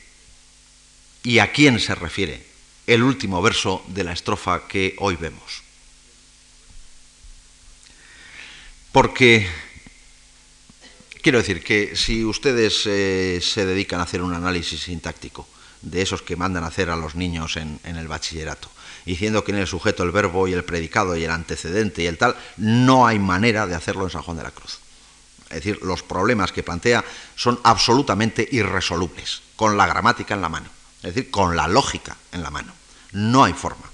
y 1.23 1.41
a 1.41 1.53
quién 1.53 1.81
se 1.81 1.95
refiere 1.95 2.47
el 2.87 3.03
último 3.03 3.43
verso 3.43 3.85
de 3.89 4.05
la 4.05 4.13
estrofa 4.13 4.69
que 4.69 4.95
hoy 4.99 5.17
vemos? 5.17 5.63
Porque 8.93 9.47
quiero 11.21 11.39
decir 11.39 11.63
que 11.63 11.97
si 11.97 12.25
ustedes 12.25 12.87
eh, 12.87 13.41
se 13.43 13.67
dedican 13.67 14.01
a 14.01 14.05
hacer 14.05 14.23
un 14.23 14.33
análisis 14.33 14.85
sintáctico, 14.85 15.47
de 15.83 16.03
esos 16.03 16.23
que 16.23 16.37
mandan 16.37 16.65
hacer 16.65 16.91
a 16.91 16.97
los 16.97 17.15
niños 17.15 17.57
en, 17.57 17.81
el 17.85 18.09
bachillerato, 18.09 18.71
diciendo 19.05 19.45
que 19.45 19.53
en 19.53 19.59
el 19.59 19.67
sujeto, 19.67 20.03
el 20.03 20.11
verbo 20.11 20.49
y 20.49 20.53
el 20.53 20.65
predicado 20.65 21.17
y 21.17 21.25
el 21.25 21.31
antecedente 21.31 22.03
y 22.03 22.07
el 22.07 22.19
tal, 22.19 22.37
no 22.57 23.07
hay 23.07 23.19
manera 23.19 23.67
de 23.67 23.75
hacerlo 23.75 24.05
en 24.05 24.11
San 24.11 24.23
Juan 24.23 24.37
de 24.37 24.43
la 24.43 24.51
Cruz. 24.51 24.79
Es 25.49 25.57
decir, 25.57 25.79
los 25.83 26.03
problemas 26.03 26.51
que 26.51 26.63
plantea 26.63 27.05
son 27.37 27.61
absolutamente 27.63 28.49
irresolubles, 28.51 29.43
con 29.55 29.77
la 29.77 29.87
gramática 29.87 30.35
en 30.35 30.43
la 30.43 30.49
mano, 30.49 30.69
es 31.03 31.15
decir, 31.15 31.31
con 31.31 31.57
la 31.57 31.69
lógica 31.69 32.17
en 32.33 32.43
la 32.43 32.51
mano. 32.51 32.73
No 33.13 33.45
hay 33.45 33.53
forma. 33.53 33.91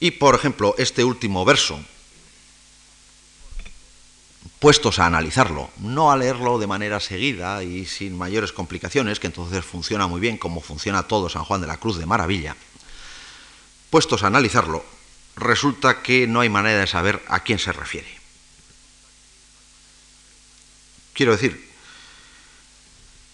Y, 0.00 0.12
por 0.12 0.34
ejemplo, 0.34 0.74
este 0.78 1.04
último 1.04 1.44
verso, 1.44 1.78
puestos 4.64 4.98
a 4.98 5.04
analizarlo, 5.04 5.68
no 5.76 6.10
a 6.10 6.16
leerlo 6.16 6.58
de 6.58 6.66
manera 6.66 6.98
seguida 6.98 7.62
y 7.62 7.84
sin 7.84 8.16
mayores 8.16 8.50
complicaciones, 8.50 9.20
que 9.20 9.26
entonces 9.26 9.62
funciona 9.62 10.06
muy 10.06 10.22
bien 10.22 10.38
como 10.38 10.62
funciona 10.62 11.02
todo 11.02 11.28
San 11.28 11.44
Juan 11.44 11.60
de 11.60 11.66
la 11.66 11.76
Cruz 11.76 11.98
de 11.98 12.06
maravilla, 12.06 12.56
puestos 13.90 14.22
a 14.22 14.28
analizarlo, 14.28 14.82
resulta 15.36 16.00
que 16.00 16.26
no 16.26 16.40
hay 16.40 16.48
manera 16.48 16.80
de 16.80 16.86
saber 16.86 17.20
a 17.28 17.40
quién 17.40 17.58
se 17.58 17.72
refiere. 17.72 18.08
Quiero 21.12 21.32
decir 21.32 21.70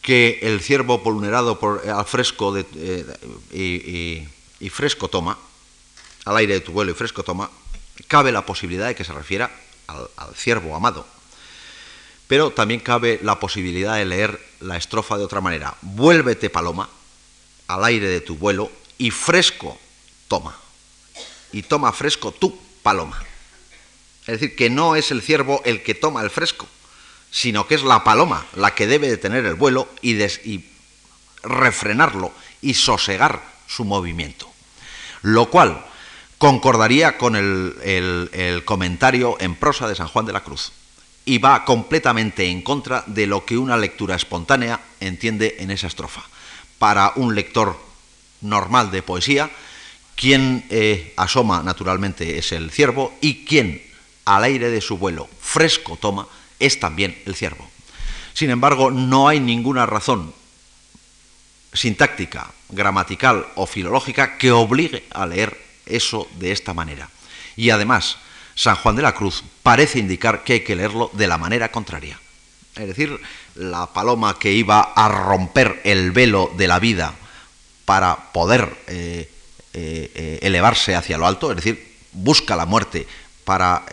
que 0.03 0.41
el 0.43 0.61
ciervo 0.61 0.99
vulnerado 0.99 1.61
por, 1.61 1.89
al 1.89 2.07
fresco 2.07 2.57
eh, 2.59 4.27
y, 4.59 4.69
fresco 4.69 5.07
toma, 5.07 5.39
al 6.25 6.37
aire 6.39 6.55
de 6.55 6.61
tu 6.61 6.73
vuelo 6.73 6.91
y 6.91 6.95
fresco 6.95 7.23
toma, 7.23 7.53
cabe 8.09 8.33
la 8.33 8.45
posibilidad 8.45 8.89
de 8.89 8.97
que 8.97 9.05
se 9.05 9.13
refiera 9.13 9.49
al 9.87 10.35
ciervo 10.35 10.75
amado, 10.75 11.07
Pero 12.31 12.53
también 12.53 12.79
cabe 12.79 13.19
la 13.25 13.41
posibilidad 13.41 13.97
de 13.97 14.05
leer 14.05 14.41
la 14.61 14.77
estrofa 14.77 15.19
de 15.19 15.25
otra 15.25 15.41
manera. 15.41 15.75
Vuélvete 15.83 16.49
paloma 16.49 16.89
al 17.67 17.85
aire 17.85 18.07
de 18.07 18.21
tu 18.21 18.37
vuelo 18.37 18.71
y 18.99 19.11
fresco 19.11 19.77
toma. 20.29 20.57
Y 21.51 21.63
toma 21.63 21.93
fresco 21.93 22.31
tú, 22.31 22.57
paloma. 22.85 23.21
Es 24.29 24.39
decir, 24.39 24.55
que 24.55 24.71
no 24.71 24.95
es 24.95 25.11
el 25.11 25.23
ciervo 25.23 25.61
el 25.65 25.83
que 25.83 25.97
toma 25.97 26.23
el 26.23 26.31
fresco, 26.31 26.69
sino 27.33 27.67
que 27.67 27.75
es 27.75 27.83
la 27.83 28.05
paloma 28.05 28.47
la 28.55 28.77
que 28.77 28.87
debe 28.87 29.09
de 29.09 29.17
tener 29.17 29.45
el 29.45 29.57
vuelo 29.57 29.89
y 30.01 30.15
refrenarlo 31.43 32.33
y 32.63 32.75
sosegar 32.75 33.43
su 33.67 33.85
movimiento. 33.85 34.49
Lo 35.23 35.51
cual 35.51 35.85
concordaría 36.39 37.19
con 37.19 37.35
el, 37.35 38.63
comentario 38.65 39.37
en 39.41 39.57
prosa 39.57 39.89
de 39.89 39.97
San 39.97 40.07
Juan 40.07 40.27
de 40.27 40.33
la 40.33 40.45
Cruz 40.45 40.71
y 41.25 41.39
va 41.39 41.65
completamente 41.65 42.47
en 42.47 42.63
contra 42.63 43.05
de 43.07 43.27
lo 43.27 43.45
que 43.45 43.59
una 43.59 43.77
lectura 43.77 44.17
espontánea 44.17 44.81
entiende 45.01 45.57
en 45.61 45.71
esa 45.71 45.87
estrofa. 45.87 46.23
Para 46.79 47.13
un 47.17 47.35
lector 47.35 47.79
normal 48.41 48.91
de 48.91 49.03
poesía, 49.03 49.51
quien 50.17 50.65
eh, 50.71 51.15
asoma 51.17 51.63
naturalmente 51.63 52.39
es 52.39 52.53
el 52.53 52.71
ciervo 52.71 53.15
y 53.21 53.45
quien 53.45 53.83
al 54.25 54.45
aire 54.45 54.71
de 54.71 54.81
su 54.81 54.99
vuelo 54.99 55.29
fresco 55.41 55.97
toma 55.97 56.27
es 56.59 56.79
también 56.79 57.21
el 57.27 57.35
ciervo. 57.35 57.69
Sin 58.35 58.51
embargo, 58.51 58.91
no 58.91 59.29
hay 59.29 59.41
ninguna 59.41 59.87
razón 59.87 60.33
sintáctica, 61.73 62.51
gramatical 62.69 63.47
o 63.57 63.67
filológica 63.67 64.39
que 64.39 64.53
obligue 64.53 65.05
a 65.11 65.27
leer 65.27 65.57
eso 65.87 66.29
de 66.39 66.53
esta 66.53 66.75
manera. 66.75 67.09
Y 67.57 67.71
además, 67.71 68.19
San 68.61 68.77
Juan 68.77 68.95
de 68.95 69.01
la 69.01 69.15
Cruz 69.15 69.43
parece 69.63 69.99
indicar 69.99 70.45
que 70.45 70.53
hay 70.53 70.61
que 70.61 70.77
leerlo 70.77 71.11
de 71.15 71.27
la 71.27 71.39
manera 71.39 71.73
contraria. 71.73 72.21
Es 72.77 72.89
decir, 72.89 73.19
la 73.55 73.87
paloma 73.87 74.39
que 74.39 74.53
iba 74.53 74.93
a 74.95 75.09
romper 75.09 75.81
el 75.85 76.11
velo 76.11 76.53
de 76.59 76.69
la 76.69 76.79
vida 76.79 77.15
para 77.87 78.33
poder 78.35 78.69
eh, 78.87 79.31
eh, 79.73 80.13
eh, 80.15 80.39
elevarse 80.43 80.95
hacia 80.95 81.17
lo 81.17 81.27
alto, 81.27 81.49
es 81.49 81.57
decir, 81.57 81.97
busca 82.13 82.55
la 82.55 82.67
muerte 82.67 83.07
para 83.47 83.87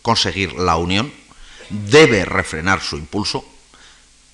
conseguir 0.00 0.54
la 0.54 0.76
unión, 0.76 1.12
debe 1.68 2.24
refrenar 2.24 2.80
su 2.80 2.96
impulso, 2.96 3.44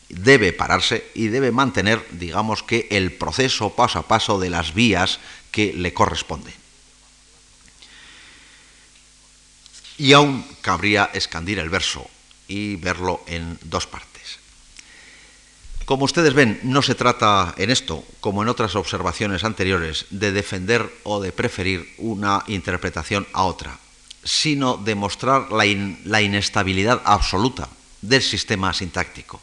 debe 0.08 0.52
pararse 0.52 1.10
y 1.14 1.28
debe 1.28 1.50
mantener, 1.50 2.06
digamos 2.12 2.62
que, 2.62 2.86
el 2.92 3.10
proceso 3.10 3.74
paso 3.74 3.98
a 3.98 4.06
paso 4.06 4.38
de 4.38 4.50
las 4.50 4.72
vías 4.72 5.18
que 5.50 5.72
le 5.72 5.92
corresponden. 5.92 6.57
Y 9.98 10.12
aún 10.12 10.44
cabría 10.62 11.10
escandir 11.12 11.58
el 11.58 11.70
verso 11.70 12.08
y 12.46 12.76
verlo 12.76 13.22
en 13.26 13.58
dos 13.64 13.86
partes. 13.86 14.38
Como 15.84 16.04
ustedes 16.04 16.34
ven, 16.34 16.60
no 16.62 16.82
se 16.82 16.94
trata 16.94 17.54
en 17.56 17.70
esto, 17.70 18.04
como 18.20 18.42
en 18.42 18.48
otras 18.48 18.76
observaciones 18.76 19.42
anteriores, 19.42 20.06
de 20.10 20.32
defender 20.32 20.92
o 21.02 21.18
de 21.18 21.32
preferir 21.32 21.94
una 21.98 22.44
interpretación 22.46 23.26
a 23.32 23.44
otra, 23.44 23.78
sino 24.22 24.76
de 24.76 24.94
mostrar 24.94 25.50
la, 25.50 25.64
la 26.04 26.20
inestabilidad 26.20 27.00
absoluta 27.04 27.68
del 28.02 28.22
sistema 28.22 28.74
sintáctico, 28.74 29.40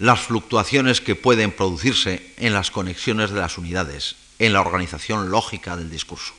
las 0.00 0.20
fluctuaciones 0.20 1.00
que 1.00 1.14
pueden 1.14 1.52
producirse 1.52 2.34
en 2.36 2.52
las 2.52 2.70
conexiones 2.70 3.30
de 3.30 3.40
las 3.40 3.56
unidades, 3.56 4.16
en 4.40 4.52
la 4.52 4.62
organización 4.62 5.30
lógica 5.30 5.76
del 5.76 5.88
discurso. 5.88 6.34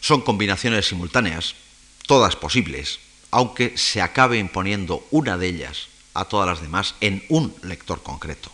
Son 0.00 0.22
combinaciones 0.22 0.86
simultáneas 0.86 1.54
todas 2.10 2.34
posibles, 2.34 2.98
aunque 3.30 3.78
se 3.78 4.02
acabe 4.02 4.36
imponiendo 4.36 5.06
una 5.12 5.38
de 5.38 5.46
ellas 5.46 5.86
a 6.12 6.24
todas 6.24 6.48
las 6.48 6.60
demás 6.60 6.96
en 7.00 7.24
un 7.28 7.54
lector 7.62 8.02
concreto. 8.02 8.50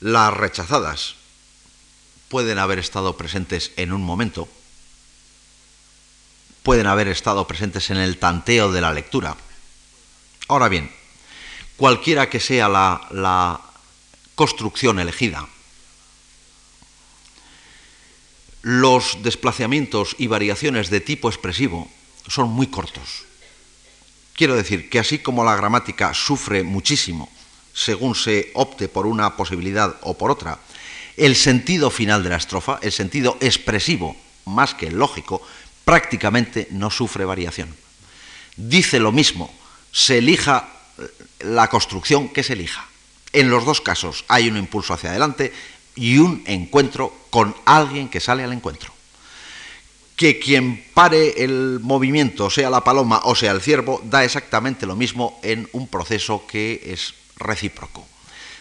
Las 0.00 0.32
rechazadas 0.32 1.16
pueden 2.30 2.58
haber 2.58 2.78
estado 2.78 3.18
presentes 3.18 3.72
en 3.76 3.92
un 3.92 4.02
momento, 4.02 4.48
pueden 6.62 6.86
haber 6.86 7.06
estado 7.08 7.46
presentes 7.46 7.90
en 7.90 7.98
el 7.98 8.16
tanteo 8.16 8.72
de 8.72 8.80
la 8.80 8.94
lectura. 8.94 9.36
Ahora 10.48 10.70
bien, 10.70 10.90
cualquiera 11.76 12.30
que 12.30 12.40
sea 12.40 12.70
la, 12.70 13.08
la 13.10 13.60
construcción 14.36 14.98
elegida, 15.00 15.46
los 18.62 19.22
desplazamientos 19.22 20.16
y 20.16 20.28
variaciones 20.28 20.88
de 20.88 21.02
tipo 21.02 21.28
expresivo 21.28 21.90
son 22.28 22.50
muy 22.50 22.68
cortos. 22.68 23.24
Quiero 24.34 24.56
decir 24.56 24.88
que 24.88 24.98
así 24.98 25.18
como 25.18 25.44
la 25.44 25.56
gramática 25.56 26.14
sufre 26.14 26.62
muchísimo 26.62 27.30
según 27.74 28.14
se 28.14 28.50
opte 28.54 28.88
por 28.88 29.06
una 29.06 29.36
posibilidad 29.36 29.96
o 30.02 30.16
por 30.16 30.30
otra, 30.30 30.58
el 31.16 31.36
sentido 31.36 31.90
final 31.90 32.22
de 32.22 32.30
la 32.30 32.36
estrofa, 32.36 32.78
el 32.82 32.92
sentido 32.92 33.36
expresivo 33.40 34.16
más 34.44 34.74
que 34.74 34.90
lógico, 34.90 35.42
prácticamente 35.84 36.68
no 36.70 36.90
sufre 36.90 37.24
variación. 37.24 37.74
Dice 38.56 38.98
lo 38.98 39.12
mismo, 39.12 39.52
se 39.90 40.18
elija 40.18 40.68
la 41.40 41.68
construcción 41.68 42.28
que 42.28 42.42
se 42.42 42.54
elija. 42.54 42.86
En 43.32 43.50
los 43.50 43.64
dos 43.64 43.80
casos 43.80 44.24
hay 44.28 44.48
un 44.48 44.56
impulso 44.56 44.92
hacia 44.92 45.10
adelante 45.10 45.52
y 45.94 46.18
un 46.18 46.42
encuentro 46.46 47.14
con 47.30 47.54
alguien 47.64 48.08
que 48.08 48.20
sale 48.20 48.44
al 48.44 48.52
encuentro 48.52 48.92
que 50.16 50.38
quien 50.38 50.84
pare 50.94 51.42
el 51.42 51.80
movimiento, 51.80 52.50
sea 52.50 52.70
la 52.70 52.84
paloma 52.84 53.22
o 53.24 53.34
sea 53.34 53.52
el 53.52 53.60
ciervo, 53.60 54.00
da 54.04 54.24
exactamente 54.24 54.86
lo 54.86 54.96
mismo 54.96 55.40
en 55.42 55.68
un 55.72 55.88
proceso 55.88 56.46
que 56.46 56.80
es 56.86 57.14
recíproco. 57.36 58.06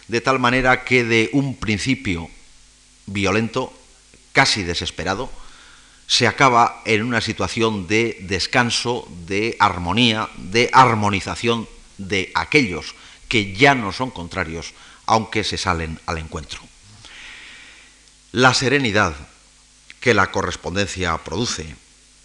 De 0.08 0.22
tal 0.22 0.40
manera 0.40 0.84
que 0.84 1.04
de 1.04 1.30
un 1.34 1.56
principio 1.56 2.30
violento, 3.06 3.74
casi 4.32 4.64
desesperado, 4.64 5.30
se 6.08 6.28
acaba 6.28 6.82
en 6.86 7.04
una 7.04 7.22
situación 7.22 7.88
de 7.88 8.18
descanso, 8.22 9.08
de 9.28 9.56
armonía, 9.60 10.30
de 10.36 10.70
armonización 10.74 11.68
de 11.98 12.32
aquellos 12.36 12.96
que 13.30 13.54
ya 13.56 13.76
no 13.76 13.94
son 13.94 14.12
contrarios, 14.12 14.74
aunque 15.06 15.46
se 15.46 15.58
salen 15.58 16.00
al 16.06 16.18
encuentro. 16.18 16.60
La 18.34 18.54
serenidad 18.54 19.16
que 20.02 20.14
la 20.14 20.32
correspondencia 20.32 21.18
produce 21.20 21.76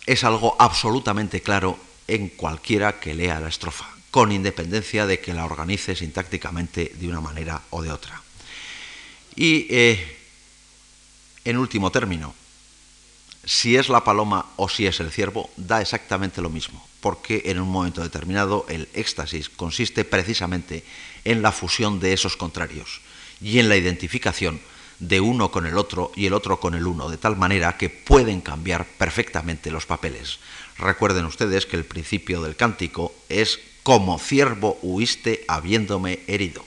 es 0.07 0.25
algo 0.25 0.57
absolutamente 0.59 1.43
claro 1.43 1.79
en 2.09 2.29
cualquiera 2.31 2.99
que 2.99 3.15
lea 3.15 3.39
la 3.39 3.49
estrofa, 3.49 3.87
con 4.11 4.33
independencia 4.33 5.07
de 5.07 5.21
que 5.21 5.35
la 5.35 5.45
organice 5.45 5.95
sintácticamente 5.95 6.93
de 6.95 7.09
una 7.09 7.21
manera 7.21 7.63
o 7.71 7.83
de 7.83 7.93
otra. 7.93 8.23
Y, 9.37 9.67
eh, 9.69 10.17
en 11.45 11.59
último 11.59 11.93
término, 11.93 12.35
si 13.45 13.77
es 13.77 13.89
la 13.89 14.03
paloma 14.03 14.47
o 14.57 14.69
si 14.69 14.87
es 14.87 14.99
el 14.99 15.13
ciervo, 15.13 15.51
da 15.57 15.81
exactamente 15.81 16.41
lo 16.41 16.51
mismo, 16.51 16.85
porque 17.01 17.43
en 17.47 17.61
un 17.61 17.69
momento 17.69 18.03
determinado 18.03 18.65
el 18.69 18.89
éxtasis 18.95 19.51
consiste 19.51 20.05
precisamente 20.05 20.83
en 21.25 21.43
la 21.43 21.53
fusión 21.53 22.01
de 22.01 22.13
esos 22.13 22.37
contrarios 22.37 23.01
y 23.41 23.59
en 23.59 23.69
la 23.69 23.77
identificación 23.77 24.61
de 24.99 25.21
uno 25.21 25.51
con 25.51 25.67
el 25.67 25.77
otro 25.77 26.13
y 26.15 26.27
el 26.27 26.33
otro 26.33 26.59
con 26.59 26.75
el 26.75 26.87
uno, 26.87 27.09
de 27.09 27.19
tal 27.19 27.37
manera 27.37 27.77
que 27.77 27.91
pueden 27.91 28.41
cambiar 28.41 28.87
perfectamente 28.87 29.71
los 29.71 29.87
papeles. 29.87 30.39
Recuerden 30.79 31.27
ustedes 31.27 31.67
que 31.67 31.77
el 31.77 31.85
principio 31.85 32.43
del 32.43 32.57
cántico 32.57 33.15
es 33.29 33.59
como 33.83 34.19
ciervo 34.19 34.79
huiste 34.83 35.45
habiéndome 35.49 36.21
herido. 36.27 36.65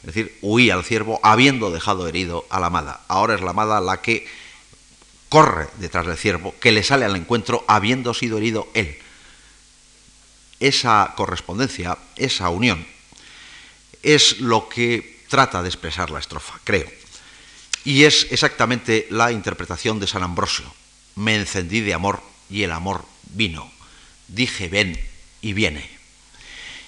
Es 0.00 0.06
decir, 0.14 0.38
huí 0.42 0.70
al 0.70 0.84
ciervo 0.84 1.20
habiendo 1.22 1.70
dejado 1.70 2.08
herido 2.08 2.46
a 2.50 2.60
la 2.60 2.66
amada. 2.66 3.02
Ahora 3.08 3.34
es 3.34 3.40
la 3.40 3.50
amada 3.50 3.80
la 3.80 4.00
que 4.00 4.26
corre 5.28 5.68
detrás 5.78 6.06
del 6.06 6.16
ciervo, 6.16 6.54
que 6.60 6.72
le 6.72 6.82
sale 6.82 7.04
al 7.04 7.16
encuentro 7.16 7.64
habiendo 7.68 8.12
sido 8.12 8.38
herido 8.38 8.68
él. 8.74 8.98
Esa 10.60 11.14
correspondencia, 11.16 11.98
esa 12.16 12.48
unión, 12.48 12.86
es 14.02 14.40
lo 14.40 14.68
que 14.68 15.20
trata 15.28 15.62
de 15.62 15.68
expresar 15.68 16.10
la 16.10 16.18
estrofa, 16.18 16.60
creo. 16.64 17.01
Y 17.84 18.04
es 18.04 18.28
exactamente 18.30 19.06
la 19.10 19.32
interpretación 19.32 19.98
de 19.98 20.06
San 20.06 20.22
Ambrosio. 20.22 20.72
Me 21.16 21.34
encendí 21.34 21.80
de 21.80 21.94
amor 21.94 22.22
y 22.48 22.62
el 22.62 22.72
amor 22.72 23.04
vino. 23.34 23.70
Dije 24.28 24.68
ven 24.68 24.98
y 25.40 25.52
viene. 25.52 25.88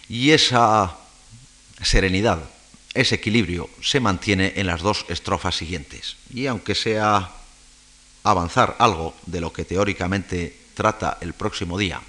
Y 0.09 0.31
esa 0.31 0.97
serenidad, 1.83 2.49
ese 2.95 3.17
equilibrio 3.17 3.69
se 3.83 4.01
mantiene 4.01 4.53
en 4.57 4.67
las 4.67 4.83
dos 4.83 5.05
estrofas 5.09 5.57
siguientes. 5.57 6.17
Y 6.33 6.47
aunque 6.47 6.75
sea 6.75 7.31
avanzar 8.23 8.77
algo 8.79 9.15
de 9.27 9.41
lo 9.41 9.53
que 9.53 9.65
teóricamente 9.65 10.57
trata 10.75 11.19
el 11.21 11.33
próximo 11.33 11.77
día, 11.77 12.01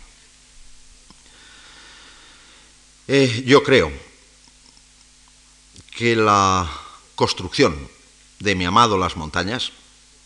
eh, 3.08 3.44
yo 3.46 3.64
creo 3.64 3.92
que 5.96 6.16
la 6.16 6.70
construcción 7.16 7.95
de 8.40 8.56
mi 8.56 8.66
amado 8.66 8.98
las 8.98 9.16
montañas 9.16 9.72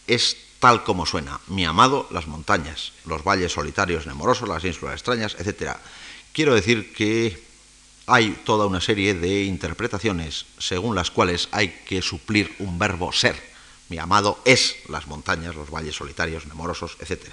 es 0.08 0.38
tal 0.60 0.84
como 0.84 1.06
suena. 1.06 1.40
Mi 1.48 1.66
amado 1.66 2.08
las 2.12 2.28
montañas, 2.28 2.92
los 3.06 3.24
valles 3.24 3.54
solitarios 3.54 4.06
nemorosos, 4.06 4.48
las 4.48 4.64
ínsulas 4.64 4.96
extrañas, 4.96 5.36
etc. 5.40 5.78
Quiero 6.34 6.54
decir 6.54 6.94
que 6.94 7.42
hay 8.08 8.42
toda 8.44 8.66
una 8.66 8.82
serie 8.82 9.14
de 9.14 9.44
interpretaciones 9.44 10.46
según 10.58 10.96
las 10.96 11.12
cuales 11.12 11.48
hay 11.52 11.70
que 11.86 12.02
suplir 12.02 12.56
un 12.60 12.80
verbo 12.80 13.12
ser. 13.14 13.50
Mi 13.90 13.98
amado 13.98 14.40
es 14.46 14.76
las 14.90 15.08
montañas, 15.08 15.56
los 15.56 15.70
valles 15.72 15.96
solitarios, 15.96 16.46
nemorosos, 16.46 16.98
etc. 17.00 17.26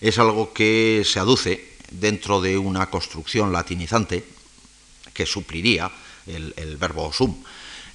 Es 0.00 0.18
algo 0.18 0.52
que 0.52 1.02
se 1.04 1.18
aduce 1.18 1.76
dentro 1.90 2.40
de 2.40 2.58
una 2.58 2.90
construcción 2.90 3.52
latinizante 3.52 4.24
que 5.14 5.26
supliría 5.26 5.90
el, 6.26 6.52
el 6.56 6.76
verbo 6.76 7.12
sum. 7.12 7.42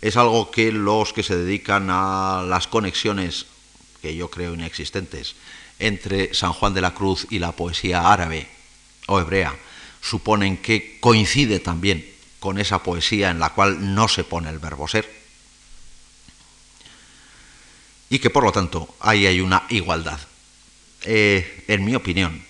Es 0.03 0.17
algo 0.17 0.51
que 0.51 0.73
los 0.73 1.13
que 1.13 1.23
se 1.23 1.37
dedican 1.37 1.87
a 1.89 2.43
las 2.45 2.67
conexiones, 2.67 3.45
que 4.01 4.13
yo 4.13 4.29
creo 4.29 4.53
inexistentes, 4.53 5.37
entre 5.79 6.33
San 6.33 6.51
Juan 6.51 6.73
de 6.73 6.81
la 6.81 6.93
Cruz 6.93 7.25
y 7.29 7.39
la 7.39 7.53
poesía 7.53 8.11
árabe 8.11 8.49
o 9.07 9.21
hebrea, 9.21 9.55
suponen 10.01 10.57
que 10.57 10.97
coincide 10.99 11.61
también 11.61 12.05
con 12.41 12.59
esa 12.59 12.83
poesía 12.83 13.29
en 13.29 13.39
la 13.39 13.51
cual 13.51 13.95
no 13.95 14.09
se 14.09 14.25
pone 14.25 14.49
el 14.49 14.59
verbo 14.59 14.89
ser, 14.89 15.09
y 18.09 18.19
que 18.19 18.29
por 18.29 18.43
lo 18.43 18.51
tanto 18.51 18.95
ahí 18.99 19.25
hay 19.25 19.39
una 19.39 19.63
igualdad. 19.69 20.19
Eh, 21.03 21.63
en 21.69 21.85
mi 21.85 21.95
opinión, 21.95 22.43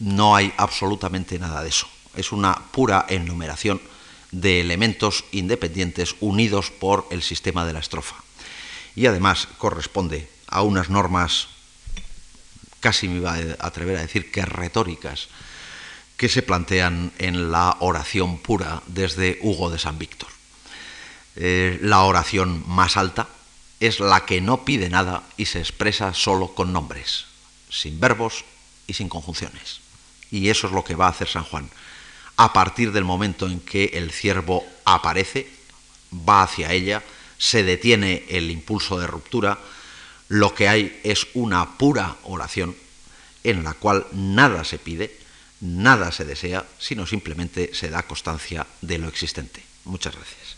no 0.00 0.36
hay 0.36 0.52
absolutamente 0.58 1.38
nada 1.38 1.62
de 1.62 1.70
eso. 1.70 1.88
Es 2.14 2.32
una 2.32 2.54
pura 2.54 3.06
enumeración 3.08 3.80
de 4.30 4.60
elementos 4.60 5.24
independientes 5.32 6.16
unidos 6.20 6.70
por 6.70 7.06
el 7.10 7.22
sistema 7.22 7.64
de 7.64 7.72
la 7.72 7.80
estrofa. 7.80 8.16
Y 8.94 9.06
además 9.06 9.48
corresponde 9.58 10.28
a 10.46 10.62
unas 10.62 10.90
normas, 10.90 11.48
casi 12.80 13.08
me 13.08 13.16
iba 13.16 13.34
a 13.34 13.66
atrever 13.66 13.96
a 13.96 14.02
decir 14.02 14.30
que 14.30 14.44
retóricas, 14.44 15.28
que 16.16 16.28
se 16.28 16.42
plantean 16.42 17.12
en 17.18 17.52
la 17.52 17.76
oración 17.80 18.38
pura 18.38 18.82
desde 18.86 19.38
Hugo 19.42 19.70
de 19.70 19.78
San 19.78 19.98
Víctor. 19.98 20.28
Eh, 21.36 21.78
la 21.80 22.02
oración 22.02 22.64
más 22.66 22.96
alta 22.96 23.28
es 23.78 24.00
la 24.00 24.26
que 24.26 24.40
no 24.40 24.64
pide 24.64 24.90
nada 24.90 25.22
y 25.36 25.46
se 25.46 25.60
expresa 25.60 26.12
solo 26.14 26.54
con 26.54 26.72
nombres, 26.72 27.26
sin 27.70 28.00
verbos 28.00 28.44
y 28.88 28.94
sin 28.94 29.08
conjunciones. 29.08 29.80
Y 30.32 30.48
eso 30.48 30.66
es 30.66 30.72
lo 30.72 30.82
que 30.82 30.96
va 30.96 31.06
a 31.06 31.10
hacer 31.10 31.28
San 31.28 31.44
Juan. 31.44 31.70
A 32.38 32.52
partir 32.52 32.92
del 32.92 33.04
momento 33.04 33.46
en 33.46 33.58
que 33.58 33.86
el 33.94 34.12
ciervo 34.12 34.64
aparece, 34.84 35.50
va 36.12 36.44
hacia 36.44 36.72
ella, 36.72 37.02
se 37.36 37.64
detiene 37.64 38.24
el 38.28 38.50
impulso 38.52 38.98
de 38.98 39.08
ruptura, 39.08 39.58
lo 40.28 40.54
que 40.54 40.68
hay 40.68 41.00
es 41.02 41.26
una 41.34 41.76
pura 41.78 42.16
oración 42.22 42.76
en 43.42 43.64
la 43.64 43.74
cual 43.74 44.06
nada 44.12 44.62
se 44.62 44.78
pide, 44.78 45.18
nada 45.60 46.12
se 46.12 46.24
desea, 46.24 46.64
sino 46.78 47.06
simplemente 47.06 47.74
se 47.74 47.90
da 47.90 48.04
constancia 48.04 48.68
de 48.82 48.98
lo 48.98 49.08
existente. 49.08 49.64
Muchas 49.84 50.14
gracias. 50.14 50.56